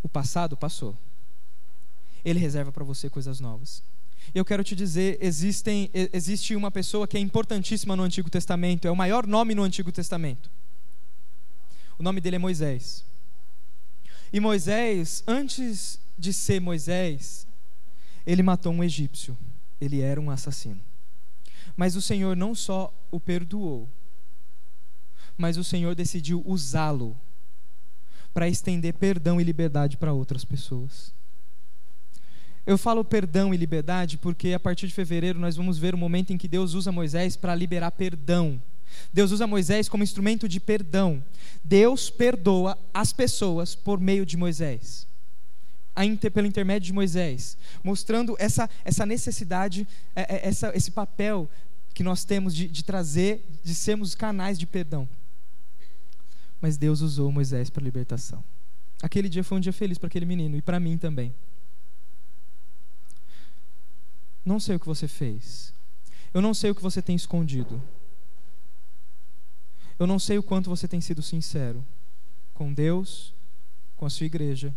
O 0.01 0.09
passado 0.09 0.57
passou. 0.57 0.97
Ele 2.25 2.39
reserva 2.39 2.71
para 2.71 2.83
você 2.83 3.07
coisas 3.07 3.39
novas. 3.39 3.83
Eu 4.33 4.43
quero 4.43 4.63
te 4.63 4.75
dizer, 4.75 5.19
existem, 5.21 5.89
existe 5.93 6.55
uma 6.55 6.71
pessoa 6.71 7.07
que 7.07 7.17
é 7.17 7.19
importantíssima 7.19 7.95
no 7.95 8.03
Antigo 8.03 8.29
Testamento, 8.29 8.87
é 8.87 8.91
o 8.91 8.95
maior 8.95 9.27
nome 9.27 9.53
no 9.53 9.63
Antigo 9.63 9.91
Testamento. 9.91 10.49
O 11.97 12.03
nome 12.03 12.21
dele 12.21 12.37
é 12.37 12.39
Moisés. 12.39 13.03
E 14.33 14.39
Moisés, 14.39 15.23
antes 15.27 15.99
de 16.17 16.31
ser 16.31 16.61
Moisés, 16.61 17.45
ele 18.25 18.43
matou 18.43 18.71
um 18.71 18.83
egípcio. 18.83 19.37
Ele 19.79 20.01
era 20.01 20.21
um 20.21 20.29
assassino. 20.29 20.79
Mas 21.75 21.95
o 21.95 22.01
Senhor 22.01 22.35
não 22.35 22.53
só 22.53 22.93
o 23.09 23.19
perdoou, 23.19 23.87
mas 25.37 25.57
o 25.57 25.63
Senhor 25.63 25.95
decidiu 25.95 26.43
usá-lo 26.45 27.17
para 28.33 28.47
estender 28.47 28.93
perdão 28.93 29.41
e 29.41 29.43
liberdade 29.43 29.97
para 29.97 30.13
outras 30.13 30.45
pessoas. 30.45 31.13
Eu 32.65 32.77
falo 32.77 33.03
perdão 33.03 33.53
e 33.53 33.57
liberdade 33.57 34.17
porque 34.17 34.53
a 34.53 34.59
partir 34.59 34.87
de 34.87 34.93
fevereiro 34.93 35.39
nós 35.39 35.55
vamos 35.55 35.77
ver 35.77 35.95
o 35.95 35.97
momento 35.97 36.31
em 36.31 36.37
que 36.37 36.47
Deus 36.47 36.73
usa 36.73 36.91
Moisés 36.91 37.35
para 37.35 37.55
liberar 37.55 37.91
perdão. 37.91 38.61
Deus 39.13 39.31
usa 39.31 39.47
Moisés 39.47 39.89
como 39.89 40.03
instrumento 40.03 40.47
de 40.47 40.59
perdão. 40.59 41.23
Deus 41.63 42.09
perdoa 42.09 42.77
as 42.93 43.13
pessoas 43.13 43.75
por 43.75 43.99
meio 43.99 44.25
de 44.25 44.37
Moisés. 44.37 45.07
Pelo 46.33 46.47
intermédio 46.47 46.87
de 46.87 46.93
Moisés, 46.93 47.57
mostrando 47.83 48.35
essa, 48.39 48.69
essa 48.83 49.05
necessidade, 49.05 49.85
é, 50.15 50.21
é, 50.21 50.47
essa, 50.47 50.71
esse 50.75 50.89
papel 50.89 51.49
que 51.93 52.01
nós 52.01 52.23
temos 52.23 52.55
de, 52.55 52.67
de 52.67 52.83
trazer, 52.83 53.45
de 53.63 53.75
sermos 53.75 54.15
canais 54.15 54.57
de 54.57 54.65
perdão. 54.65 55.07
Mas 56.61 56.77
Deus 56.77 57.01
usou 57.01 57.31
Moisés 57.31 57.69
para 57.69 57.83
libertação. 57.83 58.43
Aquele 59.01 59.27
dia 59.27 59.43
foi 59.43 59.57
um 59.57 59.61
dia 59.61 59.73
feliz 59.73 59.97
para 59.97 60.07
aquele 60.07 60.25
menino 60.25 60.55
e 60.55 60.61
para 60.61 60.79
mim 60.79 60.97
também. 60.97 61.33
Não 64.45 64.59
sei 64.59 64.75
o 64.75 64.79
que 64.79 64.85
você 64.85 65.07
fez. 65.07 65.73
Eu 66.33 66.41
não 66.41 66.53
sei 66.53 66.71
o 66.71 66.75
que 66.75 66.81
você 66.81 67.01
tem 67.01 67.15
escondido. 67.15 67.81
Eu 70.01 70.07
não 70.07 70.17
sei 70.17 70.39
o 70.39 70.41
quanto 70.41 70.67
você 70.67 70.87
tem 70.87 70.99
sido 70.99 71.21
sincero 71.21 71.85
com 72.55 72.73
Deus, 72.73 73.31
com 73.95 74.03
a 74.03 74.09
sua 74.09 74.25
igreja 74.25 74.73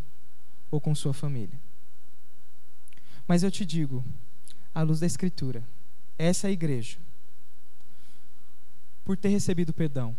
ou 0.71 0.79
com 0.79 0.95
sua 0.95 1.15
família. 1.15 1.59
Mas 3.27 3.43
eu 3.43 3.51
te 3.51 3.65
digo, 3.65 4.05
à 4.75 4.83
luz 4.83 5.01
da 5.01 5.07
Escritura, 5.07 5.65
essa 6.19 6.51
igreja, 6.51 6.99
por 9.03 9.17
ter 9.17 9.31
recebido 9.31 9.73
perdão, 9.73 10.15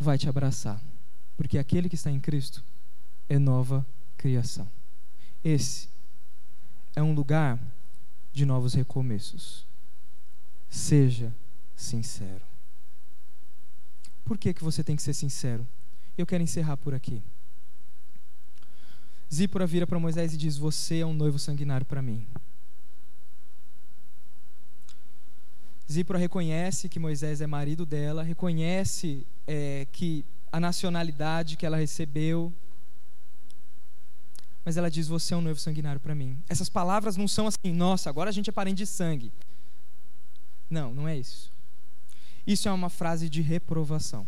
vai 0.00 0.16
te 0.16 0.26
abraçar, 0.26 0.80
porque 1.36 1.58
aquele 1.58 1.90
que 1.90 1.94
está 1.94 2.10
em 2.10 2.20
Cristo 2.20 2.64
é 3.28 3.38
nova 3.38 3.86
criação. 4.16 4.66
Esse 5.44 5.90
é 6.96 7.02
um 7.02 7.12
lugar 7.12 7.60
de 8.32 8.46
novos 8.46 8.72
recomeços. 8.72 9.66
Seja 10.70 11.30
sincero. 11.76 12.51
Por 14.24 14.38
que, 14.38 14.54
que 14.54 14.62
você 14.62 14.82
tem 14.82 14.96
que 14.96 15.02
ser 15.02 15.14
sincero? 15.14 15.66
Eu 16.16 16.26
quero 16.26 16.42
encerrar 16.42 16.76
por 16.76 16.94
aqui. 16.94 17.22
Zípora 19.32 19.66
vira 19.66 19.86
para 19.86 19.98
Moisés 19.98 20.34
e 20.34 20.36
diz: 20.36 20.58
Você 20.58 20.98
é 20.98 21.06
um 21.06 21.14
noivo 21.14 21.38
sanguinário 21.38 21.86
para 21.86 22.02
mim. 22.02 22.26
Zípora 25.90 26.18
reconhece 26.18 26.88
que 26.88 26.98
Moisés 26.98 27.40
é 27.40 27.46
marido 27.46 27.84
dela, 27.84 28.22
reconhece 28.22 29.26
é, 29.46 29.86
que 29.92 30.24
a 30.50 30.60
nacionalidade 30.60 31.56
que 31.56 31.66
ela 31.66 31.76
recebeu, 31.76 32.52
mas 34.64 34.76
ela 34.76 34.90
diz: 34.90 35.08
Você 35.08 35.34
é 35.34 35.36
um 35.36 35.40
noivo 35.40 35.60
sanguinário 35.60 36.00
para 36.00 36.14
mim. 36.14 36.38
Essas 36.48 36.68
palavras 36.68 37.16
não 37.16 37.28
são 37.28 37.46
assim, 37.46 37.72
nossa, 37.72 38.08
agora 38.08 38.30
a 38.30 38.32
gente 38.32 38.48
é 38.48 38.52
parente 38.52 38.78
de 38.78 38.86
sangue. 38.86 39.32
Não, 40.70 40.94
não 40.94 41.06
é 41.06 41.16
isso. 41.16 41.51
Isso 42.46 42.68
é 42.68 42.72
uma 42.72 42.90
frase 42.90 43.28
de 43.28 43.40
reprovação. 43.40 44.26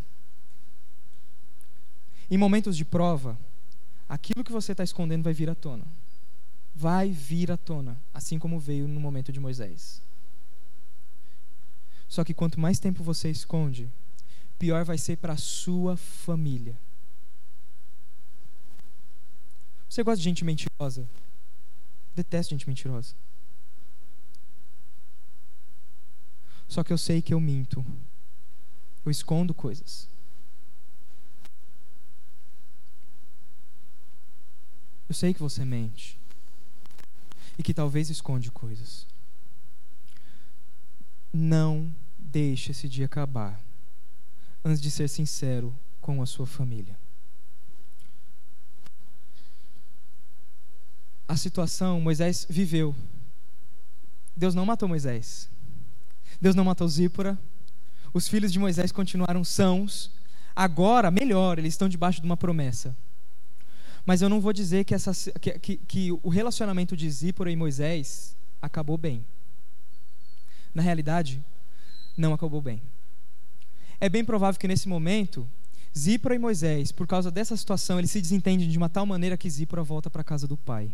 Em 2.29 2.37
momentos 2.37 2.75
de 2.75 2.85
prova, 2.85 3.37
aquilo 4.07 4.43
que 4.43 4.51
você 4.51 4.71
está 4.71 4.83
escondendo 4.83 5.23
vai 5.23 5.33
vir 5.33 5.49
à 5.49 5.55
tona. 5.55 5.85
Vai 6.73 7.09
vir 7.09 7.51
à 7.51 7.57
tona, 7.57 7.97
assim 8.13 8.39
como 8.39 8.59
veio 8.59 8.87
no 8.87 8.99
momento 8.99 9.31
de 9.31 9.39
Moisés. 9.39 10.01
Só 12.07 12.23
que 12.23 12.33
quanto 12.33 12.59
mais 12.59 12.79
tempo 12.79 13.03
você 13.03 13.29
esconde, 13.29 13.89
pior 14.57 14.83
vai 14.85 14.97
ser 14.97 15.17
para 15.17 15.33
a 15.33 15.37
sua 15.37 15.97
família. 15.97 16.75
Você 19.89 20.03
gosta 20.03 20.17
de 20.17 20.23
gente 20.23 20.43
mentirosa? 20.43 21.07
Detesto 22.15 22.53
gente 22.53 22.67
mentirosa. 22.67 23.13
Só 26.67 26.83
que 26.83 26.91
eu 26.91 26.97
sei 26.97 27.21
que 27.21 27.33
eu 27.33 27.39
minto. 27.39 27.85
Eu 29.05 29.11
escondo 29.11 29.53
coisas. 29.53 30.07
Eu 35.07 35.13
sei 35.15 35.33
que 35.33 35.39
você 35.39 35.63
mente. 35.63 36.17
E 37.57 37.63
que 37.63 37.73
talvez 37.73 38.09
esconde 38.09 38.51
coisas. 38.51 39.05
Não 41.31 41.93
deixe 42.17 42.71
esse 42.71 42.89
dia 42.89 43.05
acabar. 43.05 43.61
antes 44.63 44.81
de 44.81 44.89
ser 44.89 45.07
sincero 45.07 45.71
com 46.01 46.23
a 46.23 46.25
sua 46.25 46.47
família. 46.47 46.97
A 51.27 51.37
situação 51.37 52.01
Moisés 52.01 52.47
viveu. 52.49 52.95
Deus 54.35 54.55
não 54.55 54.65
matou 54.65 54.89
Moisés. 54.89 55.47
Deus 56.41 56.55
não 56.55 56.63
matou 56.63 56.87
Zípora. 56.87 57.37
Os 58.13 58.27
filhos 58.27 58.51
de 58.51 58.59
Moisés 58.59 58.91
continuaram 58.91 59.43
sãos. 59.43 60.11
Agora, 60.55 61.11
melhor, 61.11 61.59
eles 61.59 61.73
estão 61.73 61.89
debaixo 61.89 62.21
de 62.21 62.25
uma 62.25 62.37
promessa. 62.37 62.95
Mas 64.05 64.21
eu 64.21 64.29
não 64.29 64.39
vou 64.39 64.53
dizer 64.53 64.85
que, 64.85 64.93
essa, 64.93 65.11
que, 65.39 65.59
que, 65.59 65.77
que 65.77 66.11
o 66.11 66.29
relacionamento 66.29 66.95
de 66.95 67.09
Zípora 67.09 67.51
e 67.51 67.55
Moisés 67.55 68.35
acabou 68.61 68.97
bem. 68.97 69.25
Na 70.73 70.81
realidade, 70.81 71.43
não 72.15 72.33
acabou 72.33 72.61
bem. 72.61 72.81
É 73.99 74.07
bem 74.07 74.23
provável 74.23 74.59
que 74.59 74.67
nesse 74.67 74.87
momento, 74.87 75.47
Zípora 75.97 76.35
e 76.35 76.39
Moisés, 76.39 76.91
por 76.91 77.07
causa 77.07 77.31
dessa 77.31 77.55
situação, 77.57 77.97
eles 77.97 78.11
se 78.11 78.21
desentendem 78.21 78.69
de 78.69 78.77
uma 78.77 78.89
tal 78.89 79.05
maneira 79.05 79.37
que 79.37 79.49
Zípora 79.49 79.83
volta 79.83 80.09
para 80.09 80.21
a 80.21 80.25
casa 80.25 80.47
do 80.47 80.57
pai. 80.57 80.91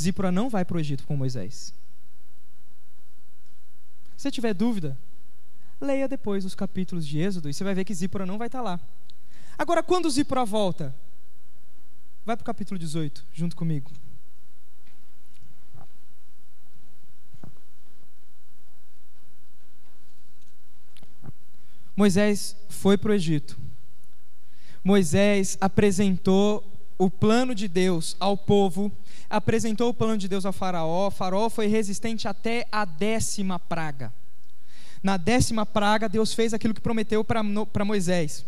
Zípora 0.00 0.32
não 0.32 0.48
vai 0.48 0.64
para 0.64 0.76
o 0.76 0.80
Egito 0.80 1.04
com 1.04 1.16
Moisés. 1.16 1.74
Se 4.16 4.22
você 4.22 4.30
tiver 4.30 4.54
dúvida, 4.54 4.96
leia 5.80 6.08
depois 6.08 6.44
os 6.44 6.54
capítulos 6.54 7.06
de 7.06 7.18
Êxodo 7.18 7.48
e 7.48 7.54
você 7.54 7.62
vai 7.62 7.74
ver 7.74 7.84
que 7.84 7.94
Zípora 7.94 8.24
não 8.24 8.38
vai 8.38 8.48
estar 8.48 8.62
lá. 8.62 8.80
Agora, 9.58 9.82
quando 9.82 10.10
Zípora 10.10 10.44
volta? 10.44 10.94
Vai 12.24 12.36
para 12.36 12.42
o 12.42 12.46
capítulo 12.46 12.78
18, 12.78 13.24
junto 13.32 13.54
comigo. 13.54 13.90
Moisés 21.94 22.56
foi 22.68 22.98
para 22.98 23.10
o 23.10 23.14
Egito. 23.14 23.58
Moisés 24.84 25.56
apresentou 25.60 26.75
o 26.98 27.10
plano 27.10 27.54
de 27.54 27.68
Deus 27.68 28.16
ao 28.18 28.36
povo, 28.36 28.90
apresentou 29.28 29.90
o 29.90 29.94
plano 29.94 30.16
de 30.16 30.28
Deus 30.28 30.46
ao 30.46 30.52
faraó. 30.52 31.08
O 31.08 31.10
faraó 31.10 31.48
foi 31.48 31.66
resistente 31.66 32.26
até 32.26 32.66
a 32.70 32.84
décima 32.84 33.58
praga. 33.58 34.12
Na 35.02 35.16
décima 35.16 35.66
praga, 35.66 36.08
Deus 36.08 36.32
fez 36.32 36.54
aquilo 36.54 36.74
que 36.74 36.80
prometeu 36.80 37.22
para 37.24 37.84
Moisés: 37.84 38.44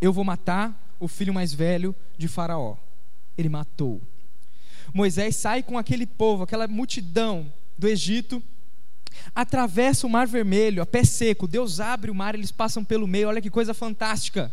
Eu 0.00 0.12
vou 0.12 0.24
matar 0.24 0.94
o 1.00 1.08
filho 1.08 1.34
mais 1.34 1.52
velho 1.52 1.94
de 2.16 2.28
Faraó 2.28 2.76
ele 3.36 3.48
matou. 3.48 4.00
Moisés 4.92 5.36
sai 5.36 5.62
com 5.62 5.78
aquele 5.78 6.06
povo, 6.06 6.42
aquela 6.42 6.68
multidão 6.68 7.52
do 7.78 7.88
Egito, 7.88 8.42
atravessa 9.34 10.06
o 10.06 10.10
Mar 10.10 10.26
Vermelho 10.26 10.82
a 10.82 10.86
pé 10.86 11.04
seco. 11.04 11.46
Deus 11.46 11.80
abre 11.80 12.10
o 12.10 12.14
mar, 12.14 12.34
eles 12.34 12.50
passam 12.50 12.84
pelo 12.84 13.06
meio. 13.06 13.28
Olha 13.28 13.40
que 13.40 13.50
coisa 13.50 13.72
fantástica. 13.74 14.52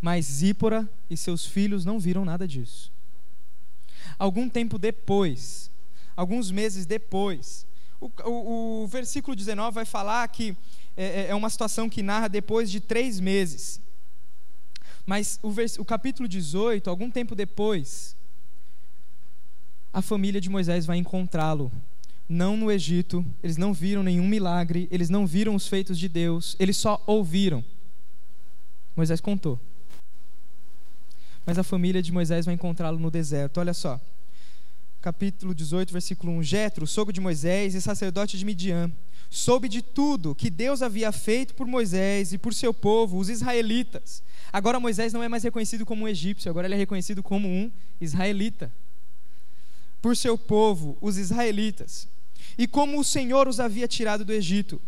Mas 0.00 0.24
Zípora 0.24 0.88
e 1.08 1.16
seus 1.16 1.44
filhos 1.44 1.84
não 1.84 1.98
viram 1.98 2.24
nada 2.24 2.48
disso. 2.48 2.90
Algum 4.18 4.48
tempo 4.48 4.78
depois, 4.78 5.70
alguns 6.16 6.50
meses 6.50 6.86
depois, 6.86 7.66
o, 8.00 8.10
o, 8.24 8.82
o 8.84 8.86
versículo 8.86 9.36
19 9.36 9.74
vai 9.74 9.84
falar 9.84 10.26
que 10.28 10.56
é, 10.96 11.04
é, 11.04 11.26
é 11.28 11.34
uma 11.34 11.50
situação 11.50 11.88
que 11.88 12.02
narra 12.02 12.28
depois 12.28 12.70
de 12.70 12.80
três 12.80 13.20
meses. 13.20 13.80
Mas 15.04 15.38
o, 15.42 15.50
vers... 15.50 15.78
o 15.78 15.84
capítulo 15.84 16.28
18, 16.28 16.88
algum 16.88 17.10
tempo 17.10 17.34
depois, 17.34 18.16
a 19.92 20.00
família 20.00 20.40
de 20.40 20.48
Moisés 20.48 20.86
vai 20.86 20.96
encontrá-lo. 20.96 21.70
Não 22.28 22.56
no 22.56 22.70
Egito, 22.70 23.24
eles 23.42 23.56
não 23.56 23.74
viram 23.74 24.02
nenhum 24.02 24.26
milagre, 24.26 24.88
eles 24.90 25.10
não 25.10 25.26
viram 25.26 25.54
os 25.54 25.66
feitos 25.66 25.98
de 25.98 26.08
Deus, 26.08 26.56
eles 26.60 26.76
só 26.76 27.02
ouviram. 27.06 27.64
Moisés 28.94 29.20
contou. 29.20 29.58
Mas 31.50 31.58
a 31.58 31.64
família 31.64 32.00
de 32.00 32.12
Moisés 32.12 32.46
vai 32.46 32.54
encontrá-lo 32.54 33.00
no 33.00 33.10
deserto. 33.10 33.58
Olha 33.58 33.74
só. 33.74 34.00
Capítulo 35.02 35.52
18, 35.52 35.92
versículo 35.92 36.30
1. 36.34 36.44
Jetro, 36.44 36.86
sogro 36.86 37.12
de 37.12 37.20
Moisés 37.20 37.74
e 37.74 37.80
sacerdote 37.80 38.38
de 38.38 38.44
Midian, 38.44 38.88
soube 39.28 39.68
de 39.68 39.82
tudo 39.82 40.32
que 40.32 40.48
Deus 40.48 40.80
havia 40.80 41.10
feito 41.10 41.52
por 41.56 41.66
Moisés 41.66 42.32
e 42.32 42.38
por 42.38 42.54
seu 42.54 42.72
povo, 42.72 43.18
os 43.18 43.28
israelitas. 43.28 44.22
Agora 44.52 44.78
Moisés 44.78 45.12
não 45.12 45.24
é 45.24 45.28
mais 45.28 45.42
reconhecido 45.42 45.84
como 45.84 46.04
um 46.04 46.08
egípcio, 46.08 46.48
agora 46.48 46.68
ele 46.68 46.76
é 46.76 46.78
reconhecido 46.78 47.20
como 47.20 47.48
um 47.48 47.68
israelita. 48.00 48.70
Por 50.00 50.16
seu 50.16 50.38
povo, 50.38 50.96
os 51.00 51.18
israelitas. 51.18 52.06
E 52.56 52.68
como 52.68 53.00
o 53.00 53.02
Senhor 53.02 53.48
os 53.48 53.58
havia 53.58 53.88
tirado 53.88 54.24
do 54.24 54.32
Egito. 54.32 54.80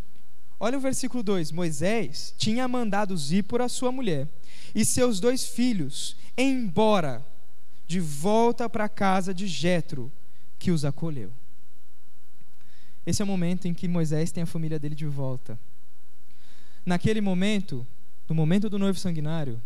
Olha 0.60 0.78
o 0.78 0.80
versículo 0.80 1.24
2: 1.24 1.50
Moisés 1.50 2.32
tinha 2.38 2.68
mandado 2.68 3.16
Zípora, 3.16 3.68
sua 3.68 3.90
mulher, 3.90 4.28
e 4.72 4.84
seus 4.84 5.18
dois 5.18 5.44
filhos 5.44 6.21
embora 6.36 7.24
de 7.86 8.00
volta 8.00 8.68
para 8.68 8.84
a 8.84 8.88
casa 8.88 9.34
de 9.34 9.46
Jetro, 9.46 10.10
que 10.58 10.70
os 10.70 10.84
acolheu. 10.84 11.32
Esse 13.04 13.20
é 13.20 13.24
o 13.24 13.28
momento 13.28 13.66
em 13.66 13.74
que 13.74 13.88
Moisés 13.88 14.30
tem 14.30 14.44
a 14.44 14.46
família 14.46 14.78
dele 14.78 14.94
de 14.94 15.06
volta. 15.06 15.58
Naquele 16.86 17.20
momento, 17.20 17.86
no 18.28 18.34
momento 18.34 18.70
do 18.70 18.78
noivo 18.78 18.98
sanguinário, 18.98 19.60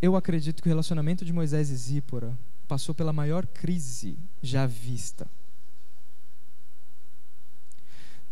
eu 0.00 0.14
acredito 0.14 0.62
que 0.62 0.68
o 0.68 0.70
relacionamento 0.70 1.24
de 1.24 1.32
Moisés 1.32 1.70
e 1.70 1.76
Zípora 1.76 2.38
passou 2.68 2.94
pela 2.94 3.12
maior 3.12 3.46
crise 3.46 4.16
já 4.42 4.66
vista. 4.66 5.26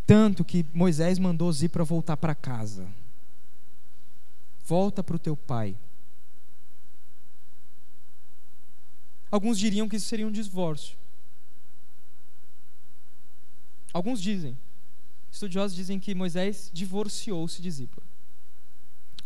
Tanto 0.06 0.44
que 0.44 0.64
Moisés 0.72 1.18
mandou 1.18 1.50
Zípora 1.52 1.84
voltar 1.84 2.16
para 2.16 2.34
casa. 2.34 2.86
Volta 4.64 5.02
para 5.02 5.16
o 5.16 5.18
teu 5.18 5.36
pai. 5.36 5.74
Alguns 9.36 9.58
diriam 9.58 9.86
que 9.86 9.96
isso 9.96 10.06
seria 10.06 10.26
um 10.26 10.32
divórcio. 10.32 10.96
Alguns 13.92 14.18
dizem. 14.18 14.56
Estudiosos 15.30 15.76
dizem 15.76 16.00
que 16.00 16.14
Moisés 16.14 16.70
divorciou-se 16.72 17.60
de 17.60 17.70
Zípora. 17.70 18.06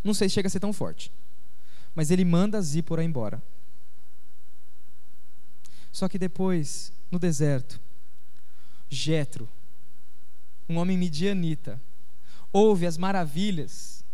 Não 0.03 0.13
sei 0.13 0.29
se 0.29 0.35
chega 0.35 0.49
a 0.49 0.51
ser 0.51 0.59
tão 0.59 0.73
forte. 0.73 1.13
Mas 1.95 2.11
ele 2.11 2.25
manda 2.25 2.61
Zípora 2.61 3.05
embora. 3.05 3.41
Só 5.93 6.09
que 6.09 6.19
depois, 6.19 6.93
no 7.09 7.17
deserto, 7.17 7.81
Jetro, 8.89 9.49
um 10.69 10.79
homem 10.79 10.99
midianita, 10.99 11.81
ouve 12.53 12.85
as 12.85 12.99
maravilhas 12.99 14.05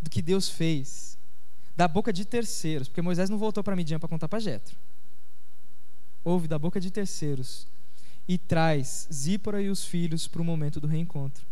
do 0.00 0.08
que 0.08 0.22
Deus 0.22 0.48
fez 0.48 1.15
da 1.76 1.86
boca 1.86 2.12
de 2.12 2.24
terceiros, 2.24 2.88
porque 2.88 3.02
Moisés 3.02 3.28
não 3.28 3.38
voltou 3.38 3.62
para 3.62 3.76
Midian 3.76 3.98
para 3.98 4.08
contar 4.08 4.28
para 4.28 4.38
Jetro. 4.38 4.74
Ouve 6.24 6.48
da 6.48 6.58
boca 6.58 6.80
de 6.80 6.90
terceiros 6.90 7.66
e 8.26 8.38
traz 8.38 9.06
Zípora 9.12 9.60
e 9.60 9.68
os 9.68 9.84
filhos 9.84 10.26
para 10.26 10.40
o 10.40 10.44
momento 10.44 10.80
do 10.80 10.86
reencontro. 10.86 11.44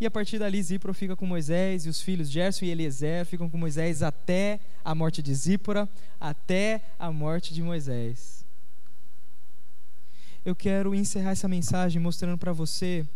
E 0.00 0.06
a 0.06 0.10
partir 0.10 0.38
dali, 0.38 0.60
Zípora 0.62 0.94
fica 0.94 1.14
com 1.14 1.26
Moisés 1.26 1.86
e 1.86 1.88
os 1.88 2.00
filhos 2.00 2.30
Gerson 2.30 2.64
e 2.64 2.70
Eliezer 2.70 3.24
ficam 3.26 3.48
com 3.48 3.58
Moisés 3.58 4.02
até 4.02 4.58
a 4.84 4.94
morte 4.94 5.22
de 5.22 5.34
Zípora, 5.34 5.88
até 6.20 6.82
a 6.98 7.12
morte 7.12 7.54
de 7.54 7.62
Moisés. 7.62 8.44
Eu 10.44 10.56
quero 10.56 10.94
encerrar 10.94 11.30
essa 11.30 11.46
mensagem 11.46 12.02
mostrando 12.02 12.36
para 12.36 12.52
você 12.52 13.06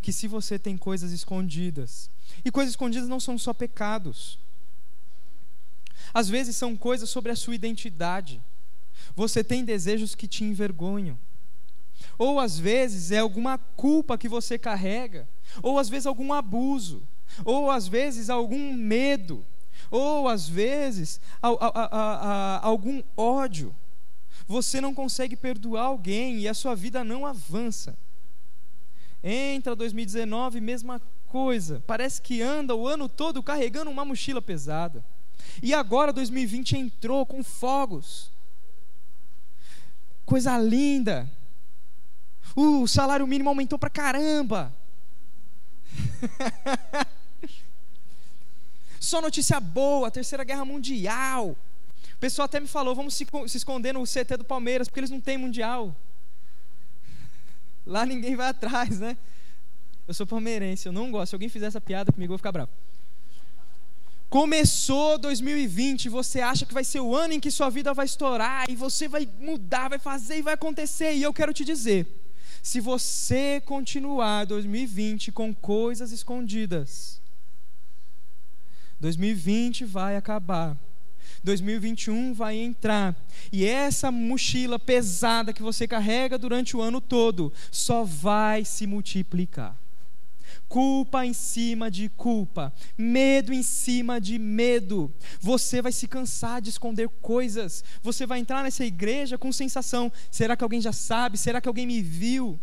que 0.00 0.12
se 0.12 0.26
você 0.26 0.58
tem 0.58 0.76
coisas 0.76 1.12
escondidas, 1.12 2.10
e 2.44 2.50
coisas 2.50 2.72
escondidas 2.72 3.08
não 3.08 3.20
são 3.20 3.38
só 3.38 3.54
pecados, 3.54 4.36
às 6.12 6.28
vezes 6.28 6.56
são 6.56 6.76
coisas 6.76 7.08
sobre 7.10 7.32
a 7.32 7.36
sua 7.36 7.54
identidade 7.54 8.40
você 9.14 9.42
tem 9.44 9.64
desejos 9.64 10.14
que 10.14 10.26
te 10.26 10.44
envergonham. 10.44 11.18
Ou 12.18 12.40
às 12.40 12.58
vezes 12.58 13.10
é 13.10 13.18
alguma 13.18 13.58
culpa 13.58 14.18
que 14.18 14.28
você 14.28 14.58
carrega, 14.58 15.28
ou 15.62 15.78
às 15.78 15.88
vezes 15.88 16.06
algum 16.06 16.32
abuso, 16.32 17.02
ou 17.44 17.70
às 17.70 17.86
vezes 17.86 18.28
algum 18.30 18.72
medo, 18.72 19.44
ou 19.90 20.28
às 20.28 20.48
vezes 20.48 21.20
a, 21.42 21.48
a, 21.48 22.56
a, 22.58 22.66
algum 22.66 23.02
ódio. 23.16 23.74
Você 24.46 24.80
não 24.80 24.94
consegue 24.94 25.36
perdoar 25.36 25.84
alguém 25.84 26.38
e 26.40 26.48
a 26.48 26.54
sua 26.54 26.74
vida 26.74 27.04
não 27.04 27.24
avança. 27.24 27.96
Entra 29.22 29.76
2019, 29.76 30.60
mesma 30.60 31.00
coisa. 31.28 31.82
Parece 31.86 32.20
que 32.20 32.42
anda 32.42 32.74
o 32.74 32.88
ano 32.88 33.08
todo 33.08 33.42
carregando 33.42 33.90
uma 33.90 34.04
mochila 34.04 34.42
pesada. 34.42 35.04
E 35.62 35.72
agora 35.72 36.12
2020 36.12 36.76
entrou 36.76 37.24
com 37.24 37.42
fogos 37.42 38.32
coisa 40.32 40.56
linda. 40.56 41.30
Uh, 42.56 42.82
o 42.82 42.88
salário 42.88 43.26
mínimo 43.26 43.50
aumentou 43.50 43.78
pra 43.78 43.90
caramba. 43.90 44.72
Só 48.98 49.20
notícia 49.20 49.60
boa, 49.60 50.10
Terceira 50.10 50.42
Guerra 50.42 50.64
Mundial. 50.64 51.50
O 52.14 52.18
pessoal 52.18 52.46
até 52.46 52.58
me 52.58 52.66
falou, 52.66 52.94
vamos 52.94 53.14
se, 53.14 53.26
se 53.46 53.56
esconder 53.58 53.92
no 53.92 54.04
CT 54.04 54.38
do 54.38 54.44
Palmeiras, 54.44 54.88
porque 54.88 55.00
eles 55.00 55.10
não 55.10 55.20
têm 55.20 55.36
mundial. 55.36 55.94
Lá 57.84 58.06
ninguém 58.06 58.34
vai 58.34 58.48
atrás, 58.48 59.00
né? 59.00 59.18
Eu 60.08 60.14
sou 60.14 60.26
palmeirense, 60.26 60.86
eu 60.86 60.92
não 60.92 61.10
gosto. 61.10 61.30
Se 61.30 61.34
alguém 61.34 61.50
fizer 61.50 61.66
essa 61.66 61.80
piada 61.80 62.10
comigo, 62.10 62.32
eu 62.32 62.34
vou 62.34 62.38
ficar 62.38 62.52
bravo. 62.52 62.70
Começou 64.32 65.18
2020, 65.18 66.08
você 66.08 66.40
acha 66.40 66.64
que 66.64 66.72
vai 66.72 66.84
ser 66.84 67.00
o 67.00 67.14
ano 67.14 67.34
em 67.34 67.38
que 67.38 67.50
sua 67.50 67.68
vida 67.68 67.92
vai 67.92 68.06
estourar 68.06 68.64
e 68.66 68.74
você 68.74 69.06
vai 69.06 69.28
mudar, 69.38 69.90
vai 69.90 69.98
fazer 69.98 70.38
e 70.38 70.42
vai 70.42 70.54
acontecer. 70.54 71.12
E 71.12 71.22
eu 71.22 71.34
quero 71.34 71.52
te 71.52 71.66
dizer, 71.66 72.06
se 72.62 72.80
você 72.80 73.60
continuar 73.60 74.46
2020 74.46 75.32
com 75.32 75.54
coisas 75.54 76.12
escondidas, 76.12 77.20
2020 79.00 79.84
vai 79.84 80.16
acabar. 80.16 80.78
2021 81.44 82.32
vai 82.32 82.56
entrar. 82.56 83.14
E 83.52 83.66
essa 83.66 84.10
mochila 84.10 84.78
pesada 84.78 85.52
que 85.52 85.60
você 85.60 85.86
carrega 85.86 86.38
durante 86.38 86.74
o 86.74 86.80
ano 86.80 87.02
todo 87.02 87.52
só 87.70 88.02
vai 88.02 88.64
se 88.64 88.86
multiplicar 88.86 89.81
culpa 90.72 91.26
em 91.26 91.34
cima 91.34 91.90
de 91.90 92.08
culpa, 92.08 92.72
medo 92.96 93.52
em 93.52 93.62
cima 93.62 94.18
de 94.18 94.38
medo. 94.38 95.12
Você 95.38 95.82
vai 95.82 95.92
se 95.92 96.08
cansar 96.08 96.62
de 96.62 96.70
esconder 96.70 97.10
coisas. 97.20 97.84
Você 98.02 98.26
vai 98.26 98.38
entrar 98.38 98.62
nessa 98.62 98.82
igreja 98.82 99.36
com 99.36 99.52
sensação: 99.52 100.10
será 100.30 100.56
que 100.56 100.64
alguém 100.64 100.80
já 100.80 100.90
sabe? 100.90 101.36
Será 101.36 101.60
que 101.60 101.68
alguém 101.68 101.86
me 101.86 102.00
viu? 102.00 102.58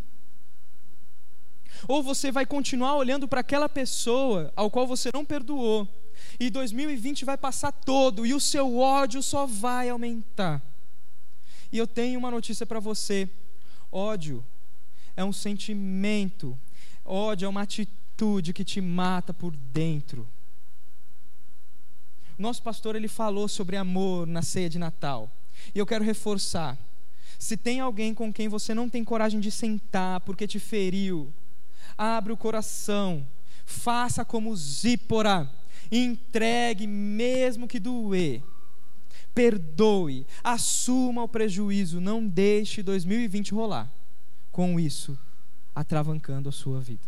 Ou 1.87 2.01
você 2.01 2.31
vai 2.31 2.47
continuar 2.47 2.95
olhando 2.95 3.27
para 3.27 3.41
aquela 3.41 3.69
pessoa 3.69 4.51
ao 4.55 4.71
qual 4.71 4.87
você 4.87 5.11
não 5.13 5.23
perdoou, 5.23 5.87
e 6.39 6.49
2020 6.49 7.23
vai 7.25 7.37
passar 7.37 7.71
todo 7.71 8.25
e 8.25 8.33
o 8.33 8.39
seu 8.39 8.79
ódio 8.79 9.21
só 9.21 9.45
vai 9.45 9.87
aumentar. 9.87 10.63
E 11.71 11.77
eu 11.77 11.85
tenho 11.85 12.17
uma 12.17 12.31
notícia 12.31 12.65
para 12.65 12.79
você: 12.79 13.29
ódio 13.91 14.43
é 15.15 15.23
um 15.23 15.31
sentimento, 15.31 16.57
ódio 17.09 17.45
é 17.45 17.49
uma 17.49 17.63
atitude 17.63 18.53
que 18.53 18.63
te 18.63 18.79
mata 18.79 19.33
por 19.33 19.55
dentro. 19.73 20.27
Nosso 22.37 22.63
pastor 22.63 22.95
ele 22.95 23.07
falou 23.07 23.47
sobre 23.47 23.75
amor 23.75 24.25
na 24.25 24.41
ceia 24.41 24.69
de 24.69 24.79
Natal. 24.79 25.29
E 25.75 25.79
eu 25.79 25.85
quero 25.85 26.05
reforçar. 26.05 26.77
Se 27.37 27.57
tem 27.57 27.79
alguém 27.79 28.13
com 28.13 28.31
quem 28.31 28.47
você 28.47 28.73
não 28.73 28.89
tem 28.89 29.03
coragem 29.03 29.39
de 29.39 29.51
sentar 29.51 30.21
porque 30.21 30.47
te 30.47 30.59
feriu, 30.59 31.33
abre 31.97 32.31
o 32.31 32.37
coração, 32.37 33.25
faça 33.65 34.23
como 34.23 34.55
Zípora, 34.55 35.49
entregue 35.91 36.87
mesmo 36.87 37.67
que 37.67 37.79
doer. 37.79 38.41
Perdoe, 39.33 40.25
assuma 40.43 41.23
o 41.23 41.27
prejuízo, 41.27 42.01
não 42.01 42.25
deixe 42.25 42.83
2020 42.83 43.53
rolar. 43.53 43.91
Com 44.51 44.79
isso, 44.79 45.17
atravancando 45.79 46.49
a 46.49 46.51
sua 46.51 46.81
vida. 46.81 47.07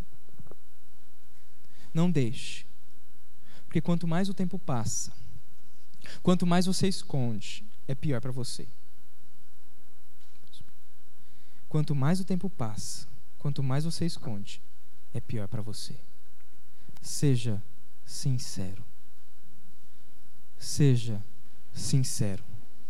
Não 1.94 2.10
deixe. 2.10 2.66
Porque 3.66 3.82
quanto 3.82 4.08
mais 4.08 4.30
o 4.30 4.34
tempo 4.34 4.58
passa, 4.58 5.12
quanto 6.24 6.48
mais 6.48 6.66
você 6.66 6.88
esconde, 6.88 7.66
é 7.86 7.94
pior 7.94 8.22
para 8.22 8.32
você. 8.32 8.66
Quanto 11.68 11.94
mais 11.94 12.22
o 12.22 12.26
tempo 12.26 12.50
passa, 12.50 13.08
quanto 13.38 13.62
mais 13.62 13.84
você 13.84 14.06
esconde, 14.06 14.62
é 15.14 15.20
pior 15.20 15.50
para 15.50 15.62
você. 15.62 15.96
Seja 17.02 17.62
sincero. 18.06 18.86
Seja 20.58 21.22
sincero. 21.74 22.51